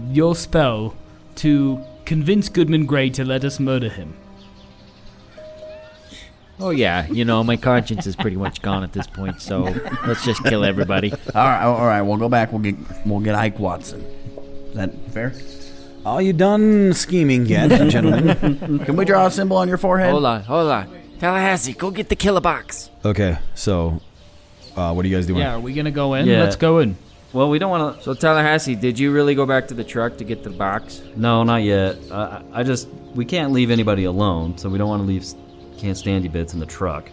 your 0.10 0.36
spell 0.36 0.96
to 1.36 1.84
convince 2.06 2.50
Goodman 2.50 2.86
Gray 2.86 3.10
to 3.12 3.24
let 3.24 3.44
us 3.44 3.60
murder 3.60 3.90
him? 3.90 4.16
Oh 6.62 6.72
yeah, 6.72 7.08
you 7.08 7.24
know 7.24 7.44
my 7.44 7.56
conscience 7.56 8.06
is 8.06 8.16
pretty 8.16 8.36
much 8.36 8.62
gone 8.62 8.84
at 8.84 8.92
this 8.92 9.08
point, 9.08 9.42
so 9.42 9.64
let's 10.06 10.26
just 10.26 10.44
kill 10.44 10.66
everybody. 10.66 11.12
All 11.12 11.18
right, 11.36 11.64
all 11.64 11.86
right. 11.86 12.02
We'll 12.02 12.18
go 12.18 12.28
back. 12.28 12.52
We'll 12.52 12.62
get 12.62 12.76
we'll 13.06 13.22
get 13.22 13.36
Ike 13.36 13.60
Watson. 13.60 14.02
Is 14.02 14.76
that 14.76 14.94
fair? 15.12 15.34
Are 16.06 16.22
you 16.22 16.34
done 16.34 16.94
scheming 16.94 17.46
yet, 17.46 17.70
gentlemen? 17.90 18.80
Can 18.80 18.96
we 18.96 19.06
draw 19.06 19.28
a 19.28 19.32
symbol 19.32 19.58
on 19.58 19.68
your 19.70 19.78
forehead? 19.78 20.12
Hold 20.12 20.26
on, 20.26 20.42
hold 20.44 20.70
on. 20.70 21.00
Tallahassee, 21.20 21.74
go 21.74 21.92
get 21.92 22.10
the 22.10 22.16
killer 22.16 22.42
box. 22.42 22.90
Okay, 23.06 23.38
so 23.56 24.02
uh, 24.76 24.94
what 24.94 25.06
are 25.06 25.08
you 25.08 25.16
guys 25.16 25.28
doing? 25.28 25.40
Yeah, 25.40 25.56
are 25.56 25.60
we 25.60 25.74
gonna 25.74 25.92
go 25.92 26.14
in? 26.16 26.28
Yeah. 26.28 26.42
Let's 26.44 26.56
go 26.58 26.80
in. 26.80 26.98
Well, 27.32 27.50
we 27.50 27.60
don't 27.60 27.70
want 27.70 27.98
to. 27.98 28.04
So 28.04 28.14
Tallahassee, 28.14 28.76
did 28.76 28.98
you 28.98 29.12
really 29.14 29.36
go 29.36 29.46
back 29.46 29.68
to 29.70 29.74
the 29.74 29.84
truck 29.84 30.18
to 30.18 30.24
get 30.24 30.44
the 30.44 30.50
box? 30.50 31.02
No, 31.16 31.44
not 31.44 31.64
yet. 31.64 31.98
Uh, 32.12 32.42
I 32.52 32.64
just 32.64 32.90
we 33.14 33.24
can't 33.24 33.54
leave 33.54 33.72
anybody 33.72 34.04
alone, 34.04 34.58
so 34.58 34.68
we 34.68 34.78
don't 34.78 34.90
want 34.90 35.04
to 35.04 35.08
leave 35.08 35.26
can't 35.80 35.98
stand 35.98 36.24
you 36.24 36.30
bits 36.30 36.54
in 36.54 36.60
the 36.60 36.66
truck. 36.66 37.10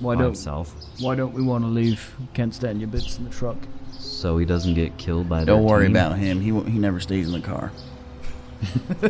Why 0.00 0.14
don't 0.14 0.24
himself, 0.24 0.74
Why 1.00 1.14
don't 1.14 1.32
we 1.34 1.42
want 1.42 1.62
to 1.64 1.68
leave 1.68 2.14
Can't 2.34 2.52
stand 2.54 2.80
your 2.80 2.88
bits 2.88 3.18
in 3.18 3.24
the 3.24 3.30
truck? 3.30 3.56
so 3.98 4.36
he 4.38 4.44
doesn't 4.44 4.74
get 4.74 4.96
killed 4.98 5.28
by. 5.28 5.40
The 5.40 5.46
Don't 5.46 5.64
worry 5.64 5.86
team. 5.86 5.96
about 5.96 6.18
him. 6.18 6.40
He 6.40 6.50
won't- 6.52 6.68
he 6.68 6.78
never 6.78 6.98
stays 7.00 7.26
in 7.28 7.32
the 7.32 7.40
car. 7.40 7.70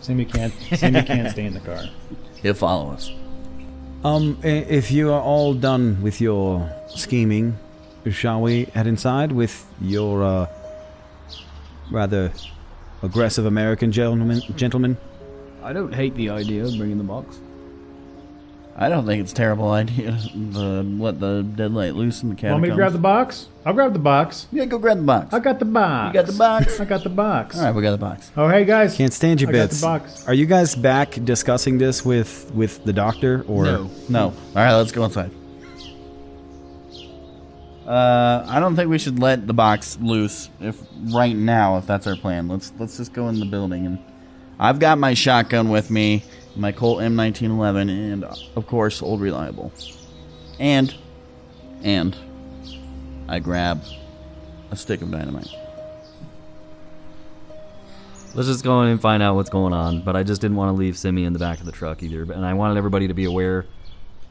Sammy 0.00 0.24
can't. 0.24 0.52
Sammy 0.76 1.02
can't 1.02 1.30
stay 1.30 1.46
in 1.46 1.54
the 1.54 1.60
car. 1.60 1.84
He'll 2.42 2.54
follow 2.54 2.90
us. 2.92 3.10
Um, 4.04 4.38
if 4.42 4.90
you 4.90 5.12
are 5.12 5.20
all 5.20 5.54
done 5.54 6.02
with 6.02 6.20
your 6.20 6.70
scheming, 6.88 7.56
shall 8.10 8.40
we 8.42 8.64
head 8.74 8.86
inside 8.86 9.32
with 9.32 9.64
your 9.80 10.22
uh, 10.22 10.46
rather 11.90 12.32
aggressive 13.02 13.46
American 13.46 13.92
gentleman? 13.92 14.42
Gentlemen, 14.56 14.96
I 15.62 15.72
don't 15.72 15.94
hate 15.94 16.14
the 16.16 16.30
idea 16.30 16.64
of 16.64 16.76
bringing 16.76 16.98
the 16.98 17.04
box. 17.04 17.38
I 18.76 18.88
don't 18.88 19.06
think 19.06 19.22
it's 19.22 19.30
a 19.30 19.34
terrible 19.36 19.70
idea 19.70 20.18
to 20.32 20.82
let 20.82 21.20
the 21.20 21.42
deadlight 21.42 21.94
loose 21.94 22.22
in 22.22 22.30
the 22.30 22.34
catacombs. 22.34 22.52
Want 22.54 22.62
me 22.62 22.68
to 22.70 22.74
grab 22.74 22.92
the 22.92 22.98
box? 22.98 23.46
I'll 23.64 23.72
grab 23.72 23.92
the 23.92 24.00
box. 24.00 24.48
Yeah, 24.50 24.64
go 24.64 24.78
grab 24.78 24.96
the 24.98 25.04
box. 25.04 25.32
I 25.32 25.38
got 25.38 25.58
the 25.60 25.64
box. 25.64 26.08
You 26.14 26.20
got 26.20 26.26
the 26.26 26.38
box? 26.38 26.80
I 26.80 26.84
got 26.84 27.02
the 27.04 27.08
box. 27.08 27.56
All 27.56 27.64
right, 27.64 27.74
we 27.74 27.82
got 27.82 27.92
the 27.92 27.98
box. 27.98 28.32
Oh, 28.36 28.48
hey 28.48 28.64
guys. 28.64 28.96
can't 28.96 29.12
stand 29.12 29.40
you 29.40 29.48
I 29.48 29.52
got 29.52 29.58
bits. 29.58 29.80
the 29.80 29.86
box. 29.86 30.26
Are 30.26 30.34
you 30.34 30.46
guys 30.46 30.74
back 30.74 31.12
discussing 31.24 31.78
this 31.78 32.04
with 32.04 32.50
with 32.52 32.84
the 32.84 32.92
doctor 32.92 33.44
or? 33.46 33.64
No. 33.64 33.90
No. 34.08 34.22
All 34.24 34.34
right, 34.56 34.74
let's 34.74 34.92
go 34.92 35.04
inside. 35.04 35.30
Uh, 37.86 38.44
I 38.48 38.60
don't 38.60 38.76
think 38.76 38.88
we 38.88 38.98
should 38.98 39.18
let 39.18 39.46
the 39.46 39.52
box 39.52 39.98
loose 40.00 40.48
if 40.60 40.80
right 41.12 41.36
now. 41.36 41.76
If 41.78 41.86
that's 41.86 42.06
our 42.06 42.16
plan, 42.16 42.48
let's 42.48 42.72
let's 42.78 42.96
just 42.96 43.12
go 43.12 43.28
in 43.28 43.38
the 43.38 43.46
building 43.46 43.86
and 43.86 43.98
I've 44.58 44.78
got 44.78 44.98
my 44.98 45.14
shotgun 45.14 45.68
with 45.68 45.90
me, 45.90 46.24
my 46.56 46.72
Colt 46.72 47.00
M1911, 47.00 47.90
and 47.90 48.24
of 48.24 48.66
course, 48.66 49.02
old 49.02 49.20
reliable. 49.20 49.72
And 50.58 50.94
and 51.82 52.16
I 53.28 53.38
grab 53.38 53.82
a 54.70 54.76
stick 54.76 55.02
of 55.02 55.10
dynamite. 55.10 55.48
Let's 58.34 58.48
just 58.48 58.64
go 58.64 58.82
in 58.82 58.88
and 58.88 59.00
find 59.00 59.22
out 59.22 59.36
what's 59.36 59.50
going 59.50 59.72
on. 59.72 60.02
But 60.02 60.16
I 60.16 60.24
just 60.24 60.40
didn't 60.40 60.56
want 60.56 60.74
to 60.74 60.78
leave 60.78 60.98
Simi 60.98 61.24
in 61.24 61.32
the 61.32 61.38
back 61.38 61.60
of 61.60 61.66
the 61.66 61.72
truck 61.72 62.02
either. 62.02 62.22
And 62.22 62.44
I 62.44 62.54
wanted 62.54 62.76
everybody 62.76 63.06
to 63.06 63.14
be 63.14 63.26
aware 63.26 63.66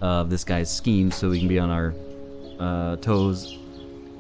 of 0.02 0.30
this 0.30 0.44
guy's 0.44 0.70
scheme 0.70 1.12
so 1.12 1.30
we 1.30 1.40
can 1.40 1.48
be 1.48 1.60
on 1.60 1.70
our 1.70 1.94
uh, 2.60 2.96
toes 2.98 3.58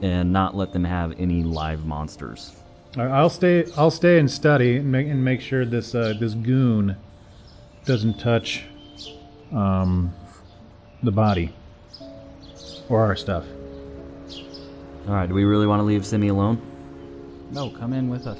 and 0.01 0.31
not 0.31 0.55
let 0.55 0.71
them 0.71 0.85
have 0.85 1.19
any 1.19 1.43
live 1.43 1.85
monsters. 1.85 2.55
I'll 2.97 3.29
stay. 3.29 3.65
I'll 3.75 3.91
stay 3.91 4.19
and 4.19 4.29
study 4.29 4.77
and 4.77 4.91
make, 4.91 5.07
and 5.07 5.25
make 5.25 5.41
sure 5.41 5.65
this 5.65 5.95
uh, 5.95 6.13
this 6.19 6.35
goon 6.35 6.95
doesn't 7.85 8.19
touch 8.19 8.63
um, 9.51 10.13
the 11.03 11.11
body 11.11 11.53
or 12.89 13.01
our 13.01 13.15
stuff. 13.15 13.45
All 15.07 15.13
right, 15.13 15.27
do 15.27 15.33
we 15.35 15.43
really 15.43 15.67
want 15.67 15.79
to 15.81 15.83
leave 15.83 16.05
Simi 16.05 16.29
alone? 16.29 16.61
No, 17.51 17.69
come 17.69 17.93
in 17.93 18.09
with 18.09 18.25
us. 18.25 18.39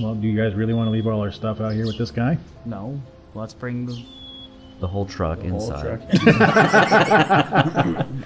Well, 0.00 0.14
do 0.14 0.26
you 0.28 0.40
guys 0.40 0.54
really 0.54 0.72
want 0.74 0.86
to 0.86 0.90
leave 0.90 1.06
all 1.06 1.20
our 1.20 1.32
stuff 1.32 1.60
out 1.60 1.72
here 1.72 1.86
with 1.86 1.98
this 1.98 2.10
guy? 2.10 2.38
No, 2.64 3.00
let's 3.34 3.54
bring 3.54 3.86
the. 3.86 4.02
The 4.78 4.86
whole 4.86 5.06
truck 5.06 5.42
inside. 5.42 6.06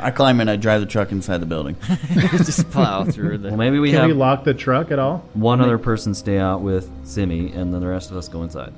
I 0.01 0.11
climb 0.13 0.41
in. 0.41 0.49
I 0.49 0.57
drive 0.57 0.81
the 0.81 0.87
truck 0.87 1.13
inside 1.13 1.39
the 1.39 1.47
building. 1.47 1.77
just 2.13 2.69
plow 2.73 3.05
through 3.05 3.39
the. 3.39 3.51
Well, 3.51 3.57
maybe 3.57 3.79
we 3.79 3.91
Can 3.93 4.01
have 4.01 4.09
we 4.09 4.15
lock 4.15 4.43
the 4.43 4.53
truck 4.53 4.91
at 4.91 4.99
all? 4.99 5.19
one 5.35 5.61
other 5.61 5.79
person 5.79 6.13
stay 6.13 6.39
out 6.39 6.61
with 6.61 6.91
Simi, 7.05 7.53
and 7.53 7.73
then 7.73 7.81
the 7.81 7.87
rest 7.87 8.11
of 8.11 8.17
us 8.17 8.27
go 8.29 8.43
inside. 8.43 8.73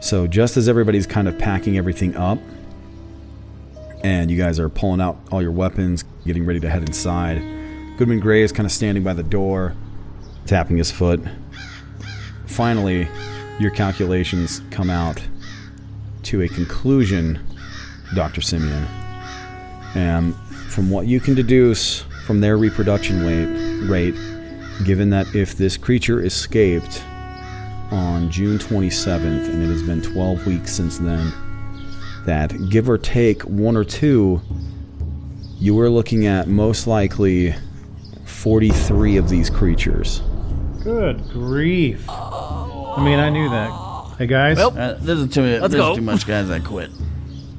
So 0.00 0.26
just 0.26 0.56
as 0.56 0.68
everybody's 0.68 1.06
kind 1.06 1.28
of 1.28 1.38
packing 1.38 1.76
everything 1.76 2.16
up, 2.16 2.38
and 4.04 4.30
you 4.30 4.38
guys 4.38 4.60
are 4.60 4.68
pulling 4.68 5.00
out 5.00 5.18
all 5.32 5.42
your 5.42 5.50
weapons, 5.50 6.04
getting 6.24 6.46
ready 6.46 6.60
to 6.60 6.70
head 6.70 6.82
inside, 6.82 7.38
Goodman 7.98 8.20
Gray 8.20 8.42
is 8.42 8.52
kind 8.52 8.64
of 8.64 8.70
standing 8.70 9.02
by 9.02 9.12
the 9.12 9.24
door, 9.24 9.74
tapping 10.46 10.76
his 10.76 10.90
foot. 10.90 11.20
Finally, 12.46 13.08
your 13.58 13.72
calculations 13.72 14.62
come 14.70 14.88
out 14.88 15.20
to 16.22 16.42
a 16.42 16.48
conclusion, 16.48 17.40
Dr. 18.14 18.40
Simeon. 18.40 18.86
And 19.94 20.34
from 20.68 20.90
what 20.90 21.06
you 21.06 21.18
can 21.18 21.34
deduce 21.34 22.02
from 22.24 22.40
their 22.40 22.56
reproduction 22.56 23.24
rate, 23.88 24.14
given 24.84 25.10
that 25.10 25.34
if 25.34 25.56
this 25.56 25.76
creature 25.76 26.22
escaped 26.22 27.02
on 27.90 28.30
June 28.30 28.58
27th, 28.58 29.48
and 29.48 29.62
it 29.62 29.66
has 29.68 29.82
been 29.82 30.02
12 30.02 30.46
weeks 30.46 30.72
since 30.72 30.98
then, 30.98 31.32
that 32.26 32.52
give 32.68 32.88
or 32.88 32.98
take 32.98 33.42
one 33.42 33.76
or 33.76 33.84
two, 33.84 34.40
you 35.58 35.74
were 35.74 35.88
looking 35.88 36.26
at 36.26 36.48
most 36.48 36.86
likely 36.86 37.54
43 38.24 39.16
of 39.16 39.28
these 39.28 39.50
creatures. 39.50 40.22
Good 40.82 41.22
grief! 41.30 42.04
I 42.08 43.02
mean, 43.04 43.18
I 43.18 43.30
knew 43.30 43.48
that. 43.48 43.70
Hey 44.18 44.26
guys. 44.26 44.58
Uh, 44.58 44.98
this 45.00 45.18
is 45.18 45.32
too. 45.32 45.42
Let's 45.42 45.72
this 45.72 45.80
go. 45.80 45.92
is 45.92 45.96
too 45.98 46.02
much, 46.02 46.26
guys. 46.26 46.50
I 46.50 46.58
quit. 46.58 46.90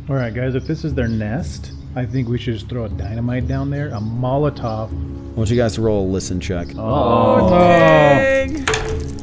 All 0.10 0.16
right, 0.16 0.34
guys. 0.34 0.56
If 0.56 0.68
this 0.68 0.84
is 0.84 0.94
their 0.94 1.08
nest, 1.08 1.72
I 1.96 2.06
think 2.06 2.28
we 2.28 2.38
should 2.38 2.54
just 2.54 2.68
throw 2.68 2.84
a 2.84 2.90
dynamite 2.90 3.48
down 3.48 3.70
there, 3.70 3.88
a 3.88 4.00
Molotov. 4.00 4.90
I 4.90 5.36
want 5.36 5.50
you 5.50 5.56
guys 5.56 5.76
to 5.76 5.82
roll 5.82 6.06
a 6.06 6.10
listen 6.10 6.42
check. 6.42 6.68
Oh, 6.78 7.48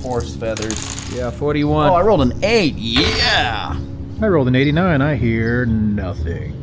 horse 0.00 0.34
feathers. 0.34 0.95
Yeah, 1.12 1.30
41. 1.30 1.88
Oh, 1.90 1.94
I 1.94 2.02
rolled 2.02 2.20
an 2.22 2.44
eight. 2.44 2.74
Yeah. 2.76 3.78
I 4.20 4.26
rolled 4.28 4.48
an 4.48 4.54
89. 4.56 5.00
I 5.02 5.14
hear 5.16 5.64
nothing. 5.66 6.54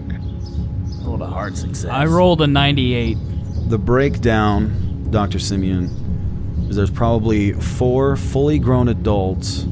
I 1.02 1.06
rolled 1.06 1.22
a 1.22 1.28
hard 1.28 1.58
success. 1.58 1.90
I 1.90 2.06
rolled 2.06 2.42
a 2.42 2.48
98. 2.48 3.18
The 3.70 3.78
breakdown, 3.78 5.08
Dr. 5.12 5.40
Simeon, 5.40 6.66
is 6.70 6.76
there's 6.76 6.92
probably 6.92 7.54
four 7.54 8.16
fully 8.16 8.60
grown 8.60 8.90
adults, 8.90 9.64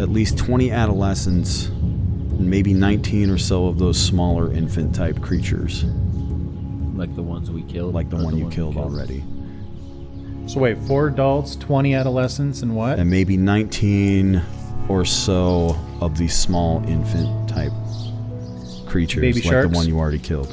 at 0.00 0.08
least 0.08 0.38
20 0.38 0.70
adolescents, 0.70 1.66
and 1.66 2.48
maybe 2.48 2.72
19 2.72 3.30
or 3.30 3.38
so 3.38 3.66
of 3.66 3.78
those 3.78 4.00
smaller 4.00 4.50
infant 4.52 4.94
type 4.94 5.20
creatures, 5.20 5.84
like 6.94 7.14
the 7.16 7.22
ones 7.22 7.50
we 7.50 7.62
killed. 7.64 7.94
like 7.94 8.08
the 8.10 8.16
or 8.16 8.24
one 8.24 8.36
you 8.38 8.46
we 8.46 8.52
killed 8.52 8.76
already. 8.76 9.22
So 10.48 10.60
wait, 10.60 10.78
four 10.78 11.08
adults, 11.08 11.56
20 11.56 11.94
adolescents, 11.94 12.62
and 12.62 12.74
what? 12.74 12.98
and 12.98 13.08
maybe 13.10 13.36
19 13.36 14.40
or 14.88 15.04
so 15.04 15.76
of 16.00 16.16
these 16.16 16.34
small 16.34 16.82
infant 16.88 17.48
type 17.50 17.72
creatures 18.86 19.20
Baby 19.20 19.34
like 19.42 19.44
sharks? 19.44 19.70
the 19.70 19.76
one 19.76 19.86
you 19.86 19.98
already 19.98 20.18
killed. 20.18 20.50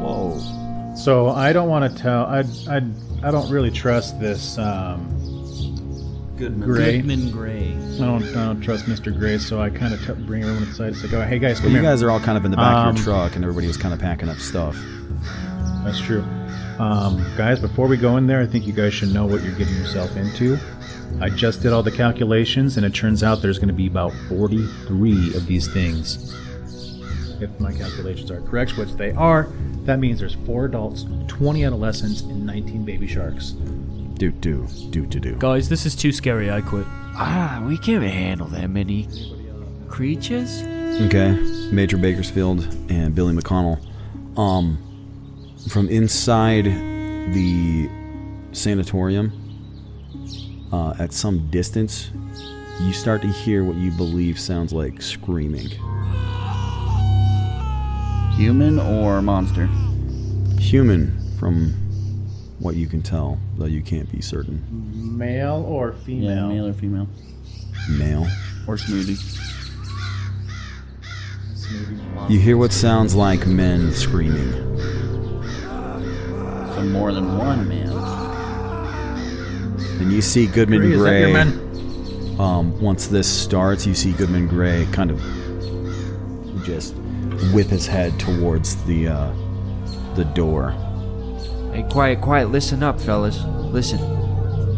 Whoa. 0.00 0.38
So 0.96 1.28
I 1.28 1.52
don't 1.52 1.68
want 1.68 1.94
to 1.94 2.02
tell. 2.02 2.24
I 2.24 2.42
I 2.70 2.80
I 3.22 3.30
don't 3.30 3.50
really 3.50 3.70
trust 3.70 4.18
this. 4.18 4.56
Um, 4.58 5.14
Goodman. 6.38 6.66
Gray. 6.68 6.96
Goodman 6.98 7.30
Gray. 7.30 7.74
I 7.74 7.98
don't 7.98 8.22
I 8.28 8.46
don't 8.46 8.60
trust 8.62 8.86
Mr. 8.86 9.16
Gray. 9.16 9.36
So 9.38 9.60
I 9.60 9.68
kind 9.70 9.92
of 9.92 10.00
t- 10.06 10.12
bring 10.24 10.42
everyone 10.42 10.62
inside. 10.62 10.92
It's 10.94 11.02
like, 11.04 11.12
oh, 11.12 11.22
hey 11.22 11.38
guys, 11.38 11.56
Well, 11.56 11.64
come 11.64 11.72
you 11.72 11.82
here. 11.82 11.90
guys 11.90 12.02
are 12.02 12.10
all 12.10 12.20
kind 12.20 12.38
of 12.38 12.44
in 12.46 12.50
the 12.50 12.56
back 12.56 12.74
Um, 12.74 12.88
of 12.90 12.96
your 12.96 13.04
truck, 13.04 13.34
and 13.36 13.44
everybody 13.44 13.66
was 13.66 13.76
kind 13.76 13.92
of 13.92 14.00
packing 14.00 14.28
up 14.30 14.38
stuff. 14.38 14.74
That's 15.84 16.00
true. 16.00 16.24
Um, 16.78 17.24
guys, 17.36 17.58
before 17.58 17.88
we 17.88 17.96
go 17.96 18.16
in 18.16 18.26
there, 18.26 18.40
I 18.40 18.46
think 18.46 18.66
you 18.66 18.72
guys 18.72 18.94
should 18.94 19.12
know 19.12 19.26
what 19.26 19.42
you're 19.42 19.54
getting 19.56 19.74
yourself 19.74 20.16
into. 20.16 20.58
I 21.20 21.28
just 21.28 21.62
did 21.62 21.72
all 21.72 21.82
the 21.82 21.90
calculations, 21.90 22.76
and 22.76 22.86
it 22.86 22.94
turns 22.94 23.22
out 23.22 23.42
there's 23.42 23.58
going 23.58 23.68
to 23.68 23.74
be 23.74 23.88
about 23.88 24.12
43 24.28 25.34
of 25.34 25.46
these 25.46 25.66
things. 25.72 26.34
If 27.40 27.58
my 27.58 27.72
calculations 27.72 28.30
are 28.30 28.40
correct, 28.42 28.76
which 28.76 28.92
they 28.92 29.12
are, 29.12 29.48
that 29.84 29.98
means 29.98 30.20
there's 30.20 30.34
four 30.46 30.66
adults, 30.66 31.06
20 31.28 31.64
adolescents, 31.64 32.20
and 32.20 32.44
19 32.46 32.84
baby 32.84 33.06
sharks. 33.06 33.50
Do 34.14 34.32
do 34.32 34.66
do 34.90 35.06
do 35.06 35.20
do. 35.20 35.36
Guys, 35.36 35.68
this 35.68 35.86
is 35.86 35.94
too 35.94 36.10
scary. 36.10 36.50
I 36.50 36.60
quit. 36.60 36.84
Ah, 37.14 37.64
we 37.66 37.78
can't 37.78 38.02
handle 38.02 38.48
that 38.48 38.68
many 38.68 39.08
creatures. 39.88 40.62
Okay, 41.02 41.30
Major 41.72 41.96
Bakersfield 41.96 42.64
and 42.90 43.14
Billy 43.14 43.32
McConnell. 43.34 43.78
Um, 44.36 44.78
from 45.68 45.88
inside 45.88 46.64
the 46.64 47.88
sanatorium, 48.52 49.32
uh, 50.72 50.94
at 50.98 51.12
some 51.12 51.48
distance, 51.50 52.10
you 52.80 52.92
start 52.92 53.20
to 53.22 53.28
hear 53.28 53.64
what 53.64 53.76
you 53.76 53.90
believe 53.92 54.38
sounds 54.38 54.72
like 54.72 55.02
screaming. 55.02 55.68
Human 58.36 58.78
or 58.78 59.20
monster? 59.20 59.66
Human, 60.60 61.18
from 61.38 61.72
what 62.60 62.76
you 62.76 62.86
can 62.86 63.02
tell, 63.02 63.38
though 63.56 63.64
you 63.66 63.82
can't 63.82 64.10
be 64.12 64.20
certain. 64.20 64.64
Male 65.18 65.64
or 65.66 65.88
Yeah, 65.90 66.04
female? 66.04 66.48
male 66.48 66.66
or 66.68 66.72
female? 66.72 67.08
Male. 67.90 68.26
Or 68.66 68.76
smoothie? 68.76 69.18
You 72.30 72.38
hear 72.38 72.56
what 72.56 72.72
sounds 72.72 73.14
like 73.14 73.46
men 73.46 73.92
screaming. 73.92 74.77
So 76.78 76.84
more 76.84 77.10
than 77.10 77.36
one 77.36 77.68
man. 77.68 77.88
And 80.00 80.12
you 80.12 80.22
see 80.22 80.46
Goodman 80.46 80.78
Gray, 80.78 80.92
is 80.92 81.02
that 81.02 81.08
Gray. 81.08 81.20
your 81.22 81.32
man? 81.32 82.40
Um, 82.40 82.80
once 82.80 83.08
this 83.08 83.26
starts, 83.28 83.84
you 83.84 83.94
see 83.94 84.12
Goodman 84.12 84.46
Gray 84.46 84.86
kind 84.92 85.10
of 85.10 85.20
just 86.64 86.94
whip 87.52 87.66
his 87.66 87.88
head 87.88 88.16
towards 88.20 88.76
the 88.84 89.08
uh, 89.08 89.34
the 90.14 90.24
door. 90.36 90.70
Hey, 91.72 91.84
quiet, 91.90 92.20
quiet. 92.20 92.50
Listen 92.50 92.84
up, 92.84 93.00
fellas. 93.00 93.42
Listen. 93.44 93.98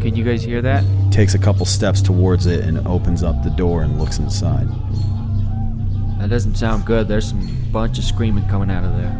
Can 0.01 0.15
you 0.15 0.23
guys 0.23 0.41
hear 0.41 0.63
that? 0.63 0.83
Takes 1.11 1.35
a 1.35 1.39
couple 1.39 1.67
steps 1.67 2.01
towards 2.01 2.47
it 2.47 2.63
and 2.63 2.87
opens 2.87 3.21
up 3.21 3.43
the 3.43 3.51
door 3.51 3.83
and 3.83 3.99
looks 3.99 4.17
inside. 4.17 4.67
That 6.19 6.31
doesn't 6.31 6.55
sound 6.55 6.83
good. 6.85 7.07
There's 7.07 7.29
some 7.29 7.47
bunch 7.71 7.99
of 7.99 8.03
screaming 8.05 8.47
coming 8.47 8.71
out 8.71 8.83
of 8.83 8.97
there. 8.97 9.15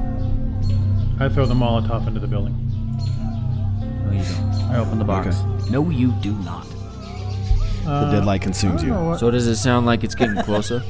I 1.20 1.30
throw 1.30 1.46
the 1.46 1.54
Molotov 1.54 2.08
into 2.08 2.20
the 2.20 2.26
building. 2.26 2.71
No, 4.12 4.18
you 4.18 4.24
don't. 4.24 4.54
I 4.72 4.78
open 4.78 5.00
the 5.00 5.06
box. 5.06 5.42
No, 5.70 5.90
you 5.90 6.12
do 6.22 6.34
not. 6.40 6.68
The 7.84 8.12
dead 8.12 8.26
light 8.26 8.42
consumes 8.42 8.84
you. 8.84 9.16
So 9.18 9.32
does 9.32 9.48
it 9.48 9.56
sound 9.56 9.86
like 9.86 10.04
it's 10.04 10.16
getting 10.16 10.42
closer? 10.44 10.84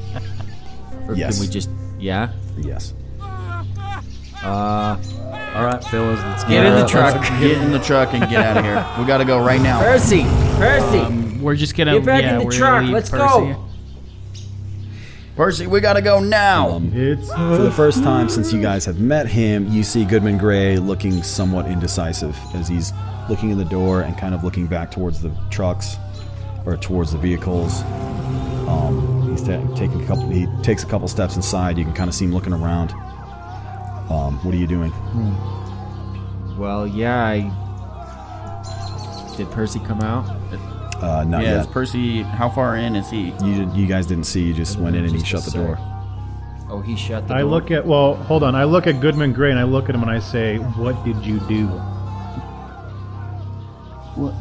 or 1.08 1.16
Yes. 1.16 1.38
can 1.38 1.46
we 1.46 1.52
just... 1.52 1.70
Yeah? 2.00 2.32
Yes. 2.58 2.94
Uh... 4.44 4.98
All 5.54 5.66
right, 5.66 5.84
fellas, 5.84 6.18
let's 6.22 6.46
Get 6.46 6.66
in 6.66 6.74
the 6.76 6.86
uh, 6.86 6.88
truck. 6.88 7.22
Get 7.42 7.58
in 7.58 7.72
the 7.72 7.80
truck 7.80 8.14
and 8.14 8.30
get 8.30 8.46
out 8.46 8.58
of 8.58 8.64
here. 8.64 8.86
We 8.98 9.06
gotta 9.06 9.26
go 9.26 9.44
right 9.44 9.62
now. 9.62 9.82
Percy! 9.82 10.24
Percy! 10.56 11.00
Um, 11.00 11.42
we're 11.42 11.56
just 11.56 11.76
gonna 11.76 11.96
Get 11.96 12.06
back 12.06 12.24
yeah, 12.24 12.40
in 12.40 12.48
the 12.48 12.56
truck. 12.56 12.86
Let's 12.86 13.10
Percy. 13.10 13.22
go. 13.22 13.66
Percy, 15.42 15.66
we 15.66 15.80
gotta 15.82 16.04
go 16.04 16.20
now. 16.20 16.70
Um, 16.70 16.92
It's 16.94 17.34
for 17.34 17.58
the 17.58 17.72
first 17.72 18.04
time 18.04 18.30
since 18.30 18.54
you 18.54 18.62
guys 18.62 18.86
have 18.86 19.00
met 19.00 19.26
him, 19.26 19.68
you 19.70 19.82
see 19.82 20.06
Goodman 20.06 20.38
Gray 20.38 20.78
looking 20.78 21.24
somewhat 21.24 21.66
indecisive 21.66 22.38
as 22.54 22.68
he's 22.68 22.94
looking 23.28 23.50
in 23.50 23.58
the 23.58 23.66
door 23.66 24.02
and 24.02 24.16
kind 24.16 24.36
of 24.36 24.44
looking 24.44 24.68
back 24.68 24.92
towards 24.92 25.20
the 25.20 25.32
trucks 25.50 25.98
or 26.68 26.78
towards 26.78 27.12
the 27.12 27.18
vehicles. 27.18 27.82
Um, 28.70 29.32
he's 29.32 29.42
ta- 29.42 29.66
taking 29.74 30.04
a 30.04 30.06
couple. 30.06 30.30
He 30.30 30.46
takes 30.62 30.84
a 30.84 30.86
couple 30.86 31.08
steps 31.08 31.36
inside. 31.36 31.76
You 31.76 31.86
can 31.86 31.94
kind 31.96 32.08
of 32.08 32.14
see 32.14 32.26
him 32.26 32.34
looking 32.34 32.54
around. 32.54 32.92
Um, 34.12 34.38
what 34.44 34.54
are 34.54 34.60
you 34.60 34.68
doing? 34.68 34.94
Well, 36.56 36.86
yeah, 36.86 37.26
I... 37.26 37.52
Did 39.38 39.50
Percy 39.50 39.80
come 39.80 40.02
out? 40.02 40.28
Uh, 41.02 41.24
not 41.24 41.42
yeah, 41.42 41.56
yet. 41.56 41.60
is 41.62 41.68
Percy, 41.68 42.22
how 42.22 42.50
far 42.50 42.76
in 42.78 42.96
is 42.96 43.10
he? 43.10 43.34
You 43.44 43.70
you 43.74 43.88
guys 43.88 44.06
didn't 44.06 44.26
see. 44.26 44.44
You 44.44 44.54
just 44.54 44.78
went 44.78 44.96
in 44.96 45.04
and 45.04 45.16
he 45.16 45.24
shut 45.24 45.44
the 45.44 45.52
door. 45.52 45.78
Oh, 46.70 46.80
he 46.80 46.96
shut 46.96 47.24
the 47.24 47.30
door. 47.30 47.38
I 47.38 47.42
door. 47.42 47.50
look 47.50 47.72
at 47.72 47.86
well, 47.86 48.16
hold 48.16 48.44
on. 48.44 48.56
I 48.56 48.66
look 48.66 48.86
at 48.88 49.02
Goodman 49.02 49.34
Gray 49.34 49.50
and 49.50 49.60
I 49.60 49.64
look 49.64 49.90
at 49.90 49.96
him 49.96 50.02
and 50.04 50.12
I 50.12 50.20
say, 50.20 50.58
"What 50.58 51.04
did 51.04 51.18
you 51.26 51.40
do?" 51.42 51.68
What? 54.16 54.34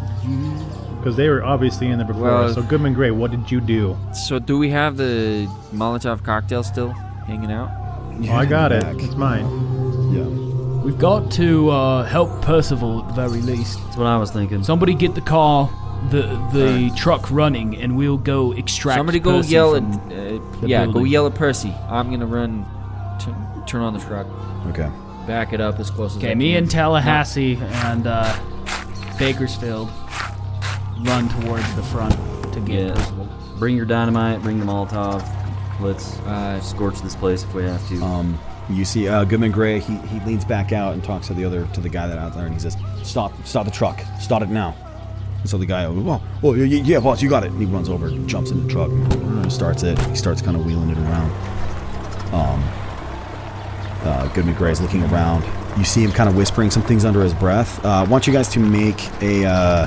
Because 0.98 1.16
they 1.16 1.28
were 1.28 1.42
obviously 1.42 1.86
in 1.86 1.98
there 1.98 2.06
before. 2.06 2.24
Well- 2.24 2.52
so 2.52 2.62
Goodman 2.62 2.92
Gray, 2.92 3.10
what 3.10 3.30
did 3.30 3.50
you 3.50 3.60
do? 3.60 3.96
So 4.12 4.38
do 4.38 4.58
we 4.58 4.68
have 4.70 4.96
the 4.96 5.46
Molotov 5.72 6.22
cocktail 6.22 6.62
still 6.62 6.90
hanging 7.26 7.50
out? 7.50 7.70
Oh, 8.28 8.32
I 8.32 8.44
got 8.44 8.70
it. 8.70 8.84
It's 8.98 9.14
mine. 9.14 9.46
Yeah. 10.12 10.24
We've 10.84 10.98
got 10.98 11.30
to 11.32 11.70
uh, 11.70 12.04
help 12.04 12.42
Percival 12.42 13.00
at 13.00 13.08
the 13.08 13.14
very 13.14 13.40
least. 13.40 13.78
That's 13.84 13.96
what 13.96 14.06
I 14.06 14.18
was 14.18 14.30
thinking. 14.30 14.62
Somebody 14.62 14.94
get 14.94 15.14
the 15.14 15.20
car, 15.22 15.70
the 16.10 16.22
the 16.52 16.90
truck 16.96 17.30
running, 17.30 17.76
and 17.76 17.96
we'll 17.96 18.16
go 18.16 18.52
extract. 18.52 18.98
Somebody 18.98 19.20
go 19.20 19.38
Percy 19.38 19.52
yell 19.52 19.76
at... 19.76 19.82
Uh, 19.82 20.08
the 20.60 20.66
yeah, 20.66 20.86
go 20.86 21.04
yell 21.04 21.26
at 21.26 21.34
Percy. 21.34 21.72
I'm 21.88 22.10
gonna 22.10 22.26
run... 22.26 22.64
T- 23.18 23.30
turn 23.66 23.82
on 23.82 23.92
the 23.92 24.00
truck. 24.00 24.26
Okay. 24.68 24.90
Back 25.26 25.52
it 25.52 25.60
up 25.60 25.78
as 25.78 25.90
close 25.90 26.16
as 26.16 26.22
I 26.22 26.26
Okay, 26.28 26.34
me 26.34 26.52
can. 26.54 26.62
and 26.62 26.70
Tallahassee 26.70 27.56
and 27.60 28.06
uh, 28.06 28.36
Bakersfield 29.18 29.90
run 31.00 31.28
towards 31.40 31.74
the 31.76 31.82
front 31.82 32.14
to 32.54 32.60
get 32.60 32.86
Yeah. 32.88 32.94
Percival. 32.94 33.28
Bring 33.58 33.76
your 33.76 33.84
dynamite. 33.86 34.42
Bring 34.42 34.58
the 34.58 34.64
Molotov. 34.66 35.22
Let's 35.80 36.18
Uh, 36.20 36.60
scorch 36.60 37.00
this 37.02 37.14
place 37.14 37.42
if 37.44 37.52
we 37.54 37.62
have 37.64 37.86
to. 37.88 38.02
Um, 38.02 38.38
you 38.70 38.84
see 38.84 39.08
uh, 39.08 39.24
Goodman 39.24 39.50
Gray. 39.52 39.80
He, 39.80 39.96
he 39.98 40.20
leans 40.20 40.44
back 40.44 40.72
out 40.72 40.94
and 40.94 41.02
talks 41.04 41.26
to 41.28 41.34
the 41.34 41.44
other 41.44 41.66
to 41.74 41.80
the 41.80 41.88
guy 41.88 42.06
that 42.06 42.18
out 42.18 42.34
there, 42.34 42.44
and 42.46 42.54
he 42.54 42.60
says, 42.60 42.76
"Stop! 43.02 43.32
Stop 43.44 43.64
the 43.64 43.70
truck! 43.70 44.00
Stop 44.20 44.42
it 44.42 44.48
now!" 44.48 44.74
And 45.40 45.48
so 45.48 45.58
the 45.58 45.66
guy, 45.66 45.84
oh, 45.86 46.22
oh 46.42 46.54
yeah, 46.54 47.00
boss, 47.00 47.22
you 47.22 47.30
got 47.30 47.44
it. 47.44 47.50
And 47.50 47.60
he 47.60 47.66
runs 47.66 47.88
over, 47.88 48.10
jumps 48.26 48.50
in 48.50 48.66
the 48.66 48.72
truck, 48.72 48.90
and 48.90 49.52
starts 49.52 49.82
it. 49.82 49.98
He 50.06 50.14
starts 50.14 50.42
kind 50.42 50.56
of 50.56 50.64
wheeling 50.64 50.90
it 50.90 50.98
around. 50.98 51.30
Um, 52.34 52.62
uh, 54.02 54.28
Gray's 54.56 54.80
looking 54.80 55.02
around. 55.04 55.44
You 55.78 55.84
see 55.84 56.02
him 56.02 56.12
kind 56.12 56.28
of 56.28 56.36
whispering 56.36 56.70
some 56.70 56.82
things 56.82 57.04
under 57.04 57.22
his 57.22 57.34
breath. 57.34 57.84
Uh, 57.84 57.88
I 57.88 58.02
want 58.04 58.26
you 58.26 58.32
guys 58.32 58.48
to 58.48 58.58
make 58.58 59.08
a. 59.22 59.46
Uh, 59.46 59.86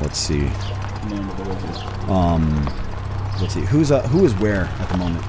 let's 0.00 0.18
see. 0.18 0.48
Um, 2.08 2.64
let's 3.40 3.54
see. 3.54 3.60
Who's 3.60 3.90
uh, 3.92 4.02
who 4.08 4.24
is 4.24 4.34
where 4.34 4.64
at 4.64 4.88
the 4.88 4.96
moment? 4.98 5.24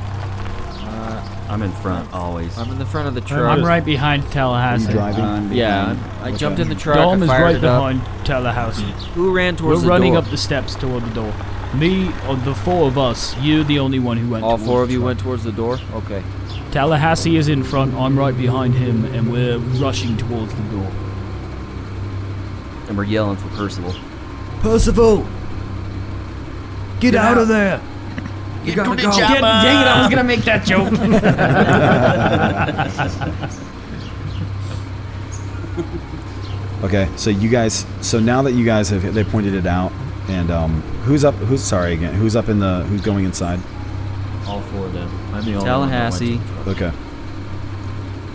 I'm 1.56 1.62
in 1.62 1.72
front 1.72 2.12
always. 2.14 2.58
I'm 2.58 2.70
in 2.70 2.78
the 2.80 2.86
front 2.86 3.08
of 3.08 3.14
the 3.14 3.22
truck. 3.22 3.50
I'm 3.50 3.64
right 3.64 3.84
behind 3.86 4.24
Are 4.24 4.26
you 4.26 4.32
Tallahassee. 4.34 4.92
driving? 4.92 5.24
Uh, 5.24 5.50
yeah, 5.54 5.96
I 6.22 6.28
Okay. 6.28 6.38
jumped 6.38 6.60
in 6.60 6.68
the 6.68 6.76
truck. 6.76 6.98
Dom 6.98 7.22
I 7.22 7.24
is 7.24 7.30
fired 7.32 7.44
right 7.44 7.56
it 7.56 7.64
up. 7.64 7.80
behind 7.80 8.26
Tallahassee. 8.26 8.84
Who 9.14 9.32
ran 9.34 9.56
towards 9.56 9.60
the 9.60 9.62
Trips? 9.62 9.64
We're 9.64 9.70
towards 9.70 9.82
the 9.84 9.88
running 9.90 10.14
door? 10.16 10.24
up 10.24 10.30
the 10.32 10.36
steps 10.38 10.76
toward 10.76 11.04
the 11.06 11.14
door. 11.16 11.34
Me, 11.74 12.12
or 12.28 12.36
the 12.36 12.54
four 12.54 12.88
of 12.90 12.98
us. 12.98 13.38
You're 13.42 13.64
the 13.64 13.80
only 13.80 14.00
one 14.00 14.18
who 14.18 14.30
went. 14.30 14.44
All 14.44 14.58
towards 14.58 14.66
four 14.66 14.82
of 14.82 14.90
the 14.90 14.94
you 14.96 15.00
truck. 15.00 15.06
went 15.08 15.20
towards 15.22 15.44
the 15.46 15.54
door. 15.54 15.80
Okay. 15.94 16.22
Tallahassee 16.72 17.38
is 17.38 17.48
in 17.48 17.64
front. 17.64 17.94
I'm 17.96 18.20
right 18.20 18.36
behind 18.38 18.74
him, 18.74 19.06
and 19.16 19.32
we're 19.32 19.58
rushing 19.80 20.18
towards 20.18 20.54
the 20.56 20.64
door. 20.64 20.92
And 22.90 22.98
we're 22.98 23.06
yelling 23.06 23.38
for 23.38 23.48
Percival. 23.56 23.96
Percival! 24.60 25.26
Get, 27.00 27.16
out, 27.16 27.38
of 27.38 27.48
there! 27.48 27.80
You 28.66 28.76
gotta 28.76 28.90
go. 28.90 28.96
Get, 28.96 29.42
dang 29.42 29.82
it! 29.82 29.88
I 29.88 30.02
was 30.02 30.10
gonna 30.10 30.24
make 30.24 30.42
that 30.42 30.66
joke. 30.66 30.92
Okay, 36.84 37.10
so 37.16 37.32
you 37.32 37.50
guys, 37.50 37.86
so 38.02 38.20
now 38.20 38.44
that 38.44 38.52
you 38.52 38.64
guys 38.64 38.90
have, 38.90 39.12
they 39.14 39.24
pointed 39.24 39.56
it 39.56 39.66
out, 39.66 39.92
and 40.28 40.52
um, 40.52 40.82
who's 41.04 41.26
up? 41.26 41.34
Who's 41.34 41.64
sorry 41.64 41.94
again? 41.94 42.14
Who's 42.14 42.36
up 42.36 42.48
in 42.48 42.60
the? 42.60 42.84
Who's 42.84 43.02
going 43.02 43.26
inside? 43.26 43.60
All 44.46 44.62
four 44.62 44.86
of 44.86 44.94
them. 44.94 45.10
I'm 45.34 45.44
the 45.44 45.56
only 45.56 45.66
Tallahassee. 45.66 46.36
One 46.36 46.46
that 46.46 46.66
went 46.68 46.78
to 46.78 46.84
the 46.84 46.84
truck. 46.84 46.92
Okay. 46.94 46.98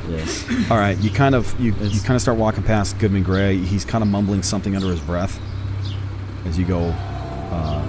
Yes. 0.08 0.70
All 0.70 0.78
right, 0.78 0.98
you 0.98 1.10
kind 1.10 1.36
of 1.36 1.58
you, 1.60 1.72
you 1.80 2.00
kind 2.00 2.16
of 2.16 2.22
start 2.22 2.38
walking 2.38 2.64
past 2.64 2.98
Goodman 2.98 3.22
Gray. 3.22 3.56
He's 3.56 3.84
kind 3.84 4.02
of 4.02 4.08
mumbling 4.08 4.42
something 4.42 4.74
under 4.74 4.88
his 4.88 5.00
breath 5.00 5.38
as 6.44 6.58
you 6.58 6.64
go 6.64 6.92
uh, 7.52 7.86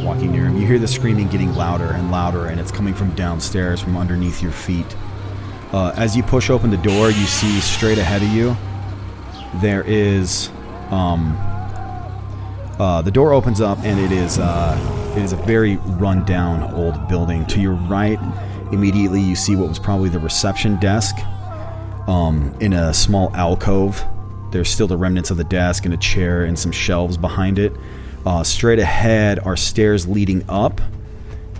walking 0.00 0.32
near 0.32 0.46
him. 0.46 0.56
You 0.56 0.66
hear 0.66 0.78
the 0.78 0.88
screaming 0.88 1.28
getting 1.28 1.54
louder 1.54 1.92
and 1.92 2.10
louder, 2.10 2.46
and 2.46 2.60
it's 2.60 2.72
coming 2.72 2.94
from 2.94 3.14
downstairs, 3.14 3.80
from 3.80 3.96
underneath 3.96 4.42
your 4.42 4.52
feet. 4.52 4.96
Uh, 5.72 5.92
as 5.96 6.16
you 6.16 6.22
push 6.22 6.50
open 6.50 6.70
the 6.70 6.76
door, 6.78 7.10
you 7.10 7.26
see 7.26 7.60
straight 7.60 7.98
ahead 7.98 8.22
of 8.22 8.28
you. 8.28 8.56
There 9.60 9.82
is, 9.86 10.50
um, 10.90 11.36
uh, 12.78 13.02
the 13.02 13.10
door 13.10 13.32
opens 13.32 13.60
up, 13.60 13.78
and 13.84 14.00
it 14.00 14.12
is 14.12 14.38
uh, 14.38 15.14
it 15.16 15.22
is 15.22 15.32
a 15.32 15.36
very 15.36 15.76
run-down 15.76 16.74
old 16.74 17.08
building. 17.08 17.44
To 17.46 17.60
your 17.60 17.74
right, 17.74 18.18
immediately 18.72 19.20
you 19.20 19.36
see 19.36 19.56
what 19.56 19.68
was 19.68 19.78
probably 19.78 20.08
the 20.08 20.18
reception 20.18 20.76
desk. 20.76 21.16
Um, 22.06 22.54
in 22.60 22.72
a 22.72 22.92
small 22.92 23.34
alcove, 23.36 24.04
there's 24.50 24.68
still 24.68 24.86
the 24.88 24.96
remnants 24.96 25.30
of 25.30 25.36
the 25.36 25.44
desk 25.44 25.84
and 25.84 25.94
a 25.94 25.96
chair 25.96 26.44
and 26.44 26.58
some 26.58 26.72
shelves 26.72 27.16
behind 27.16 27.58
it. 27.58 27.72
Uh, 28.26 28.44
straight 28.44 28.78
ahead 28.78 29.38
are 29.40 29.56
stairs 29.56 30.06
leading 30.06 30.44
up. 30.48 30.80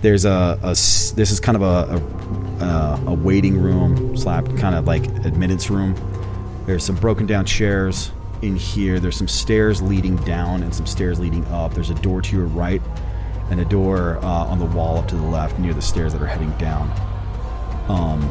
There's 0.01 0.25
a 0.25 0.59
this 0.61 1.31
is 1.31 1.39
kind 1.39 1.55
of 1.55 1.61
a 1.63 1.95
a, 1.95 2.65
uh, 2.65 3.03
a 3.07 3.13
waiting 3.13 3.59
room, 3.59 4.15
slap 4.15 4.45
kind 4.57 4.75
of 4.75 4.85
like 4.85 5.05
admittance 5.25 5.69
room. 5.69 5.95
There's 6.67 6.83
some 6.83 6.95
broken 6.95 7.25
down 7.25 7.45
chairs 7.45 8.11
in 8.43 8.55
here. 8.55 8.99
There's 8.99 9.15
some 9.15 9.27
stairs 9.27 9.81
leading 9.81 10.17
down 10.17 10.61
and 10.61 10.73
some 10.73 10.85
stairs 10.85 11.19
leading 11.19 11.45
up. 11.47 11.73
There's 11.73 11.89
a 11.89 11.95
door 11.95 12.21
to 12.21 12.35
your 12.35 12.45
right 12.45 12.81
and 13.49 13.59
a 13.59 13.65
door 13.65 14.17
uh, 14.17 14.45
on 14.45 14.59
the 14.59 14.65
wall 14.65 14.97
up 14.97 15.07
to 15.09 15.15
the 15.15 15.25
left 15.25 15.57
near 15.59 15.73
the 15.73 15.81
stairs 15.81 16.13
that 16.13 16.21
are 16.21 16.27
heading 16.27 16.51
down. 16.57 16.89
Um, 17.89 18.21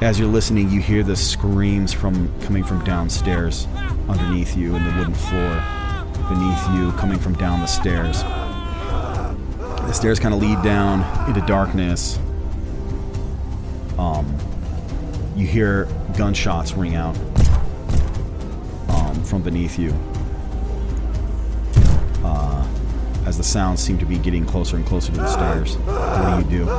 as 0.00 0.18
you're 0.18 0.28
listening, 0.28 0.70
you 0.70 0.80
hear 0.80 1.02
the 1.02 1.16
screams 1.16 1.92
from 1.92 2.32
coming 2.42 2.64
from 2.64 2.82
downstairs 2.84 3.66
underneath 4.08 4.56
you 4.56 4.74
in 4.74 4.84
the 4.84 4.96
wooden 4.96 5.14
floor 5.14 5.79
beneath 6.30 6.70
you 6.70 6.92
coming 6.92 7.18
from 7.18 7.34
down 7.34 7.58
the 7.58 7.66
stairs. 7.66 8.22
The 8.22 9.92
stairs 9.92 10.20
kind 10.20 10.32
of 10.32 10.40
lead 10.40 10.62
down 10.62 11.02
into 11.28 11.40
darkness. 11.44 12.20
Um, 13.98 14.38
you 15.34 15.44
hear 15.44 15.88
gunshots 16.16 16.74
ring 16.74 16.94
out 16.94 17.16
um, 18.88 19.24
from 19.24 19.42
beneath 19.42 19.76
you. 19.76 19.92
Uh, 22.24 22.64
as 23.26 23.36
the 23.36 23.42
sounds 23.42 23.82
seem 23.82 23.98
to 23.98 24.06
be 24.06 24.16
getting 24.16 24.46
closer 24.46 24.76
and 24.76 24.86
closer 24.86 25.10
to 25.10 25.18
the 25.18 25.28
stairs. 25.28 25.76
What 25.78 26.48
do 26.50 26.56
you 26.56 26.60
do? 26.60 26.66
So 26.66 26.72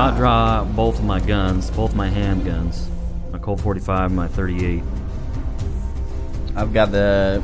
I 0.00 0.12
draw 0.14 0.64
both 0.64 0.98
of 0.98 1.04
my 1.06 1.20
guns, 1.20 1.70
both 1.70 1.94
my 1.94 2.10
handguns, 2.10 2.88
my 3.32 3.38
Colt 3.38 3.60
45 3.60 4.06
and 4.10 4.16
my 4.16 4.28
38. 4.28 4.82
I've 6.56 6.72
got 6.72 6.92
the 6.92 7.42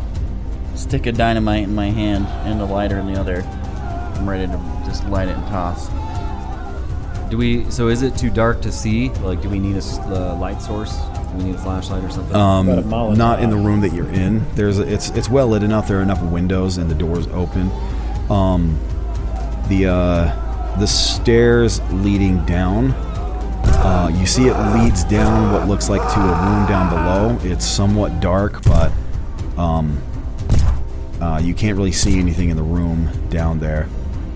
stick 0.80 1.06
of 1.06 1.16
dynamite 1.16 1.64
in 1.64 1.74
my 1.74 1.90
hand 1.90 2.26
and 2.48 2.60
a 2.60 2.64
lighter 2.64 2.98
in 2.98 3.12
the 3.12 3.18
other. 3.20 3.42
I'm 3.42 4.28
ready 4.28 4.46
to 4.46 4.82
just 4.84 5.06
light 5.08 5.28
it 5.28 5.36
and 5.36 5.46
toss. 5.48 5.88
Do 7.30 7.36
we? 7.38 7.70
So 7.70 7.88
is 7.88 8.02
it 8.02 8.16
too 8.16 8.30
dark 8.30 8.60
to 8.62 8.72
see? 8.72 9.10
Like, 9.20 9.40
do 9.40 9.48
we 9.48 9.58
need 9.60 9.74
a 9.76 9.78
s- 9.78 9.98
uh, 10.00 10.36
light 10.40 10.60
source? 10.60 10.96
Do 10.98 11.36
we 11.38 11.44
need 11.44 11.54
a 11.54 11.58
flashlight 11.58 12.02
or 12.02 12.10
something? 12.10 12.34
Um, 12.34 12.66
Got 12.66 12.78
a 12.78 12.82
Molotov. 12.82 13.16
not 13.16 13.40
in 13.40 13.50
the 13.50 13.56
room 13.56 13.80
that 13.82 13.92
you're 13.92 14.08
in. 14.10 14.44
There's 14.56 14.78
a, 14.80 14.92
it's 14.92 15.10
it's 15.10 15.28
well 15.30 15.46
lit 15.48 15.62
enough. 15.62 15.86
There 15.86 15.98
are 16.00 16.02
enough 16.02 16.20
windows 16.22 16.76
and 16.76 16.90
the 16.90 16.94
doors 16.96 17.28
open. 17.28 17.70
Um, 18.30 18.78
the 19.68 19.86
uh, 19.86 20.76
the 20.80 20.86
stairs 20.86 21.80
leading 21.92 22.44
down. 22.46 22.90
Uh, 23.82 24.10
you 24.18 24.26
see 24.26 24.46
it 24.48 24.58
leads 24.74 25.04
down 25.04 25.52
what 25.52 25.68
looks 25.68 25.88
like 25.88 26.02
to 26.02 26.20
a 26.20 26.22
room 26.24 26.66
down 26.66 26.90
below. 26.90 27.38
It's 27.48 27.64
somewhat 27.64 28.18
dark, 28.20 28.62
but 28.64 28.90
um, 29.56 30.02
uh, 31.20 31.40
you 31.42 31.54
can't 31.54 31.76
really 31.76 31.92
see 31.92 32.18
anything 32.18 32.48
in 32.48 32.56
the 32.56 32.62
room 32.62 33.08
down 33.28 33.58
there. 33.58 33.88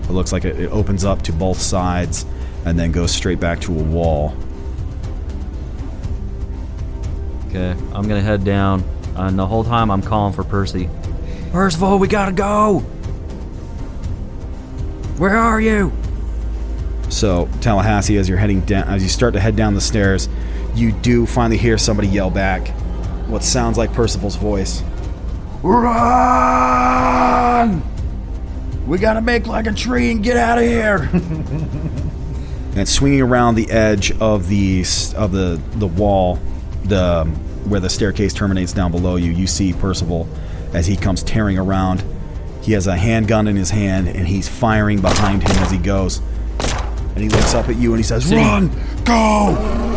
It 0.03 0.11
looks 0.11 0.31
like 0.31 0.45
it, 0.45 0.59
it 0.59 0.71
opens 0.71 1.03
up 1.03 1.21
to 1.23 1.33
both 1.33 1.59
sides 1.59 2.25
and 2.65 2.77
then 2.77 2.91
goes 2.91 3.11
straight 3.11 3.39
back 3.39 3.59
to 3.61 3.71
a 3.71 3.83
wall. 3.83 4.35
Okay, 7.47 7.71
I'm 7.93 8.07
gonna 8.07 8.21
head 8.21 8.43
down, 8.43 8.83
and 9.15 9.39
the 9.39 9.47
whole 9.47 9.63
time 9.63 9.89
I'm 9.89 10.01
calling 10.01 10.33
for 10.33 10.43
Percy. 10.43 10.89
Percival, 11.51 11.99
we 11.99 12.07
gotta 12.07 12.33
go. 12.33 12.79
Where 15.17 15.37
are 15.37 15.61
you? 15.61 15.93
So 17.09 17.47
Tallahassee, 17.61 18.17
as 18.17 18.27
you're 18.27 18.37
heading 18.37 18.61
down, 18.61 18.87
as 18.89 19.01
you 19.01 19.09
start 19.09 19.33
to 19.35 19.39
head 19.39 19.55
down 19.55 19.73
the 19.73 19.81
stairs, 19.81 20.27
you 20.75 20.91
do 20.91 21.25
finally 21.25 21.57
hear 21.57 21.77
somebody 21.77 22.09
yell 22.09 22.29
back, 22.29 22.67
what 23.27 23.43
sounds 23.43 23.77
like 23.77 23.93
Percival's 23.93 24.35
voice. 24.35 24.83
Run! 25.65 27.01
We 28.85 28.99
gotta 28.99 29.21
make 29.21 29.47
like 29.47 29.65
a 29.65 29.71
tree 29.71 30.11
and 30.11 30.23
get 30.23 30.37
out 30.37 30.59
of 30.59 30.63
here. 30.63 31.09
and 32.75 32.87
swinging 32.87 33.21
around 33.21 33.55
the 33.55 33.71
edge 33.71 34.11
of 34.19 34.47
the 34.47 34.85
of 35.15 35.31
the 35.31 35.59
the 35.71 35.87
wall, 35.87 36.37
the 36.83 37.21
um, 37.21 37.33
where 37.67 37.79
the 37.79 37.89
staircase 37.89 38.31
terminates 38.31 38.73
down 38.73 38.91
below 38.91 39.15
you, 39.15 39.31
you 39.31 39.47
see 39.47 39.73
Percival 39.73 40.27
as 40.73 40.85
he 40.85 40.95
comes 40.95 41.23
tearing 41.23 41.57
around. 41.57 42.03
He 42.61 42.73
has 42.73 42.85
a 42.85 42.95
handgun 42.95 43.47
in 43.47 43.55
his 43.55 43.71
hand 43.71 44.07
and 44.07 44.27
he's 44.27 44.47
firing 44.47 45.01
behind 45.01 45.41
him 45.41 45.57
as 45.63 45.71
he 45.71 45.79
goes. 45.79 46.21
And 47.15 47.23
he 47.23 47.29
looks 47.29 47.55
up 47.55 47.69
at 47.69 47.77
you 47.77 47.89
and 47.89 47.97
he 47.97 48.03
says, 48.03 48.31
"Run, 48.31 48.69
go!" 49.03 49.94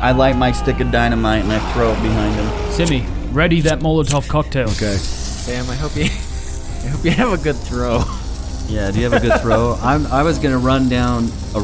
I 0.00 0.12
light 0.12 0.36
my 0.36 0.50
stick 0.52 0.80
of 0.80 0.90
dynamite 0.90 1.42
and 1.44 1.52
I 1.52 1.58
throw 1.72 1.90
it 1.92 2.02
behind 2.02 2.34
him. 2.34 2.72
Simi, 2.72 3.06
ready 3.32 3.60
that 3.62 3.80
Molotov 3.80 4.28
cocktail. 4.28 4.68
Okay. 4.70 4.96
Sam, 4.96 5.68
I 5.68 5.74
hope 5.74 5.94
you, 5.94 6.04
I 6.04 6.88
hope 6.88 7.04
you 7.04 7.10
have 7.10 7.32
a 7.38 7.42
good 7.42 7.56
throw. 7.56 8.02
Yeah, 8.66 8.90
do 8.90 8.98
you 9.00 9.10
have 9.10 9.12
a 9.12 9.26
good 9.26 9.40
throw? 9.40 9.74
I'm, 9.82 10.06
I 10.06 10.22
was 10.22 10.38
gonna 10.38 10.58
run 10.58 10.88
down 10.88 11.24
a, 11.54 11.60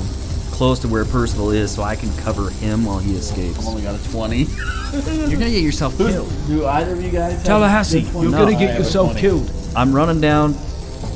close 0.51 0.79
to 0.81 0.89
where 0.89 1.05
Percival 1.05 1.51
is, 1.51 1.75
so 1.75 1.83
I 1.83 1.97
can 1.97 2.15
cover 2.19 2.51
him 2.51 2.85
while 2.85 2.99
he 2.99 3.15
escapes. 3.17 3.59
I've 3.59 3.67
only 3.69 3.83
got 3.83 3.99
a 3.99 4.11
20. 4.11 4.37
You're 5.29 5.39
gonna 5.39 5.51
get 5.51 5.63
yourself 5.63 5.97
killed. 5.97 6.31
Do 6.47 6.67
either 6.67 6.93
of 6.93 7.03
you 7.03 7.11
guys 7.11 7.35
have 7.35 7.45
Tallahassee, 7.45 8.03
good 8.03 8.13
you're 8.13 8.31
20? 8.31 8.31
gonna 8.33 8.47
I 8.57 8.61
get 8.61 8.71
have 8.71 8.81
a 8.81 8.83
yourself 8.83 9.13
20. 9.13 9.21
killed. 9.21 9.51
I'm 9.75 9.95
running 9.95 10.21
down 10.21 10.53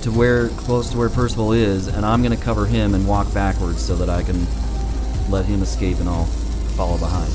to 0.03 0.11
where 0.11 0.49
close 0.49 0.91
to 0.91 0.97
where 0.99 1.09
Percival 1.11 1.53
is, 1.53 1.87
and 1.87 2.05
I'm 2.07 2.23
gonna 2.23 2.37
cover 2.37 2.65
him 2.67 2.95
and 2.95 3.07
walk 3.07 3.33
backwards 3.35 3.85
so 3.85 3.95
that 3.97 4.09
I 4.09 4.23
can 4.23 4.47
let 5.31 5.45
him 5.45 5.63
escape, 5.63 5.99
and 6.01 6.09
I'll 6.09 6.29
follow 6.81 6.97
behind. 6.97 7.31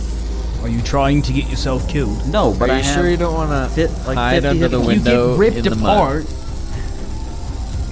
Are 0.63 0.69
you 0.69 0.81
trying 0.81 1.21
to 1.21 1.31
get 1.31 1.47
yourself 1.47 1.87
killed? 1.87 2.27
No, 2.27 2.51
but 2.57 2.71
Are 2.71 2.73
I 2.73 2.77
you 2.77 2.83
have 2.83 2.95
sure 2.95 3.07
you 3.07 3.15
don't 3.17 3.35
want 3.35 3.51
to 3.51 3.75
fit 3.75 3.91
like 4.07 4.17
hide 4.17 4.41
50 4.41 4.47
under 4.47 4.67
the 4.69 4.79
hit- 4.79 4.87
window 4.87 5.23
you 5.25 5.31
get 5.33 5.39
ripped 5.39 5.57
in 5.57 5.63
the 5.65 5.75
mud? 5.75 6.25
apart. 6.25 6.25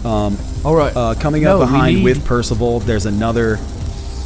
Um, 0.03 0.37
All 0.65 0.75
right. 0.75 0.91
uh, 0.95 1.13
coming 1.19 1.43
No, 1.43 1.61
up 1.61 1.67
we 1.69 1.73
behind 1.73 1.95
need- 1.97 2.03
with 2.05 2.25
Percival, 2.25 2.79
there's 2.79 3.05
another. 3.05 3.57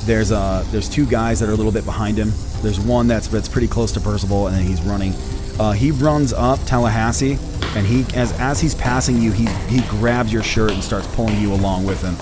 There's 0.05 0.31
uh, 0.31 0.63
there's 0.71 0.87
two 0.87 1.05
guys 1.05 1.41
that 1.41 1.49
are 1.49 1.51
a 1.51 1.55
little 1.55 1.71
bit 1.73 1.83
behind 1.83 2.17
him. 2.17 2.31
There's 2.61 2.79
one 2.79 3.07
that's 3.07 3.27
that's 3.27 3.49
pretty 3.49 3.67
close 3.67 3.91
to 3.91 3.99
Percival, 3.99 4.47
and 4.47 4.55
then 4.55 4.63
he's 4.63 4.81
running. 4.83 5.13
Uh, 5.59 5.73
he 5.73 5.91
runs 5.91 6.31
up 6.31 6.59
Tallahassee, 6.65 7.37
and 7.75 7.85
he 7.85 8.05
as 8.15 8.31
as 8.39 8.61
he's 8.61 8.73
passing 8.73 9.21
you, 9.21 9.33
he 9.33 9.47
he 9.67 9.81
grabs 9.89 10.31
your 10.31 10.43
shirt 10.43 10.71
and 10.71 10.81
starts 10.81 11.07
pulling 11.13 11.37
you 11.41 11.51
along 11.53 11.85
with 11.85 12.01
him. 12.01 12.15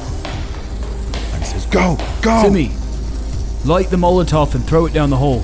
And 1.36 1.44
he 1.44 1.48
says, 1.48 1.68
"Go, 1.68 1.96
go!" 2.24 2.42
Simi, 2.42 2.72
light 3.66 3.90
the 3.90 3.98
Molotov 3.98 4.56
and 4.56 4.66
throw 4.66 4.86
it 4.86 4.94
down 4.94 5.10
the 5.10 5.18
hole. 5.18 5.44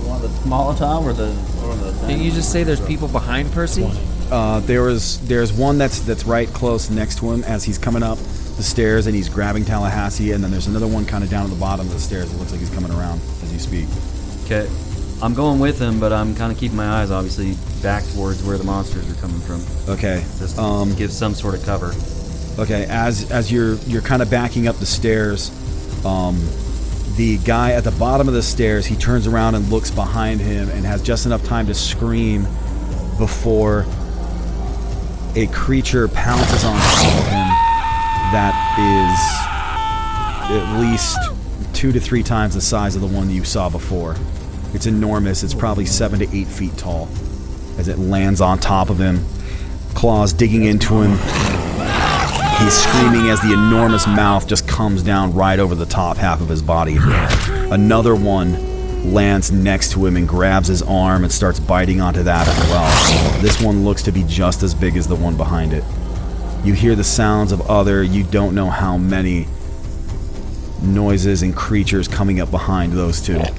You 0.00 0.08
want 0.08 0.22
the 0.22 0.28
Molotov 0.48 1.04
or 1.04 1.12
the 1.12 1.28
or 1.64 1.74
the? 1.76 1.92
Didn't 2.06 2.22
you 2.22 2.30
just 2.30 2.50
say 2.50 2.64
there's 2.64 2.80
people 2.80 3.08
behind 3.08 3.52
Percy? 3.52 3.88
Uh, 4.30 4.60
there 4.60 4.82
was 4.82 5.20
there's 5.28 5.52
one 5.52 5.78
that's 5.78 6.00
that's 6.00 6.24
right 6.24 6.48
close 6.48 6.90
next 6.90 7.18
to 7.18 7.30
him 7.30 7.44
as 7.44 7.62
he's 7.64 7.78
coming 7.78 8.02
up 8.02 8.18
the 8.56 8.62
stairs, 8.62 9.06
and 9.06 9.14
he's 9.16 9.28
grabbing 9.28 9.64
Tallahassee, 9.64 10.32
and 10.32 10.42
then 10.42 10.50
there's 10.50 10.66
another 10.68 10.86
one 10.86 11.04
kind 11.04 11.24
of 11.24 11.30
down 11.30 11.44
at 11.44 11.50
the 11.50 11.56
bottom 11.56 11.86
of 11.86 11.92
the 11.92 11.98
stairs. 11.98 12.32
It 12.32 12.36
looks 12.38 12.52
like 12.52 12.60
he's 12.60 12.70
coming 12.70 12.92
around 12.92 13.20
as 13.42 13.52
you 13.52 13.58
speak. 13.58 13.86
Okay. 14.44 14.68
I'm 15.22 15.34
going 15.34 15.58
with 15.58 15.80
him, 15.80 16.00
but 16.00 16.12
I'm 16.12 16.34
kind 16.34 16.52
of 16.52 16.58
keeping 16.58 16.76
my 16.76 16.86
eyes, 16.86 17.10
obviously, 17.10 17.56
back 17.82 18.04
towards 18.14 18.42
where 18.42 18.58
the 18.58 18.64
monsters 18.64 19.10
are 19.10 19.20
coming 19.20 19.40
from. 19.40 19.60
Okay. 19.92 20.24
Just 20.38 20.58
Um, 20.58 20.94
give 20.94 21.12
some 21.12 21.34
sort 21.34 21.54
of 21.54 21.64
cover. 21.64 21.94
Okay, 22.58 22.86
as 22.88 23.30
as 23.32 23.50
you're 23.50 23.74
you're 23.86 24.02
kind 24.02 24.22
of 24.22 24.30
backing 24.30 24.68
up 24.68 24.76
the 24.78 24.86
stairs, 24.86 25.50
um, 26.04 26.36
the 27.16 27.38
guy 27.38 27.72
at 27.72 27.84
the 27.84 27.92
bottom 27.92 28.26
of 28.26 28.34
the 28.34 28.42
stairs 28.42 28.84
he 28.84 28.96
turns 28.96 29.26
around 29.26 29.54
and 29.54 29.68
looks 29.70 29.90
behind 29.90 30.40
him 30.40 30.68
and 30.70 30.84
has 30.84 31.00
just 31.02 31.26
enough 31.26 31.44
time 31.44 31.66
to 31.66 31.74
scream 31.74 32.42
before 33.18 33.86
a 35.36 35.46
creature 35.52 36.08
pounces 36.08 36.64
on 36.64 36.76
top 36.76 37.18
of 37.18 37.24
him 37.26 37.48
that 38.32 38.54
is 38.78 39.44
at 40.50 40.80
least 40.80 41.18
two 41.72 41.92
to 41.92 42.00
three 42.00 42.22
times 42.22 42.54
the 42.54 42.60
size 42.60 42.96
of 42.96 43.00
the 43.00 43.06
one 43.06 43.30
you 43.30 43.44
saw 43.44 43.68
before. 43.68 44.16
It's 44.72 44.86
enormous. 44.86 45.42
It's 45.44 45.54
probably 45.54 45.86
seven 45.86 46.18
to 46.20 46.36
eight 46.36 46.48
feet 46.48 46.76
tall. 46.76 47.08
As 47.78 47.88
it 47.88 47.98
lands 47.98 48.40
on 48.40 48.58
top 48.58 48.90
of 48.90 48.98
him, 48.98 49.24
claws 49.94 50.32
digging 50.32 50.64
into 50.64 51.02
him, 51.02 51.18
He's 52.58 52.72
screaming 52.72 53.28
as 53.30 53.40
the 53.40 53.52
enormous 53.52 54.06
mouth 54.06 54.46
just 54.46 54.63
comes 54.74 55.04
down 55.04 55.32
right 55.32 55.60
over 55.60 55.76
the 55.76 55.86
top 55.86 56.16
half 56.16 56.40
of 56.40 56.48
his 56.48 56.60
body. 56.60 56.96
Another 56.98 58.16
one 58.16 59.12
lands 59.14 59.52
next 59.52 59.92
to 59.92 60.04
him 60.04 60.16
and 60.16 60.26
grabs 60.26 60.66
his 60.66 60.82
arm 60.82 61.22
and 61.22 61.32
starts 61.32 61.60
biting 61.60 62.00
onto 62.00 62.24
that 62.24 62.48
as 62.48 62.58
well. 62.68 63.40
This 63.40 63.62
one 63.62 63.84
looks 63.84 64.02
to 64.02 64.10
be 64.10 64.24
just 64.24 64.64
as 64.64 64.74
big 64.74 64.96
as 64.96 65.06
the 65.06 65.14
one 65.14 65.36
behind 65.36 65.72
it. 65.72 65.84
You 66.64 66.72
hear 66.72 66.96
the 66.96 67.04
sounds 67.04 67.52
of 67.52 67.60
other, 67.70 68.02
you 68.02 68.24
don't 68.24 68.56
know 68.56 68.68
how 68.68 68.96
many, 68.96 69.46
noises 70.82 71.42
and 71.42 71.54
creatures 71.54 72.08
coming 72.08 72.40
up 72.40 72.50
behind 72.50 72.94
those 72.94 73.20
two. 73.20 73.36
All 73.36 73.42
right, 73.42 73.46
I 73.46 73.50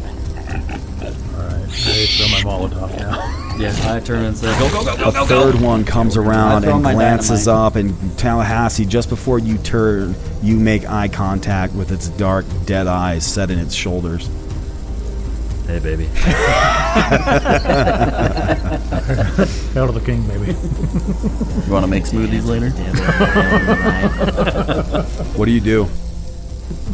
throw 2.07 2.27
my 2.27 2.41
Molotov 2.43 2.93
now. 2.99 3.44
Yeah, 3.57 3.73
I 3.95 3.99
turn 4.01 4.25
and 4.25 4.37
say, 4.37 4.47
go, 4.59 4.69
go, 4.69 4.83
go, 4.83 4.97
go, 4.97 5.09
A 5.09 5.11
go, 5.13 5.25
third 5.25 5.53
go. 5.59 5.65
one 5.65 5.85
comes 5.85 6.17
around 6.17 6.63
I 6.63 6.65
throw 6.65 6.73
and 6.75 6.83
my 6.83 6.93
glances 6.93 7.45
dynamite. 7.45 7.67
up, 7.67 7.75
and 7.77 8.17
Tallahassee, 8.19 8.85
just 8.85 9.07
before 9.07 9.39
you 9.39 9.57
turn, 9.59 10.13
you 10.43 10.57
make 10.57 10.89
eye 10.89 11.07
contact 11.07 11.73
with 11.73 11.91
its 11.91 12.09
dark, 12.09 12.45
dead 12.65 12.85
eyes 12.87 13.25
set 13.25 13.49
in 13.49 13.57
its 13.59 13.73
shoulders. 13.73 14.29
Hey, 15.67 15.79
baby. 15.79 16.05
Hail 19.73 19.87
to 19.87 19.93
the 19.93 20.01
king, 20.05 20.21
baby. 20.27 20.51
You 21.65 21.71
want 21.73 21.83
to 21.83 21.87
make 21.87 22.03
smoothies 22.03 22.45
later? 22.45 22.69
What 25.37 25.45
do 25.45 25.51
you 25.51 25.61
do? 25.61 25.87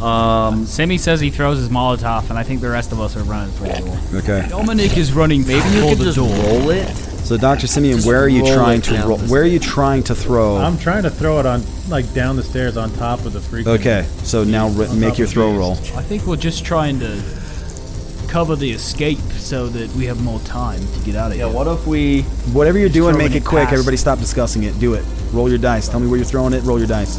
Um, 0.02 0.66
Simi 0.66 0.98
says 0.98 1.20
he 1.20 1.30
throws 1.30 1.58
his 1.58 1.68
Molotov, 1.68 2.28
and 2.30 2.38
I 2.38 2.42
think 2.42 2.60
the 2.60 2.68
rest 2.70 2.90
of 2.92 3.00
us 3.00 3.16
are 3.16 3.22
running 3.22 3.52
for 3.54 3.64
the 3.64 3.78
door. 3.78 4.18
Okay. 4.20 4.46
Dominic 4.48 4.96
is 4.96 5.12
running 5.12 5.42
Maybe 5.46 5.68
you 5.76 5.82
for 5.82 5.88
could 5.96 5.98
just 6.04 6.16
door. 6.16 6.28
roll 6.28 6.70
it. 6.70 6.88
So, 7.24 7.36
Dr. 7.36 7.68
Simeon, 7.68 8.00
where 8.02 8.20
are 8.20 8.28
you 8.28 8.42
roll 8.42 8.54
trying 8.54 8.78
it 8.80 8.84
to 8.84 8.92
down 8.94 9.08
roll? 9.08 9.16
the 9.18 9.30
Where 9.30 9.42
are 9.42 9.46
you 9.46 9.60
trying 9.60 10.02
to 10.04 10.14
throw? 10.14 10.56
I'm 10.56 10.76
trying 10.76 11.04
to 11.04 11.10
throw 11.10 11.38
it 11.38 11.46
on, 11.46 11.62
like, 11.88 12.12
down 12.14 12.34
the 12.36 12.42
stairs 12.42 12.76
on 12.76 12.90
top 12.94 13.24
of 13.24 13.32
the 13.32 13.38
freaking. 13.38 13.68
Okay, 13.78 14.06
so 14.24 14.42
now 14.42 14.68
ri- 14.70 14.86
On 14.86 14.98
make 14.98 15.10
top 15.10 15.18
your 15.18 15.26
of 15.28 15.32
throw 15.32 15.46
trees. 15.50 15.58
roll. 15.58 15.72
I 15.96 16.02
think 16.02 16.26
we're 16.26 16.36
just 16.36 16.64
trying 16.64 16.98
to 16.98 17.22
cover 18.28 18.56
the 18.56 18.72
escape 18.72 19.18
so 19.36 19.68
that 19.68 19.88
we 19.94 20.06
have 20.06 20.20
more 20.22 20.40
time 20.40 20.80
to 20.94 20.98
get 21.04 21.14
out 21.14 21.28
of 21.30 21.36
here. 21.36 21.46
Yeah, 21.46 21.50
here. 21.52 21.56
what 21.56 21.68
if 21.68 21.86
we. 21.86 22.22
Whatever 22.52 22.78
you're 22.78 22.88
doing, 22.88 23.14
throwing 23.14 23.28
make 23.28 23.36
it 23.36 23.42
it 23.42 23.44
quick. 23.46 23.64
past- 23.64 23.74
Everybody 23.74 23.96
stop 23.98 24.18
discussing 24.18 24.64
it. 24.64 24.76
Do 24.80 24.94
it. 24.94 25.04
Roll 25.32 25.48
your 25.48 25.58
dice. 25.58 25.88
Tell 25.88 26.00
me 26.00 26.08
where 26.08 26.16
you're 26.16 26.26
throwing 26.26 26.52
it. 26.54 26.64
Roll 26.64 26.78
your 26.78 26.88
dice. 26.88 27.16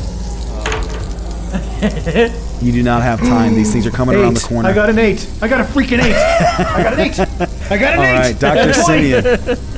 You 2.62 2.72
do 2.72 2.84
not 2.84 3.04
have 3.04 3.20
time. 3.20 3.54
These 3.56 3.72
things 3.72 3.86
are 3.86 3.92
coming 3.92 4.16
around 4.16 4.36
the 4.36 4.40
corner. 4.42 4.70
I 4.70 4.74
got 4.74 4.90
an 4.90 5.00
eight. 5.00 5.30
I 5.42 5.48
got 5.48 5.62
a 5.62 5.64
freaking 5.64 6.00
eight. 6.04 6.16
I 6.16 6.84
got 6.84 6.94
an 6.94 7.00
eight. 7.00 7.20
I 7.72 7.78
got 7.78 7.94
an 7.94 8.00
All 8.00 8.06
eight. 8.06 8.20
right, 8.20 8.40
Dr. 8.40 8.74
Simeon. 8.74 9.24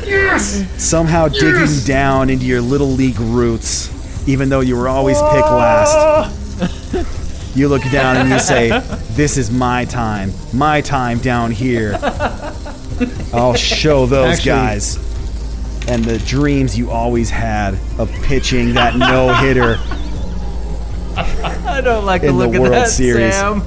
Yes. 0.06 0.66
Somehow 0.82 1.28
digging 1.28 1.84
down 1.86 2.30
into 2.30 2.46
your 2.46 2.62
little 2.62 2.88
league 2.88 3.20
roots, 3.20 4.28
even 4.28 4.50
though 4.50 4.62
you 4.62 4.76
were 4.78 4.88
always 4.88 5.18
picked 5.18 5.48
last. 5.48 7.56
You 7.58 7.68
look 7.70 7.84
down 7.92 8.18
and 8.18 8.30
you 8.30 8.40
say, 8.40 8.70
This 9.12 9.38
is 9.38 9.52
my 9.52 9.86
time. 9.86 10.32
My 10.54 10.82
time 10.82 11.20
down 11.20 11.52
here. 11.52 11.98
I'll 13.34 13.56
show 13.56 14.06
those 14.06 14.36
Actually- 14.38 14.50
guys. 14.52 15.06
And 15.88 16.04
the 16.04 16.18
dreams 16.20 16.76
you 16.78 16.90
always 16.90 17.30
had 17.30 17.76
of 18.00 18.12
pitching 18.24 18.74
that 18.74 18.96
no 18.96 19.32
hitter 19.36 19.78
I 21.76 21.82
don't 21.82 22.06
like 22.06 22.22
the 22.22 22.30
In 22.30 22.38
the 22.38 22.48
World 22.48 22.72
that, 22.72 22.88
Series. 22.88 23.34
Sam. 23.34 23.60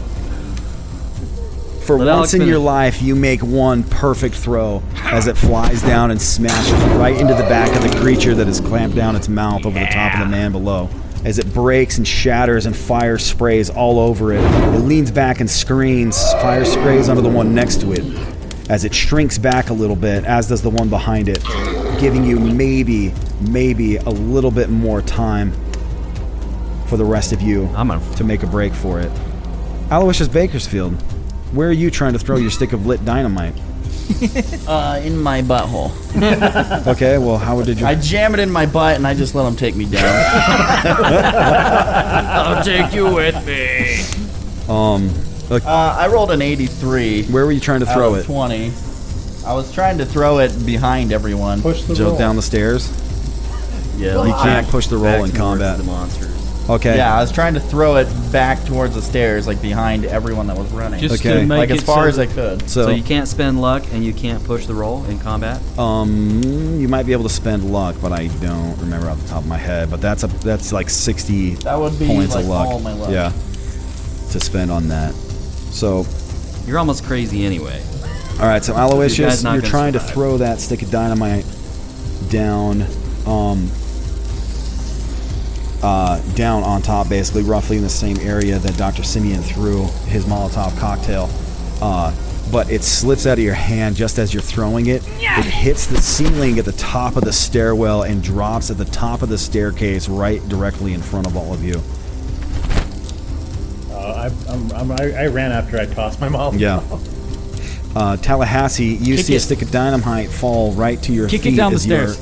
For 1.83 1.99
Let 1.99 2.07
once 2.17 2.33
Alex 2.33 2.35
in 2.35 2.49
your 2.49 2.59
life, 2.59 3.03
you 3.03 3.15
make 3.15 3.43
one 3.43 3.83
perfect 3.83 4.35
throw 4.35 4.83
as 4.97 5.27
it 5.27 5.37
flies 5.37 5.83
down 5.83 6.11
and 6.11 6.21
smashes 6.21 6.73
right 6.97 7.15
into 7.15 7.35
the 7.35 7.43
back 7.43 7.69
of 7.77 7.83
the 7.83 7.95
creature 8.01 8.35
that 8.35 8.47
has 8.47 8.63
clamped 8.63 8.97
down 8.97 9.15
its 9.15 9.29
mouth 9.29 9.67
over 9.67 9.79
the 9.79 9.85
top 9.87 10.15
of 10.15 10.21
the 10.21 10.27
man 10.27 10.53
below. 10.53 10.89
As 11.27 11.39
it 11.39 11.53
breaks 11.53 11.99
and 11.99 12.09
shatters 12.09 12.65
and 12.65 12.75
fire 12.75 13.19
sprays 13.19 13.69
all 13.69 13.99
over 13.99 14.33
it, 14.33 14.41
it 14.41 14.79
leans 14.79 15.11
back 15.11 15.41
and 15.41 15.51
screams. 15.51 16.19
Fire 16.35 16.65
sprays 16.65 17.11
onto 17.11 17.21
the 17.21 17.29
one 17.29 17.55
next 17.55 17.83
to 17.83 17.93
it. 17.93 18.05
As 18.71 18.87
it 18.87 18.95
shrinks 18.95 19.37
back 19.37 19.69
a 19.69 19.75
little 19.75 19.97
bit, 19.97 20.25
as 20.25 20.49
does 20.49 20.63
the 20.63 20.71
one 20.71 20.89
behind 20.89 21.29
it, 21.29 21.45
giving 22.01 22.25
you 22.25 22.39
maybe, 22.39 23.13
maybe 23.51 23.97
a 23.97 24.11
little 24.11 24.51
bit 24.51 24.71
more 24.71 25.03
time 25.03 25.53
for 26.89 26.97
the 26.97 27.05
rest 27.05 27.33
of 27.33 27.41
you 27.43 27.67
I'm 27.77 27.89
gonna 27.89 28.15
to 28.17 28.25
make 28.25 28.43
a 28.43 28.47
break 28.47 28.73
for 28.73 29.01
it. 29.01 29.11
Aloysius 29.91 30.29
Bakersfield, 30.29 30.93
where 31.53 31.69
are 31.69 31.73
you 31.73 31.91
trying 31.91 32.13
to 32.15 32.19
throw 32.19 32.37
your 32.37 32.51
stick 32.51 32.73
of 32.73 32.87
lit 32.87 33.05
dynamite? 33.05 33.55
Uh, 34.67 35.01
in 35.05 35.19
my 35.21 35.43
butthole. 35.43 35.91
Okay, 36.89 37.19
well, 37.19 37.37
how 37.37 37.61
did 37.63 37.79
you? 37.79 37.87
I 37.87 37.95
jam 37.95 38.33
it 38.35 38.41
in 38.41 38.51
my 38.51 38.65
butt 38.67 38.97
and 38.97 39.07
I 39.07 39.13
just 39.15 39.35
let 39.35 39.45
them 39.45 39.55
take 39.55 39.77
me 39.77 39.85
down. 39.85 40.03
I'll 41.29 42.65
take 42.65 42.93
you 42.95 43.13
with 43.15 43.35
me. 43.47 44.01
um, 44.73 45.11
look, 45.51 45.65
uh, 45.65 45.97
I 45.99 46.09
rolled 46.09 46.31
an 46.31 46.41
83. 46.43 47.25
where 47.25 47.45
were 47.47 47.53
you 47.53 47.61
trying 47.61 47.81
to 47.81 47.87
out 47.89 47.95
throw 47.95 48.15
of 48.15 48.21
it? 48.21 48.25
20. 48.25 48.73
I 49.47 49.53
was 49.55 49.73
trying 49.73 49.99
to 49.99 50.07
throw 50.07 50.39
it 50.39 50.53
behind 50.67 51.13
everyone. 51.13 51.61
Push 51.63 51.83
the 51.85 51.95
Jump 51.95 52.11
roll. 52.11 52.19
down 52.19 52.37
the 52.37 52.43
stairs. 52.43 52.89
Yeah, 53.97 54.25
You 54.25 54.33
can't 54.33 54.67
push 54.69 54.87
the 54.87 54.97
roll 54.97 55.23
back 55.23 55.31
in 55.31 55.37
combat. 55.37 55.77
The 55.79 55.85
monsters. 55.85 56.28
Okay. 56.69 56.97
Yeah, 56.99 57.17
I 57.17 57.21
was 57.23 57.33
trying 57.33 57.55
to 57.55 57.61
throw 57.61 57.97
it 57.97 58.07
back 58.31 58.63
towards 58.67 58.95
the 58.95 59.01
stairs, 59.01 59.47
like 59.47 59.63
behind 59.63 60.05
everyone 60.05 60.47
that 60.49 60.57
was 60.59 60.71
running. 60.71 61.01
Just 61.01 61.21
Okay. 61.25 61.41
to 61.41 61.47
make 61.47 61.59
like 61.59 61.71
it 61.71 61.79
as 61.79 61.83
far 61.83 62.03
so 62.05 62.09
as 62.09 62.19
I 62.19 62.27
could. 62.27 62.69
So, 62.69 62.85
So 62.85 62.91
you 62.91 63.03
can't 63.03 63.27
spend 63.27 63.61
luck 63.61 63.85
and 63.93 64.05
you 64.05 64.13
can't 64.13 64.45
push 64.45 64.67
the 64.67 64.75
roll 64.75 65.05
in 65.07 65.19
combat. 65.19 65.61
um, 65.79 66.43
you 66.79 66.87
might 66.89 67.07
be 67.07 67.13
able 67.13 67.23
to 67.25 67.31
spend 67.31 67.65
luck, 67.73 67.97
but 68.03 68.13
I 68.13 68.27
don't 68.43 68.77
remember 68.81 69.09
off 69.09 69.19
the 69.23 69.29
top 69.29 69.43
of 69.43 69.47
my 69.49 69.57
head. 69.57 69.91
But 69.91 70.03
that's 70.03 70.25
a 70.25 70.27
that's 70.27 70.71
like 70.73 70.91
sixty 70.91 71.55
That 71.65 71.79
would 71.79 71.99
be 71.99 72.07
points 72.07 72.35
like 72.35 72.45
of 72.45 72.51
luck. 72.51 72.69
all 72.69 72.81
my 72.81 72.93
luck. 72.93 73.11
Yeah, 73.11 73.33
to 74.33 74.39
spend 74.41 74.71
on 74.71 74.89
that. 74.89 75.15
So 75.71 76.05
You're 76.67 76.79
almost 76.79 77.05
crazy 77.05 77.47
anyway. 77.47 77.81
All 78.41 78.47
right, 78.47 78.63
so 78.63 78.75
Aloysius, 78.75 79.37
guys 79.37 79.45
not 79.45 79.53
you're 79.55 79.63
gonna 79.63 79.71
trying 79.71 79.93
to 79.95 80.01
survive. 80.01 80.15
throw 80.15 80.37
that 80.37 80.61
stick 80.61 80.83
of 80.83 80.91
dynamite 80.91 81.47
down, 82.29 82.83
um, 83.27 83.71
uh, 85.83 86.21
down 86.35 86.63
on 86.63 86.83
top, 86.83 87.09
basically, 87.09 87.43
roughly 87.43 87.77
in 87.77 87.83
the 87.83 87.89
same 87.89 88.17
area 88.19 88.59
that 88.59 88.77
Dr. 88.77 89.03
Simeon 89.03 89.43
threw 89.43 89.85
his 90.07 90.25
Molotov 90.25 90.77
cocktail. 90.79 91.29
Uh, 91.81 92.15
but 92.51 92.71
it 92.71 92.83
slips 92.83 93.27
out 93.27 93.39
of 93.39 93.45
your 93.45 93.55
hand 93.55 93.95
just 93.95 94.19
as 94.19 94.33
you're 94.33 94.43
throwing 94.43 94.87
it. 94.87 95.03
It 95.39 95.45
hits 95.45 95.87
the 95.87 96.01
ceiling 96.01 96.59
at 96.59 96.65
the 96.65 96.73
top 96.73 97.17
of 97.17 97.25
the 97.25 97.33
stairwell 97.33 98.03
and 98.05 98.23
drops 98.23 98.71
at 98.71 98.79
the 98.79 98.87
top 98.87 99.23
of 99.23 99.29
the 99.29 99.39
staircase, 99.39 100.09
right 100.09 100.47
directly 100.49 100.95
in 100.95 101.03
front 101.03 101.27
of 101.27 101.37
all 101.37 101.53
of 101.53 101.63
you. 101.63 101.81
Uh, 103.91 104.31
I, 104.31 104.53
I'm, 104.53 104.73
I'm, 104.73 104.93
I, 104.93 105.25
I 105.25 105.27
ran 105.27 105.53
after 105.53 105.79
I 105.79 105.87
tossed 105.87 106.21
my 106.21 106.29
mom. 106.29 106.57
Yeah. 106.59 106.83
Uh, 107.95 108.17
Tallahassee, 108.17 108.95
you 108.95 109.17
Kick 109.17 109.27
see 109.27 109.37
a 109.37 109.41
stick 109.41 109.63
of 109.63 109.71
dynamite 109.71 110.31
fall 110.31 110.73
right 110.73 111.03
to 111.03 111.13
your 111.13 111.29
Kick 111.29 111.41
it 111.41 111.51
feet 111.51 111.57
down 111.57 111.73
the 111.73 111.77
as 111.77 111.87
you're 111.87 112.15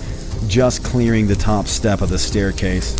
just 0.48 0.84
clearing 0.84 1.26
the 1.26 1.34
top 1.34 1.66
step 1.66 2.00
of 2.00 2.08
the 2.08 2.18
staircase. 2.18 2.96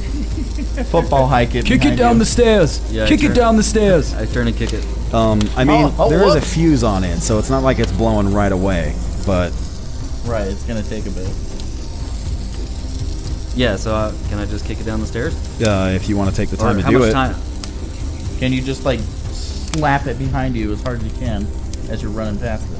Football 0.85 1.27
hike 1.27 1.55
it. 1.55 1.64
Kick 1.64 1.85
it 1.85 1.97
down 1.97 2.14
you. 2.14 2.18
the 2.20 2.27
stairs. 2.27 2.93
Yeah, 2.93 3.07
Kick 3.07 3.20
sure. 3.20 3.31
it 3.31 3.35
down 3.35 3.57
the 3.57 3.62
stairs. 3.62 4.12
I 4.14 4.27
turn 4.27 4.47
and 4.47 4.57
kick 4.57 4.72
it. 4.72 4.85
Um, 5.14 5.41
I 5.57 5.64
mean, 5.64 5.87
Oh, 5.87 5.95
oh, 6.01 6.11
there 6.11 6.22
is 6.24 6.35
a 6.35 6.39
whoops. 6.39 6.53
fuse 6.55 6.85
on 6.85 7.03
it, 7.05 7.18
so 7.20 7.39
it's 7.39 7.49
not 7.51 7.62
like 7.62 7.79
it's 7.79 7.93
blowing 7.93 8.33
right 8.35 8.53
away. 8.53 8.95
But 9.24 9.51
Right, 10.24 10.47
it's 10.49 10.64
gonna 10.64 10.83
take 10.83 11.07
a 11.07 11.11
bit. 11.11 11.29
Yeah, 13.55 13.77
so 13.77 13.95
uh, 13.95 14.12
can 14.29 14.39
I 14.39 14.45
just 14.47 14.66
kick 14.66 14.81
it 14.81 14.85
down 14.85 15.01
the 15.01 15.07
stairs? 15.07 15.35
uh, 15.62 15.93
if 15.95 16.09
you 16.09 16.16
want 16.16 16.29
to 16.31 16.37
take 16.37 16.51
the 16.51 16.57
Or 16.57 16.68
time 16.68 16.77
to 16.77 16.83
how 16.83 16.91
do 16.91 16.99
much 16.99 17.09
it, 17.09 17.12
time? 17.12 17.35
Can 18.39 18.53
you 18.53 18.61
just 18.61 18.85
like 18.85 19.01
slap 19.01 20.07
it 20.07 20.18
behind 20.18 20.55
you 20.57 20.72
as 20.72 20.83
hard 20.83 20.99
as 21.01 21.05
you 21.05 21.18
can 21.18 21.47
as 21.89 22.03
you're 22.03 22.11
running 22.11 22.39
past 22.39 22.64
it? 22.70 22.79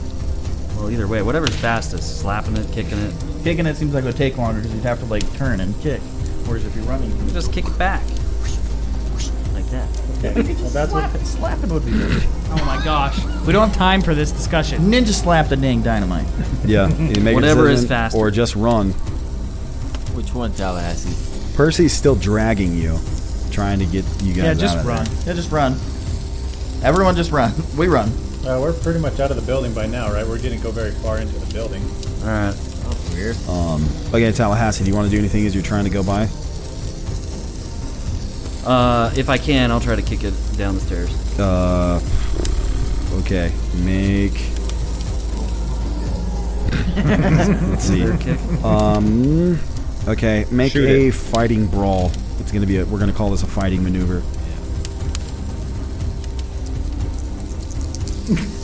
Well, 0.77 0.91
either 0.91 1.07
way, 1.09 1.23
whatever's 1.23 1.55
fastest, 1.57 2.21
slapping 2.21 2.57
it, 2.59 2.71
kicking 2.73 2.99
it, 2.99 3.15
Kicking 3.43 3.65
it 3.65 3.77
seems 3.77 3.95
like 3.95 4.03
it 4.05 4.09
would 4.09 4.17
take 4.17 4.37
longer 4.37 4.61
because 4.61 4.75
you'd 4.75 4.85
have 4.85 4.99
to 4.99 5.07
like 5.07 5.23
turn 5.37 5.61
and 5.61 5.73
kick. 5.81 6.03
Whereas 6.47 6.65
if 6.65 6.75
you're 6.77 6.85
running, 6.85 7.11
you 7.27 7.31
just 7.33 7.53
kick 7.53 7.67
it 7.67 7.79
back. 7.79 8.03
Like 9.53 9.67
that. 9.71 9.89
Okay. 10.19 10.55
Well, 10.55 10.71
that's 10.71 10.93
what. 10.93 11.11
slap 11.11 11.15
it. 11.15 11.25
Slapping 11.27 11.73
would 11.73 11.85
be 11.85 11.93
good. 11.93 12.23
Oh 12.51 12.63
my 12.67 12.83
gosh. 12.85 13.23
We 13.47 13.53
don't 13.53 13.69
have 13.69 13.77
time 13.77 14.03
for 14.03 14.15
this 14.15 14.31
discussion. 14.33 14.81
Ninja 14.83 15.13
slap 15.13 15.49
the 15.49 15.57
dang 15.57 15.83
dynamite. 15.83 16.27
yeah, 16.65 16.89
you 16.89 17.21
make 17.23 17.35
Whatever 17.35 17.69
is 17.69 17.81
decision, 17.83 17.89
faster. 17.89 18.19
or 18.19 18.31
just 18.31 18.55
run. 18.55 18.91
Which 20.15 20.33
one, 20.35 20.53
Tallahassee? 20.53 21.55
Percy's 21.57 21.93
still 21.93 22.15
dragging 22.15 22.75
you, 22.75 22.99
trying 23.51 23.79
to 23.79 23.87
get 23.87 24.05
you 24.23 24.35
guys 24.35 24.45
Yeah, 24.45 24.51
out 24.51 24.57
just 24.59 24.77
of 24.79 24.85
there. 24.85 24.97
run. 24.97 25.07
Yeah, 25.27 25.33
just 25.33 25.51
run. 25.51 25.73
Everyone 26.85 27.17
just 27.17 27.31
run. 27.33 27.53
We 27.77 27.89
run. 27.89 28.09
Uh, 28.47 28.61
we're 28.61 28.73
pretty 28.73 29.01
much 29.01 29.19
out 29.21 29.31
of 29.31 29.37
the 29.37 29.43
building 29.43 29.75
by 29.75 29.87
now, 29.87 30.13
right? 30.13 30.27
We 30.27 30.39
didn't 30.39 30.61
go 30.63 30.71
very 30.71 30.93
far 30.93 31.19
into 31.19 31.37
the 31.39 31.53
building. 31.53 31.83
All 32.23 32.29
right. 32.29 32.55
That's 33.17 33.47
weird. 33.47 33.49
Um, 33.49 33.85
okay, 34.09 34.31
Tallahassee, 34.33 34.85
do 34.85 34.91
you 34.91 34.97
want 34.97 35.07
to 35.07 35.11
do 35.11 35.19
anything 35.19 35.47
as 35.47 35.55
you're 35.55 35.65
trying 35.65 35.85
to 35.85 35.91
go 35.91 36.03
by? 36.03 36.29
Uh, 38.67 39.13
if 39.17 39.29
I 39.29 39.39
can, 39.39 39.71
I'll 39.71 39.81
try 39.81 39.97
to 39.97 40.03
kick 40.03 40.25
it 40.25 40.35
down 40.57 40.75
the 40.75 40.81
stairs. 40.81 41.39
Uh, 41.39 42.01
okay, 43.21 43.53
make. 43.85 44.33
Let's 46.97 47.85
see. 47.85 48.01
Is 48.03 48.05
there 48.05 48.15
a 48.15 48.19
kick? 48.19 48.65
Um, 48.65 49.59
okay, 50.09 50.47
make 50.51 50.73
Shoot 50.73 50.89
a 50.89 51.07
it. 51.09 51.15
fighting 51.15 51.67
brawl. 51.67 52.11
It's 52.41 52.51
gonna 52.51 52.67
be 52.67 52.79
a. 52.79 52.85
We're 52.87 52.99
gonna 52.99 53.13
call 53.13 53.31
this 53.31 53.43
a 53.43 53.47
fighting 53.47 53.85
maneuver. 53.85 54.21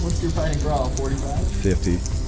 What's 0.02 0.20
your 0.22 0.32
fighting 0.32 0.60
brawl? 0.62 0.88
45? 0.90 1.46
Fifty. 1.46 2.21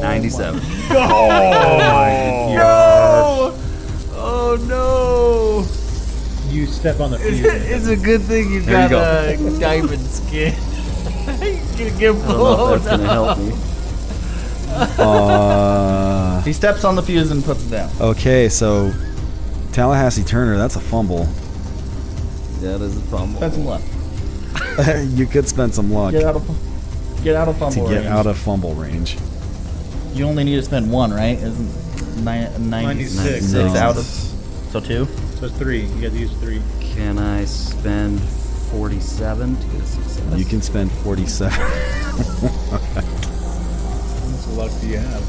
Ninety-seven. 0.00 0.60
Oh 4.26 4.56
no! 4.68 6.52
you 6.52 6.66
step 6.66 7.00
on 7.00 7.10
the 7.10 7.18
fuse. 7.18 7.40
It's 7.44 7.86
a 7.86 7.96
good 7.96 8.22
thing 8.22 8.52
you 8.52 8.60
There 8.60 8.84
you 8.84 8.88
got 8.88 9.38
go. 9.38 9.56
a 9.56 9.60
diamond 9.60 10.06
skin. 10.06 10.54
You're 11.76 11.90
gonna 11.90 11.98
get 11.98 12.14
I 12.14 12.16
don't 12.18 12.28
know 12.28 12.36
blown 12.36 12.76
if 12.76 12.84
that's 12.84 13.02
gonna 13.02 13.12
help 13.12 13.38
me. 13.38 13.52
Uh, 14.98 16.40
He 16.42 16.52
steps 16.52 16.84
on 16.84 16.96
the 16.96 17.02
fuse 17.02 17.30
and 17.30 17.44
puts 17.44 17.66
it 17.66 17.70
down. 17.70 17.90
okay, 18.00 18.48
so 18.48 18.92
Tallahassee 19.72 20.24
Turner, 20.24 20.56
that's 20.56 20.76
a 20.76 20.80
fumble. 20.80 21.24
That 22.60 22.80
is 22.80 22.96
a 22.96 23.00
fumble. 23.02 23.38
Spend 23.40 23.54
some 23.54 23.64
luck. 23.64 23.82
you 25.18 25.26
could 25.26 25.48
spend 25.48 25.74
some 25.74 25.92
luck 25.92 26.12
Get 26.12 26.24
out 26.24 26.36
of 26.36 27.22
get 27.24 27.36
out 27.36 27.48
of 27.48 27.56
fumble 27.58 27.88
get 27.88 27.94
range. 27.96 28.06
out 28.06 28.26
of 28.26 28.38
fumble 28.38 28.74
range. 28.74 29.16
You 30.14 30.24
only 30.26 30.44
need 30.44 30.56
to 30.56 30.62
spend 30.62 30.90
one, 30.90 31.12
right? 31.12 31.36
Isn't 31.38 32.16
ni- 32.24 32.48
96 32.68 33.14
96. 33.16 33.52
No. 33.52 33.76
out 33.76 33.96
of 33.96 34.04
so 34.04 34.80
two? 34.80 35.06
So 35.38 35.46
it's 35.46 35.56
three. 35.56 35.82
You 35.86 36.02
got 36.02 36.12
to 36.12 36.18
use 36.18 36.32
three. 36.34 36.62
Can 36.80 37.18
I 37.18 37.44
spend 37.44 38.20
47 38.20 39.56
to 39.56 39.66
get 39.66 39.80
a 39.80 39.86
success? 39.86 40.38
You 40.38 40.44
can 40.44 40.62
spend 40.62 40.90
47. 40.92 41.50
How 41.50 41.60
much 44.30 44.46
luck 44.48 44.70
do 44.80 44.86
you 44.86 44.98
have? 44.98 45.20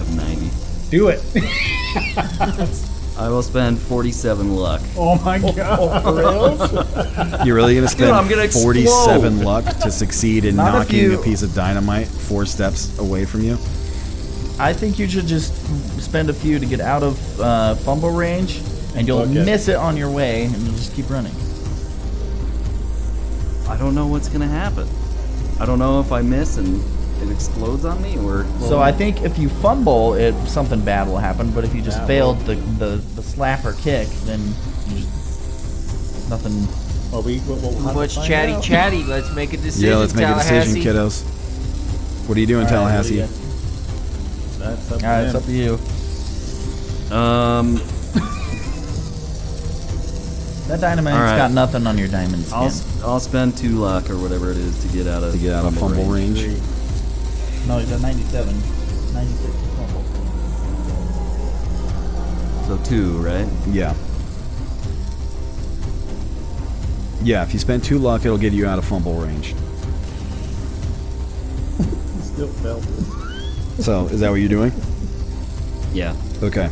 Of 0.00 0.16
90. 0.16 0.50
Do 0.90 1.08
it. 1.08 1.20
I 3.18 3.28
will 3.28 3.42
spend 3.42 3.78
47 3.78 4.54
luck. 4.56 4.80
oh 4.96 5.14
my 5.24 5.38
god. 5.38 6.02
You're 7.46 7.54
really 7.54 7.74
going 7.74 7.86
to 7.86 7.92
spend 7.92 8.10
I'm 8.10 8.28
gonna 8.28 8.48
47 8.48 9.34
explode. 9.34 9.44
luck 9.44 9.64
to 9.80 9.90
succeed 9.90 10.44
in 10.44 10.56
Not 10.56 10.72
knocking 10.72 10.98
you- 10.98 11.20
a 11.20 11.22
piece 11.22 11.42
of 11.42 11.54
dynamite 11.54 12.08
four 12.08 12.44
steps 12.46 12.98
away 12.98 13.24
from 13.24 13.42
you? 13.42 13.56
I 14.62 14.72
think 14.72 14.98
you 14.98 15.08
should 15.08 15.26
just 15.26 15.52
spend 16.00 16.30
a 16.30 16.32
few 16.32 16.58
to 16.60 16.66
get 16.66 16.80
out 16.80 17.02
of 17.02 17.40
uh, 17.40 17.74
fumble 17.74 18.10
range, 18.12 18.60
and 18.94 19.08
you'll 19.08 19.22
Okay. 19.22 19.44
miss 19.44 19.66
it 19.66 19.74
on 19.76 19.96
your 19.96 20.08
way, 20.10 20.44
and 20.44 20.56
you'll 20.56 20.76
just 20.76 20.94
keep 20.94 21.10
running. 21.10 21.34
I 23.68 23.76
don't 23.76 23.94
know 23.94 24.06
what's 24.06 24.28
gonna 24.28 24.46
happen. 24.46 24.86
I 25.58 25.66
don't 25.66 25.78
know 25.78 25.98
if 26.00 26.12
I 26.12 26.22
miss 26.22 26.58
and 26.58 26.80
it 27.22 27.30
explodes 27.32 27.84
on 27.84 28.00
me 28.02 28.18
or. 28.18 28.44
So 28.60 28.80
I 28.80 28.92
think 28.92 29.22
if 29.22 29.38
you 29.38 29.48
fumble, 29.48 30.14
it 30.14 30.34
something 30.46 30.80
bad 30.84 31.08
will 31.08 31.18
happen. 31.18 31.50
But 31.52 31.64
if 31.64 31.74
you 31.74 31.82
just 31.82 32.04
failed 32.06 32.38
the, 32.46 32.54
the 32.78 32.96
the 33.16 33.22
slap 33.22 33.64
or 33.64 33.72
kick, 33.74 34.08
then 34.26 34.40
you 34.88 34.96
just 35.02 36.28
nothing. 36.30 36.54
Well, 37.10 37.22
we, 37.22 37.40
we'll, 37.46 37.56
we'll 37.56 37.72
have 37.72 37.92
to 37.92 37.94
Much 37.94 38.14
chatty 38.26 38.52
out. 38.52 38.62
chatty. 38.62 39.04
Let's 39.04 39.32
make 39.34 39.52
a 39.52 39.56
decision. 39.58 39.90
yeah, 39.90 39.96
let's 39.96 40.14
make 40.14 40.26
a 40.28 40.34
decision, 40.34 40.80
kiddos. 40.82 41.22
What 42.28 42.36
are 42.36 42.40
you 42.40 42.46
doing, 42.46 42.66
All 42.66 42.72
right, 42.72 42.96
what 42.96 43.02
do 43.06 43.16
Tallahassee? 43.18 43.41
You 44.70 44.76
That's 44.76 44.92
up 44.92 45.00
got? 45.00 45.04
All 45.04 45.10
right, 45.10 45.24
it's 45.26 45.34
up 45.34 45.44
to 45.44 45.52
you. 45.52 45.78
Um, 47.16 47.80
That 50.68 50.80
dynamite's 50.80 51.16
All 51.16 51.22
right. 51.22 51.36
got 51.36 51.50
nothing 51.50 51.86
on 51.86 51.98
your 51.98 52.08
diamond 52.08 52.44
skin. 52.46 52.54
I'll 52.58 52.66
s- 52.66 53.02
I'll 53.02 53.20
spend 53.20 53.58
two 53.58 53.70
luck 53.80 54.08
or 54.08 54.16
whatever 54.16 54.50
it 54.52 54.56
is 54.56 54.78
to 54.82 54.88
get 54.96 55.06
out 55.06 55.22
of 55.22 55.32
to 55.32 55.38
get 55.38 55.52
out 55.52 55.66
of 55.66 55.74
fumble 55.76 56.04
range. 56.04 56.46
No, 57.66 57.78
he's 57.78 57.90
at 57.92 58.00
97. 58.00 58.54
96 59.12 59.52
fumble. 59.76 60.04
So 62.68 62.78
two, 62.88 63.18
right? 63.18 63.46
Yeah. 63.68 63.92
Yeah, 67.22 67.42
if 67.42 67.52
you 67.52 67.58
spend 67.58 67.84
two 67.84 67.98
luck, 67.98 68.24
it'll 68.24 68.38
get 68.38 68.52
you 68.54 68.66
out 68.66 68.78
of 68.78 68.84
fumble 68.86 69.20
range. 69.20 69.48
Still 72.22 72.48
failed. 72.62 72.86
So, 73.82 74.06
is 74.06 74.20
that 74.20 74.30
what 74.30 74.36
you're 74.36 74.48
doing? 74.48 74.72
Yeah. 75.92 76.14
Okay. 76.40 76.70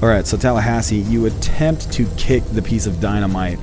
All 0.00 0.08
right, 0.08 0.24
so 0.24 0.36
Tallahassee, 0.36 0.98
you 0.98 1.26
attempt 1.26 1.90
to 1.94 2.06
kick 2.16 2.44
the 2.44 2.62
piece 2.62 2.86
of 2.86 3.00
dynamite 3.00 3.58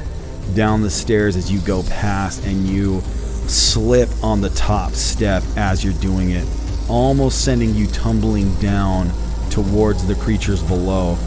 down 0.53 0.81
the 0.81 0.89
stairs 0.89 1.37
as 1.37 1.49
you 1.49 1.61
go 1.61 1.83
past, 1.83 2.45
and 2.45 2.67
you 2.67 2.99
slip 3.47 4.09
on 4.21 4.41
the 4.41 4.49
top 4.49 4.91
step 4.91 5.43
as 5.55 5.81
you're 5.81 5.93
doing 6.01 6.31
it, 6.31 6.45
almost 6.89 7.45
sending 7.45 7.73
you 7.73 7.87
tumbling 7.87 8.53
down 8.55 9.11
towards 9.49 10.05
the 10.05 10.15
creatures 10.15 10.61
below. 10.61 11.17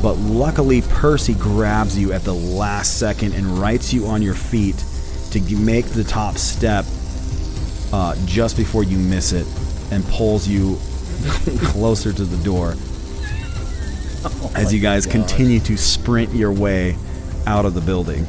But 0.00 0.14
luckily, 0.14 0.80
Percy 0.82 1.34
grabs 1.34 1.98
you 1.98 2.12
at 2.12 2.22
the 2.22 2.34
last 2.34 3.00
second 3.00 3.34
and 3.34 3.58
rights 3.58 3.92
you 3.92 4.06
on 4.06 4.22
your 4.22 4.34
feet 4.34 4.76
to 5.32 5.56
make 5.56 5.86
the 5.86 6.04
top 6.04 6.38
step 6.38 6.84
uh, 7.92 8.14
just 8.26 8.56
before 8.56 8.84
you 8.84 8.96
miss 8.96 9.32
it 9.32 9.46
and 9.90 10.04
pulls 10.06 10.46
you 10.48 10.76
closer 11.64 12.12
to 12.12 12.24
the 12.24 12.42
door 12.44 12.74
as 14.54 14.72
you 14.72 14.80
guys 14.80 15.06
continue 15.06 15.60
to 15.60 15.76
sprint 15.76 16.32
your 16.34 16.52
way 16.52 16.96
out 17.46 17.64
of 17.66 17.74
the 17.74 17.80
building. 17.80 18.26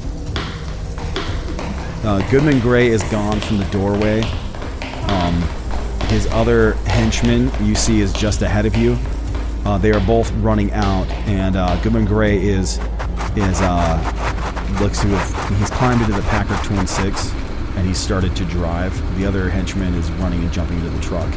Uh, 2.04 2.28
Goodman 2.30 2.60
Gray 2.60 2.88
is 2.88 3.02
gone 3.04 3.40
from 3.40 3.58
the 3.58 3.66
doorway. 3.66 4.22
Um, 5.08 5.42
his 6.10 6.28
other 6.28 6.74
henchman 6.86 7.52
you 7.66 7.76
see 7.76 8.02
is 8.02 8.14
just 8.14 8.42
ahead 8.42 8.66
of 8.66 8.76
you. 8.76 8.98
Uh, 9.66 9.78
they 9.78 9.92
are 9.92 10.06
both 10.06 10.32
running 10.34 10.72
out, 10.74 11.08
and 11.26 11.56
uh, 11.56 11.82
Goodman 11.82 12.06
Gray 12.06 12.38
is 12.38 12.78
is 13.36 13.60
uh, 13.62 14.78
looks 14.80 15.02
to 15.02 15.08
have 15.08 15.58
he's 15.58 15.70
climbed 15.72 16.02
into 16.02 16.14
the 16.14 16.22
Packard 16.24 16.64
Twin 16.64 16.86
Six, 16.86 17.32
and 17.76 17.86
he 17.86 17.94
started 17.94 18.36
to 18.38 18.46
drive. 18.46 18.94
The 19.18 19.26
other 19.26 19.50
henchman 19.50 19.94
is 19.96 20.10
running 20.14 20.42
and 20.42 20.52
jumping 20.52 20.78
into 20.78 20.90
the 20.90 21.02
truck. 21.02 21.30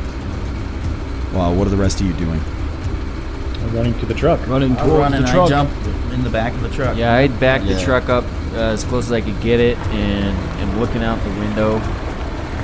Well, 1.32 1.55
what 1.55 1.66
are 1.66 1.70
the 1.70 1.76
rest 1.76 2.01
of 2.01 2.07
you 2.07 2.12
doing? 2.14 2.41
I'm 2.41 3.74
running 3.74 3.99
to 4.01 4.07
the 4.07 4.14
truck. 4.14 4.47
Running 4.47 4.72
I 4.72 4.86
towards 4.86 4.93
run 4.93 5.11
the 5.12 5.18
and 5.18 5.26
truck. 5.26 5.47
I 5.47 5.49
jump 5.49 5.70
in 6.12 6.22
the 6.24 6.30
back 6.30 6.55
of 6.55 6.62
the 6.62 6.70
truck. 6.70 6.97
Yeah, 6.97 7.14
I'd 7.14 7.39
back 7.39 7.62
the 7.62 7.78
truck 7.80 8.09
up 8.09 8.24
uh, 8.55 8.72
as 8.72 8.84
close 8.84 9.07
as 9.07 9.12
I 9.12 9.20
could 9.20 9.39
get 9.41 9.61
it, 9.61 9.76
and 9.78 10.36
and 10.61 10.80
looking 10.80 11.03
out 11.03 11.22
the 11.22 11.30
window, 11.30 11.74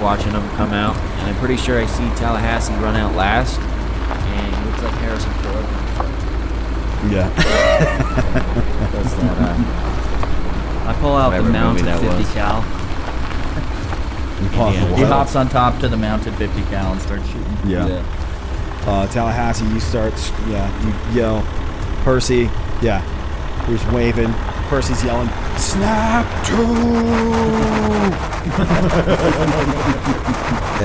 watching 0.01 0.33
them 0.33 0.49
come 0.57 0.73
out. 0.73 0.97
And 0.97 1.29
I'm 1.29 1.37
pretty 1.37 1.57
sure 1.57 1.81
I 1.81 1.87
see 1.87 2.09
Tallahassee 2.17 2.73
run 2.75 2.97
out 2.97 3.15
last, 3.15 3.61
and 3.61 4.57
he 4.57 4.71
looks 4.71 4.83
like 4.83 4.95
Harrison 4.95 5.33
Ford. 5.43 5.65
Yeah. 7.13 7.29
Does 8.93 9.17
that, 9.17 9.39
uh, 9.39 10.89
I 10.89 10.97
pull 11.01 11.17
out 11.17 11.29
Whatever 11.33 11.53
the 11.53 11.59
movie 11.61 11.83
mounted 11.83 12.17
50 12.19 12.33
cal. 12.33 12.63
Impossible. 14.41 14.97
He 14.97 15.03
hops 15.05 15.37
on 15.37 15.49
top 15.49 15.79
to 15.81 15.89
the 15.89 15.97
mounted 15.97 16.35
50 16.35 16.63
cal 16.65 16.93
and 16.93 17.01
starts 17.01 17.27
shooting. 17.27 17.57
Yeah. 17.67 18.05
Uh, 18.87 19.07
Tallahassee, 19.09 19.67
you 19.67 19.81
start, 19.81 20.13
yeah, 20.49 20.69
you 20.85 21.19
yell, 21.19 21.43
Percy, 22.05 22.51
yeah, 22.83 23.03
you're 23.69 23.95
waving. 23.95 24.33
Percy's 24.69 25.03
yelling, 25.05 25.29
Snap 25.57 26.27
to! 26.47 26.55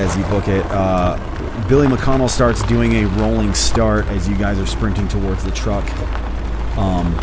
as 0.00 0.16
you 0.16 0.24
book 0.24 0.48
it. 0.48 0.64
Uh, 0.70 1.18
Billy 1.68 1.86
McConnell 1.86 2.30
starts 2.30 2.62
doing 2.64 2.94
a 2.94 3.06
rolling 3.20 3.52
start 3.54 4.06
as 4.06 4.28
you 4.28 4.36
guys 4.36 4.58
are 4.58 4.66
sprinting 4.66 5.08
towards 5.08 5.44
the 5.44 5.50
truck. 5.50 5.84
Um, 6.78 7.14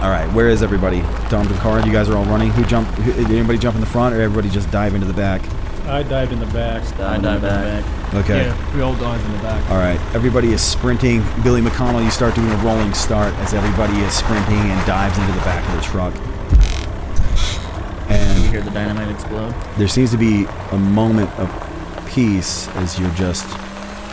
all 0.00 0.10
right, 0.10 0.32
where 0.32 0.48
is 0.48 0.62
everybody? 0.62 1.00
Dom 1.28 1.46
and 1.46 1.56
Car, 1.56 1.84
you 1.84 1.92
guys 1.92 2.08
are 2.08 2.16
all 2.16 2.24
running. 2.26 2.50
Who 2.50 2.64
jumped? 2.64 2.92
Who, 3.00 3.12
did 3.12 3.30
anybody 3.30 3.58
jump 3.58 3.74
in 3.74 3.80
the 3.80 3.86
front, 3.86 4.14
or 4.14 4.20
everybody 4.20 4.48
just 4.48 4.70
dive 4.70 4.94
into 4.94 5.06
the 5.06 5.12
back? 5.12 5.42
I 5.86 6.02
dived 6.02 6.32
in 6.32 6.38
the 6.38 6.46
back. 6.46 6.82
I 7.00 7.18
dive 7.18 7.42
in 7.42 7.42
the 7.42 7.48
back. 7.48 8.14
Okay. 8.14 8.46
Yeah, 8.46 8.76
we 8.76 8.82
all 8.82 8.94
dive 8.96 9.24
in 9.24 9.32
the 9.32 9.38
back. 9.38 9.68
All 9.70 9.78
right, 9.78 9.98
everybody 10.14 10.52
is 10.52 10.60
sprinting. 10.62 11.24
Billy 11.42 11.60
McConnell, 11.60 12.04
you 12.04 12.10
start 12.10 12.34
doing 12.34 12.50
a 12.50 12.56
rolling 12.58 12.94
start 12.94 13.34
as 13.36 13.54
everybody 13.54 13.94
is 13.98 14.12
sprinting 14.12 14.54
and 14.56 14.86
dives 14.86 15.18
into 15.18 15.32
the 15.32 15.40
back 15.40 15.66
of 15.68 15.74
the 15.76 15.82
truck. 15.82 16.14
And 18.10 18.44
You 18.44 18.50
hear 18.50 18.60
the 18.62 18.70
dynamite 18.70 19.10
explode. 19.10 19.52
there 19.76 19.88
seems 19.88 20.10
to 20.12 20.16
be 20.16 20.46
a 20.72 20.78
moment 20.78 21.30
of 21.38 21.50
peace 22.08 22.68
as 22.76 22.98
you're 22.98 23.10
just 23.14 23.44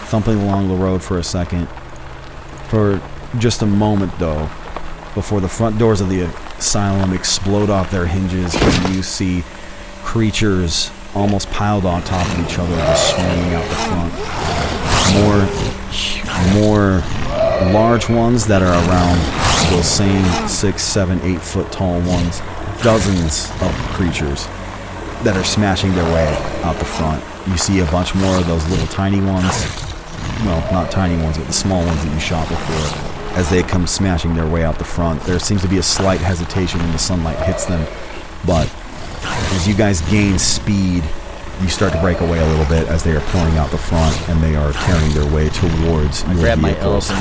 thumping 0.09 0.39
along 0.41 0.67
the 0.67 0.75
road 0.75 1.01
for 1.03 1.19
a 1.19 1.23
second. 1.23 1.67
For 2.69 3.01
just 3.37 3.61
a 3.61 3.65
moment, 3.65 4.17
though, 4.19 4.49
before 5.15 5.41
the 5.41 5.49
front 5.49 5.79
doors 5.79 6.01
of 6.01 6.09
the 6.09 6.21
asylum 6.59 7.13
explode 7.13 7.71
off 7.71 7.89
their 7.89 8.05
hinges, 8.05 8.53
and 8.53 8.95
you 8.95 9.01
see 9.01 9.43
creatures 10.03 10.91
almost 11.15 11.49
piled 11.49 11.85
on 11.85 12.03
top 12.03 12.27
of 12.27 12.45
each 12.45 12.59
other, 12.59 12.75
just 12.75 13.15
swinging 13.15 13.53
out 13.55 13.67
the 13.69 13.75
front. 13.87 14.13
More, 15.15 15.41
more 16.61 17.71
large 17.73 18.09
ones 18.09 18.45
that 18.45 18.61
are 18.61 18.73
around 18.89 19.71
those 19.71 19.87
same 19.87 20.23
six, 20.47 20.83
seven, 20.83 21.19
eight 21.21 21.41
foot 21.41 21.71
tall 21.71 21.99
ones. 22.01 22.41
Dozens 22.83 23.49
of 23.61 23.71
creatures 23.95 24.45
that 25.23 25.35
are 25.37 25.45
smashing 25.45 25.95
their 25.95 26.13
way 26.13 26.27
out 26.63 26.77
the 26.77 26.85
front. 26.85 27.23
You 27.47 27.57
see 27.57 27.79
a 27.79 27.85
bunch 27.85 28.13
more 28.13 28.35
of 28.37 28.45
those 28.47 28.67
little 28.69 28.87
tiny 28.87 29.21
ones. 29.21 29.65
Well, 30.43 30.59
not 30.73 30.91
tiny 30.91 31.15
ones, 31.23 31.37
but 31.37 31.47
the 31.47 31.53
small 31.53 31.83
ones 31.85 32.03
that 32.03 32.13
you 32.13 32.19
shot 32.19 32.47
before. 32.49 33.14
As 33.35 33.49
they 33.49 33.63
come 33.63 33.85
smashing 33.85 34.33
their 34.33 34.47
way 34.47 34.63
out 34.63 34.77
the 34.77 34.85
front, 34.85 35.21
there 35.23 35.39
seems 35.39 35.61
to 35.61 35.67
be 35.67 35.77
a 35.77 35.83
slight 35.83 36.21
hesitation 36.21 36.79
when 36.79 36.91
the 36.91 36.97
sunlight 36.97 37.37
hits 37.39 37.65
them. 37.65 37.85
But 38.45 38.73
as 39.53 39.67
you 39.67 39.75
guys 39.75 40.01
gain 40.09 40.39
speed, 40.39 41.03
you 41.61 41.67
start 41.67 41.93
to 41.93 41.99
break 41.99 42.21
away 42.21 42.39
a 42.39 42.45
little 42.47 42.65
bit 42.65 42.87
as 42.87 43.03
they 43.03 43.15
are 43.15 43.21
pouring 43.21 43.57
out 43.57 43.71
the 43.71 43.77
front 43.77 44.29
and 44.29 44.41
they 44.41 44.55
are 44.55 44.71
carrying 44.73 45.13
their 45.13 45.31
way 45.33 45.49
towards 45.49 46.23
I 46.23 46.33
your 46.33 46.41
grab 46.41 46.59
my 46.59 46.73
vehicles. 46.73 47.11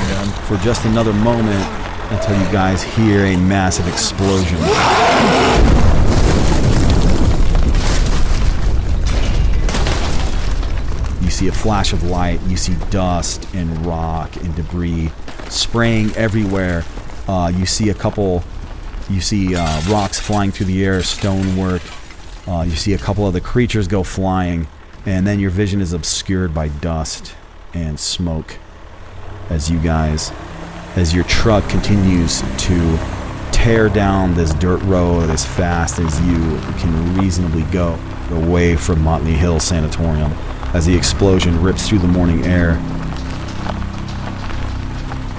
For 0.47 0.57
just 0.57 0.85
another 0.85 1.13
moment, 1.13 1.65
until 2.11 2.39
you 2.39 2.51
guys 2.51 2.83
hear 2.83 3.25
a 3.25 3.35
massive 3.35 3.87
explosion. 3.87 4.57
See 11.35 11.47
a 11.49 11.51
flash 11.51 11.91
of 11.91 12.01
light, 12.03 12.41
you 12.43 12.55
see 12.55 12.75
dust 12.89 13.53
and 13.53 13.85
rock 13.85 14.33
and 14.37 14.55
debris 14.55 15.11
spraying 15.49 16.11
everywhere. 16.15 16.85
Uh, 17.27 17.51
you 17.53 17.65
see 17.65 17.89
a 17.89 17.93
couple, 17.93 18.41
you 19.09 19.19
see 19.19 19.53
uh, 19.53 19.81
rocks 19.89 20.17
flying 20.17 20.51
through 20.51 20.67
the 20.67 20.85
air, 20.85 21.03
stonework. 21.03 21.81
Uh, 22.47 22.61
you 22.61 22.75
see 22.75 22.93
a 22.93 22.97
couple 22.97 23.27
of 23.27 23.33
the 23.33 23.41
creatures 23.41 23.87
go 23.87 24.01
flying, 24.01 24.65
and 25.05 25.27
then 25.27 25.39
your 25.39 25.49
vision 25.49 25.81
is 25.81 25.91
obscured 25.91 26.53
by 26.53 26.69
dust 26.69 27.35
and 27.73 27.99
smoke 27.99 28.57
as 29.49 29.69
you 29.69 29.77
guys, 29.79 30.31
as 30.95 31.13
your 31.13 31.25
truck 31.25 31.67
continues 31.69 32.41
to 32.57 32.97
tear 33.51 33.89
down 33.89 34.33
this 34.35 34.53
dirt 34.53 34.81
road 34.83 35.29
as 35.29 35.45
fast 35.45 35.99
as 35.99 36.19
you 36.21 36.37
can 36.79 37.17
reasonably 37.17 37.63
go 37.63 37.99
away 38.31 38.75
from 38.75 39.01
Motley 39.01 39.33
Hill 39.33 39.59
Sanatorium 39.59 40.31
as 40.75 40.85
the 40.85 40.93
explosion 40.93 41.61
rips 41.61 41.87
through 41.87 41.99
the 41.99 42.07
morning 42.07 42.43
air. 42.45 42.71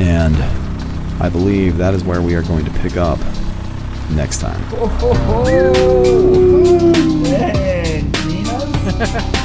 And 0.00 0.34
I 1.22 1.28
believe 1.28 1.76
that 1.76 1.92
is 1.92 2.04
where 2.04 2.22
we 2.22 2.34
are 2.34 2.42
going 2.42 2.64
to 2.64 2.70
pick 2.70 2.96
up 2.96 3.18
next 4.12 4.40
time. 4.40 4.62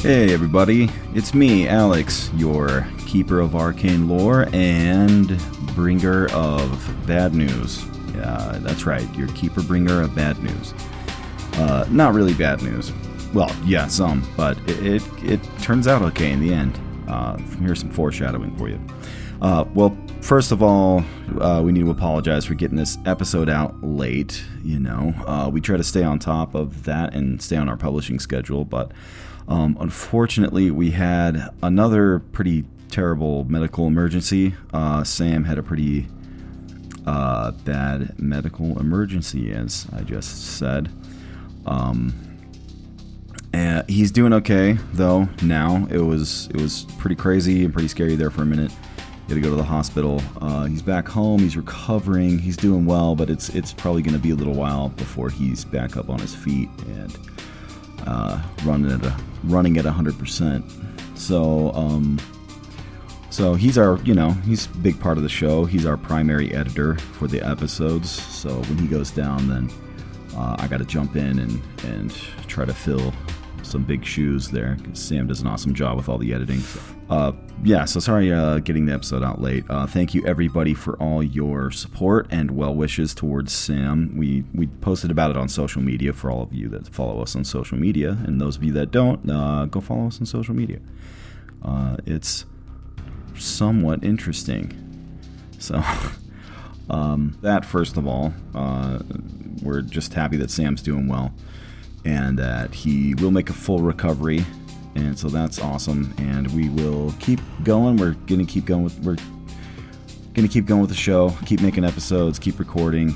Hey 0.00 0.32
everybody, 0.32 0.88
it's 1.14 1.34
me, 1.34 1.68
Alex, 1.68 2.30
your 2.34 2.88
keeper 3.10 3.40
of 3.40 3.56
arcane 3.56 4.08
lore 4.08 4.48
and 4.52 5.36
bringer 5.74 6.28
of 6.32 6.94
bad 7.08 7.34
news. 7.34 7.84
Yeah, 8.14 8.58
that's 8.60 8.86
right, 8.86 9.12
your 9.16 9.26
keeper 9.28 9.62
bringer 9.62 10.02
of 10.02 10.14
bad 10.14 10.40
news. 10.40 10.72
Uh, 11.54 11.84
not 11.90 12.14
really 12.14 12.34
bad 12.34 12.62
news. 12.62 12.92
Well, 13.34 13.54
yeah, 13.64 13.88
some, 13.88 14.24
but 14.36 14.56
it, 14.68 15.02
it, 15.02 15.02
it 15.24 15.40
turns 15.60 15.88
out 15.88 16.02
okay 16.02 16.30
in 16.30 16.38
the 16.38 16.54
end. 16.54 16.78
Uh, 17.08 17.36
here's 17.58 17.80
some 17.80 17.90
foreshadowing 17.90 18.56
for 18.56 18.68
you. 18.68 18.80
Uh, 19.42 19.64
well, 19.74 19.96
first 20.20 20.52
of 20.52 20.62
all, 20.62 21.02
uh, 21.40 21.60
we 21.64 21.72
need 21.72 21.80
to 21.80 21.90
apologize 21.90 22.44
for 22.44 22.54
getting 22.54 22.76
this 22.76 22.96
episode 23.06 23.48
out 23.48 23.74
late. 23.82 24.40
You 24.62 24.78
know, 24.78 25.12
uh, 25.26 25.50
we 25.52 25.60
try 25.60 25.76
to 25.76 25.84
stay 25.84 26.04
on 26.04 26.20
top 26.20 26.54
of 26.54 26.84
that 26.84 27.14
and 27.14 27.42
stay 27.42 27.56
on 27.56 27.68
our 27.68 27.76
publishing 27.76 28.20
schedule, 28.20 28.64
but 28.64 28.92
um, 29.48 29.76
unfortunately, 29.80 30.70
we 30.70 30.92
had 30.92 31.48
another 31.60 32.20
pretty 32.20 32.64
terrible 32.90 33.44
medical 33.44 33.86
emergency. 33.86 34.54
Uh, 34.72 35.04
Sam 35.04 35.44
had 35.44 35.58
a 35.58 35.62
pretty 35.62 36.06
uh, 37.06 37.52
bad 37.64 38.18
medical 38.18 38.78
emergency, 38.78 39.52
as 39.52 39.86
I 39.92 40.02
just 40.02 40.58
said. 40.58 40.90
Um, 41.66 42.12
and 43.52 43.88
he's 43.88 44.12
doing 44.12 44.32
okay 44.34 44.78
though 44.92 45.28
now. 45.42 45.86
It 45.90 45.98
was 45.98 46.48
it 46.48 46.60
was 46.60 46.84
pretty 46.98 47.16
crazy 47.16 47.64
and 47.64 47.72
pretty 47.72 47.88
scary 47.88 48.16
there 48.16 48.30
for 48.30 48.42
a 48.42 48.46
minute. 48.46 48.70
He 49.26 49.34
had 49.34 49.34
to 49.34 49.40
go 49.40 49.50
to 49.50 49.56
the 49.56 49.62
hospital. 49.62 50.22
Uh, 50.40 50.64
he's 50.64 50.82
back 50.82 51.08
home. 51.08 51.40
He's 51.40 51.56
recovering. 51.56 52.38
He's 52.38 52.56
doing 52.56 52.86
well, 52.86 53.14
but 53.14 53.30
it's 53.30 53.48
it's 53.50 53.72
probably 53.72 54.02
going 54.02 54.14
to 54.14 54.20
be 54.20 54.30
a 54.30 54.34
little 54.34 54.54
while 54.54 54.90
before 54.90 55.30
he's 55.30 55.64
back 55.64 55.96
up 55.96 56.10
on 56.10 56.18
his 56.18 56.34
feet 56.34 56.68
and 56.86 57.18
uh, 58.06 58.40
running 58.64 58.92
at 58.92 59.04
a 59.04 59.16
running 59.44 59.78
at 59.78 59.84
hundred 59.84 60.18
percent. 60.18 60.64
So 61.14 61.72
um, 61.74 62.18
so 63.30 63.54
he's 63.54 63.78
our 63.78 63.98
you 64.00 64.14
know 64.14 64.30
he's 64.44 64.66
a 64.66 64.76
big 64.78 65.00
part 65.00 65.16
of 65.16 65.22
the 65.22 65.28
show. 65.28 65.64
He's 65.64 65.86
our 65.86 65.96
primary 65.96 66.52
editor 66.54 66.96
for 66.96 67.26
the 67.26 67.40
episodes. 67.40 68.10
So 68.10 68.50
when 68.50 68.78
he 68.78 68.86
goes 68.86 69.10
down, 69.10 69.48
then 69.48 69.70
uh, 70.36 70.56
I 70.58 70.66
got 70.66 70.78
to 70.78 70.84
jump 70.84 71.16
in 71.16 71.38
and 71.38 71.62
and 71.84 72.12
try 72.46 72.64
to 72.64 72.74
fill 72.74 73.12
some 73.62 73.84
big 73.84 74.04
shoes 74.04 74.48
there 74.48 74.76
Sam 74.94 75.28
does 75.28 75.40
an 75.40 75.46
awesome 75.46 75.74
job 75.74 75.96
with 75.96 76.08
all 76.08 76.18
the 76.18 76.34
editing. 76.34 76.60
Uh, 77.08 77.32
yeah, 77.62 77.84
so 77.84 78.00
sorry 78.00 78.32
uh, 78.32 78.58
getting 78.58 78.86
the 78.86 78.92
episode 78.92 79.22
out 79.22 79.40
late. 79.40 79.64
Uh, 79.68 79.86
thank 79.86 80.14
you 80.14 80.26
everybody 80.26 80.74
for 80.74 80.96
all 80.96 81.22
your 81.22 81.70
support 81.70 82.26
and 82.30 82.50
well 82.52 82.74
wishes 82.74 83.14
towards 83.14 83.52
Sam. 83.52 84.16
We 84.16 84.44
we 84.54 84.66
posted 84.66 85.10
about 85.10 85.30
it 85.30 85.36
on 85.36 85.48
social 85.48 85.82
media 85.82 86.12
for 86.12 86.30
all 86.30 86.42
of 86.42 86.52
you 86.52 86.68
that 86.68 86.88
follow 86.88 87.22
us 87.22 87.36
on 87.36 87.44
social 87.44 87.78
media, 87.78 88.18
and 88.24 88.40
those 88.40 88.56
of 88.56 88.64
you 88.64 88.72
that 88.72 88.90
don't, 88.90 89.28
uh, 89.30 89.66
go 89.66 89.80
follow 89.80 90.06
us 90.06 90.20
on 90.20 90.26
social 90.26 90.54
media. 90.54 90.78
Uh, 91.62 91.96
it's 92.06 92.44
somewhat 93.40 94.04
interesting. 94.04 94.76
So. 95.58 95.82
Um, 96.90 97.38
that 97.42 97.64
first 97.64 97.96
of 97.96 98.06
all, 98.06 98.34
uh, 98.52 98.98
we're 99.62 99.80
just 99.80 100.12
happy 100.12 100.36
that 100.38 100.50
Sam's 100.50 100.82
doing 100.82 101.06
well 101.06 101.32
and 102.04 102.38
that 102.38 102.74
he 102.74 103.14
will 103.14 103.30
make 103.30 103.48
a 103.48 103.52
full 103.52 103.78
recovery. 103.78 104.44
And 104.96 105.16
so 105.16 105.28
that's 105.28 105.60
awesome. 105.60 106.12
And 106.18 106.52
we 106.52 106.68
will 106.68 107.14
keep 107.20 107.40
going. 107.62 107.96
We're 107.96 108.14
gonna 108.26 108.44
keep 108.44 108.64
going 108.64 108.82
with 108.82 108.98
we're 109.00 109.16
gonna 110.34 110.48
keep 110.48 110.66
going 110.66 110.80
with 110.80 110.90
the 110.90 110.96
show, 110.96 111.30
keep 111.46 111.60
making 111.60 111.84
episodes, 111.84 112.38
keep 112.38 112.58
recording. 112.58 113.10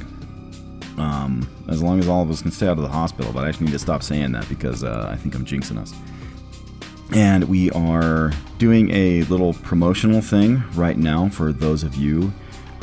Um, 0.97 1.49
as 1.68 1.83
long 1.83 1.99
as 1.99 2.07
all 2.07 2.22
of 2.22 2.31
us 2.31 2.43
can 2.43 2.53
stay 2.53 2.68
out 2.68 2.77
of 2.77 2.85
the 2.85 2.89
hospital, 2.89 3.33
but 3.33 3.45
I 3.45 3.49
actually 3.49 3.66
need 3.66 3.72
to 3.72 3.81
stop 3.81 4.05
saying 4.05 4.31
that 4.33 4.49
because 4.49 4.85
uh, 4.85 5.09
I 5.11 5.16
think 5.16 5.35
I'm 5.35 5.45
jinxing 5.45 5.77
us. 5.79 5.93
And 7.13 7.45
we 7.45 7.71
are 7.71 8.33
doing 8.59 8.91
a 8.91 9.23
little 9.25 9.55
promotional 9.55 10.21
thing 10.21 10.63
right 10.75 10.97
now 10.97 11.29
for 11.29 11.53
those 11.53 11.83
of 11.83 11.95
you 11.95 12.33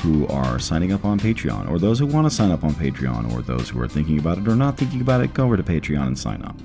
who 0.01 0.25
are 0.27 0.57
signing 0.57 0.91
up 0.91 1.05
on 1.05 1.19
Patreon, 1.19 1.69
or 1.69 1.77
those 1.77 1.99
who 1.99 2.07
want 2.07 2.25
to 2.25 2.31
sign 2.31 2.49
up 2.49 2.63
on 2.63 2.73
Patreon, 2.73 3.31
or 3.33 3.43
those 3.43 3.69
who 3.69 3.79
are 3.79 3.87
thinking 3.87 4.17
about 4.17 4.39
it 4.39 4.47
or 4.47 4.55
not 4.55 4.75
thinking 4.75 4.99
about 4.99 5.21
it, 5.21 5.31
go 5.33 5.45
over 5.45 5.55
to 5.55 5.61
Patreon 5.63 6.07
and 6.07 6.17
sign 6.17 6.41
up. 6.41 6.55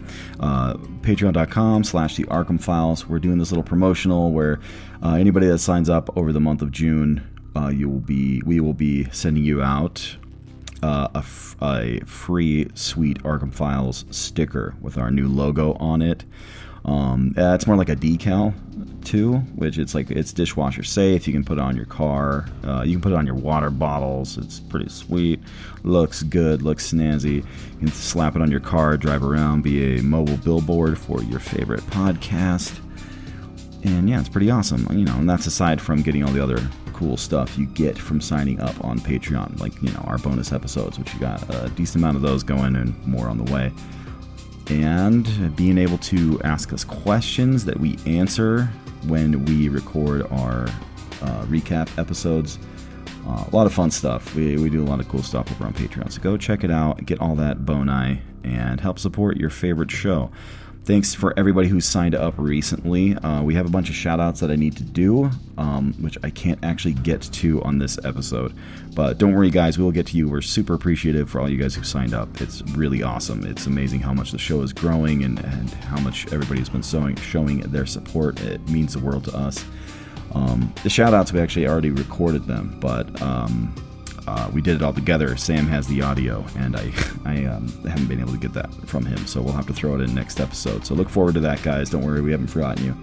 Uh, 0.41 0.75
Patreon.com 1.03 1.85
slash 1.85 2.17
the 2.17 2.25
Arkham 2.25 2.59
Files. 2.61 3.07
We're 3.07 3.19
doing 3.19 3.37
this 3.39 3.51
little 3.51 3.65
promotional 3.65 4.33
where 4.33 4.59
uh, 5.03 5.15
anybody 5.15 5.49
that 5.49 5.59
signs 5.59 5.91
up 5.91 6.17
over 6.17 6.33
the 6.33 6.41
month 6.41 6.63
of 6.63 6.71
June, 6.73 7.27
uh, 7.55 7.69
you 7.69 7.91
will 7.91 8.01
be 8.01 8.41
we 8.47 8.61
will 8.61 8.75
be 8.75 9.05
sending 9.11 9.45
you 9.45 9.63
out 9.63 10.17
uh, 10.83 11.09
a, 11.15 11.19
f- 11.19 11.57
a 11.61 12.01
free 12.07 12.69
sweet 12.75 13.23
Arkham 13.23 13.53
Files 13.53 14.07
sticker 14.11 14.75
with 14.81 14.97
our 14.97 15.11
new 15.11 15.29
logo 15.29 15.75
on 15.75 16.01
it. 16.01 16.25
Um, 16.87 17.35
it's 17.37 17.67
more 17.67 17.77
like 17.77 17.89
a 17.89 17.97
decal 17.97 18.55
too, 19.05 19.35
which 19.55 19.79
it's 19.79 19.95
like 19.95 20.11
it's 20.11 20.33
dishwasher 20.33 20.83
safe. 20.83 21.27
You 21.27 21.33
can 21.33 21.45
put 21.45 21.59
it 21.59 21.61
on 21.61 21.77
your 21.77 21.87
car. 21.87 22.47
Uh, 22.65 22.83
you 22.83 22.93
can 22.93 23.01
put 23.01 23.13
it 23.13 23.17
on 23.17 23.27
your 23.27 23.35
water 23.35 23.71
bottles. 23.71 24.39
It's 24.39 24.61
pretty 24.61 24.89
sweet. 24.89 25.41
Looks 25.83 26.23
good. 26.23 26.63
Looks 26.63 26.93
snazzy. 26.93 27.37
You 27.37 27.79
can 27.79 27.89
slap 27.89 28.37
it 28.37 28.43
on 28.43 28.51
your 28.51 28.61
car, 28.61 28.97
drive 28.97 29.25
around, 29.25 29.63
be 29.63 29.99
a 29.99 30.03
mobile 30.03 30.37
billboard 30.39 30.99
for 30.99 31.23
your 31.23 31.41
favorite 31.41 31.83
podcast. 31.83 32.81
And 33.85 34.09
yeah, 34.09 34.21
it's 34.21 34.29
pretty 34.29 34.51
awesome. 34.51 34.87
You 34.91 35.05
know, 35.05 35.17
and 35.17 35.29
that's 35.29 35.47
aside 35.47 35.81
from 35.81 36.03
getting 36.03 36.25
all 36.25 36.33
the 36.33 36.43
other 36.43 36.59
cool 36.93 37.17
stuff 37.17 37.59
you 37.59 37.67
get 37.67 37.99
from 37.99 38.21
signing 38.21 38.61
up 38.61 38.83
on 38.85 38.99
Patreon, 38.99 39.61
like 39.61 39.81
you 39.83 39.91
know 39.93 40.01
our 40.07 40.19
bonus 40.19 40.53
episodes, 40.53 40.99
which 40.99 41.13
you 41.15 41.21
got 41.21 41.43
a 41.55 41.69
decent 41.71 42.03
amount 42.03 42.17
of 42.17 42.23
those 42.23 42.43
going 42.43 42.75
and 42.77 43.07
more 43.07 43.29
on 43.29 43.39
the 43.39 43.53
way 43.53 43.73
and 44.69 45.55
being 45.57 45.79
able 45.79 45.99
to 45.99 46.41
ask 46.43 46.73
us 46.73 46.85
questions 46.85 47.65
that 47.65 47.79
we 47.79 47.99
answer 48.07 48.65
when 49.07 49.45
we 49.45 49.69
record 49.69 50.23
our 50.31 50.67
uh, 51.23 51.45
recap 51.47 51.89
episodes. 51.99 52.59
Uh, 53.27 53.45
a 53.51 53.55
lot 53.55 53.67
of 53.67 53.75
fun 53.75 53.91
stuff. 53.91 54.35
We, 54.35 54.57
we 54.57 54.71
do 54.71 54.83
a 54.83 54.87
lot 54.87 55.01
of 55.01 55.09
cool 55.09 55.23
stuff 55.23 55.51
over 55.51 55.65
on 55.65 55.75
Patreon. 55.75 56.13
So 56.13 56.21
go 56.21 56.37
check 56.37 56.63
it 56.65 56.71
out, 56.71 57.05
get 57.05 57.21
all 57.21 57.35
that 57.37 57.65
boni, 57.65 58.21
and 58.45 58.81
help 58.81 58.99
support 58.99 59.37
your 59.37 59.51
favorite 59.51 59.91
show. 59.91 60.31
Thanks 60.87 61.17
for 61.17 61.37
everybody 61.37 61.67
who 61.67 61.81
signed 61.81 62.15
up 62.15 62.35
recently. 62.39 63.17
Uh, 63.17 63.43
we 63.43 63.55
have 63.57 63.67
a 63.67 63.71
bunch 63.71 63.89
of 63.89 63.97
shout 63.97 64.21
outs 64.21 64.39
that 64.39 64.53
I 64.53 64.55
need 64.55 64.77
to 64.77 64.85
do, 64.85 65.29
um, 65.59 65.95
which 65.95 66.17
I 66.23 66.31
can't 66.31 66.65
actually 66.65 66.95
get 66.95 67.23
to 67.23 67.61
on 67.65 67.79
this 67.79 67.99
episode. 68.05 68.55
But 68.95 69.19
don't 69.19 69.35
worry, 69.35 69.51
guys, 69.51 69.79
we 69.79 69.85
will 69.85 69.91
get 69.91 70.07
to 70.07 70.17
you. 70.17 70.29
We're 70.29 70.43
super 70.43 70.75
appreciative 70.75 71.29
for 71.29 71.41
all 71.41 71.49
you 71.49 71.57
guys 71.57 71.75
who 71.75 71.83
signed 71.83 72.15
up. 72.15 72.41
It's 72.41 72.63
really 72.63 73.03
awesome. 73.03 73.45
It's 73.45 73.67
amazing 73.67 73.99
how 73.99 74.15
much 74.15 74.31
the 74.31 74.39
show 74.39 74.63
is 74.63 74.73
growing 74.73 75.25
and, 75.25 75.41
and 75.41 75.71
how 75.71 75.99
much 75.99 76.33
everybody's 76.33 76.69
been 76.69 76.83
showing, 76.83 77.17
showing 77.17 77.63
their 77.63 77.85
support. 77.85 78.41
It 78.43 78.69
means 78.69 78.93
the 78.93 79.01
world 79.01 79.25
to 79.25 79.37
us. 79.37 79.65
Um, 80.35 80.73
the 80.85 80.91
shout 80.91 81.13
outs, 81.13 81.33
we 81.33 81.41
actually 81.41 81.67
already 81.67 81.91
recorded 81.91 82.47
them, 82.47 82.79
but 82.79 83.21
um, 83.21 83.75
uh, 84.27 84.51
we 84.53 84.61
did 84.61 84.77
it 84.77 84.83
all 84.83 84.93
together. 84.93 85.37
Sam 85.37 85.67
has 85.67 85.87
the 85.87 86.03
audio, 86.03 86.45
and 86.57 86.77
I, 86.77 86.93
I 87.25 87.45
um, 87.45 87.69
haven't 87.85 88.07
been 88.07 88.21
able 88.21 88.33
to 88.33 88.39
get 88.39 88.53
that 88.55 88.73
from 88.87 89.05
him, 89.05 89.27
so 89.27 89.41
we'll 89.41 89.55
have 89.55 89.67
to 89.67 89.73
throw 89.75 89.95
it 89.95 90.01
in 90.01 90.15
next 90.15 90.41
episode. 90.41 90.85
So 90.85 90.95
look 90.95 91.09
forward 91.09 91.35
to 91.35 91.41
that, 91.41 91.63
guys. 91.63 91.91
Don't 91.91 92.05
worry, 92.05 92.21
we 92.21 92.33
haven't 92.33 92.49
forgotten 92.49 92.85
you. 92.85 92.97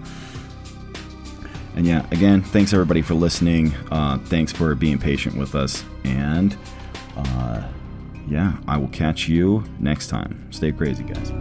And 1.76 1.86
yeah, 1.86 2.06
again, 2.12 2.40
thanks 2.40 2.72
everybody 2.72 3.02
for 3.02 3.14
listening. 3.14 3.74
Uh, 3.90 4.18
thanks 4.18 4.52
for 4.52 4.74
being 4.74 4.98
patient 4.98 5.36
with 5.36 5.54
us, 5.54 5.84
and 6.04 6.56
uh, 7.16 7.66
yeah, 8.28 8.56
I 8.68 8.76
will 8.76 8.88
catch 8.88 9.28
you 9.28 9.64
next 9.80 10.08
time. 10.08 10.46
Stay 10.52 10.72
crazy, 10.72 11.04
guys. 11.04 11.32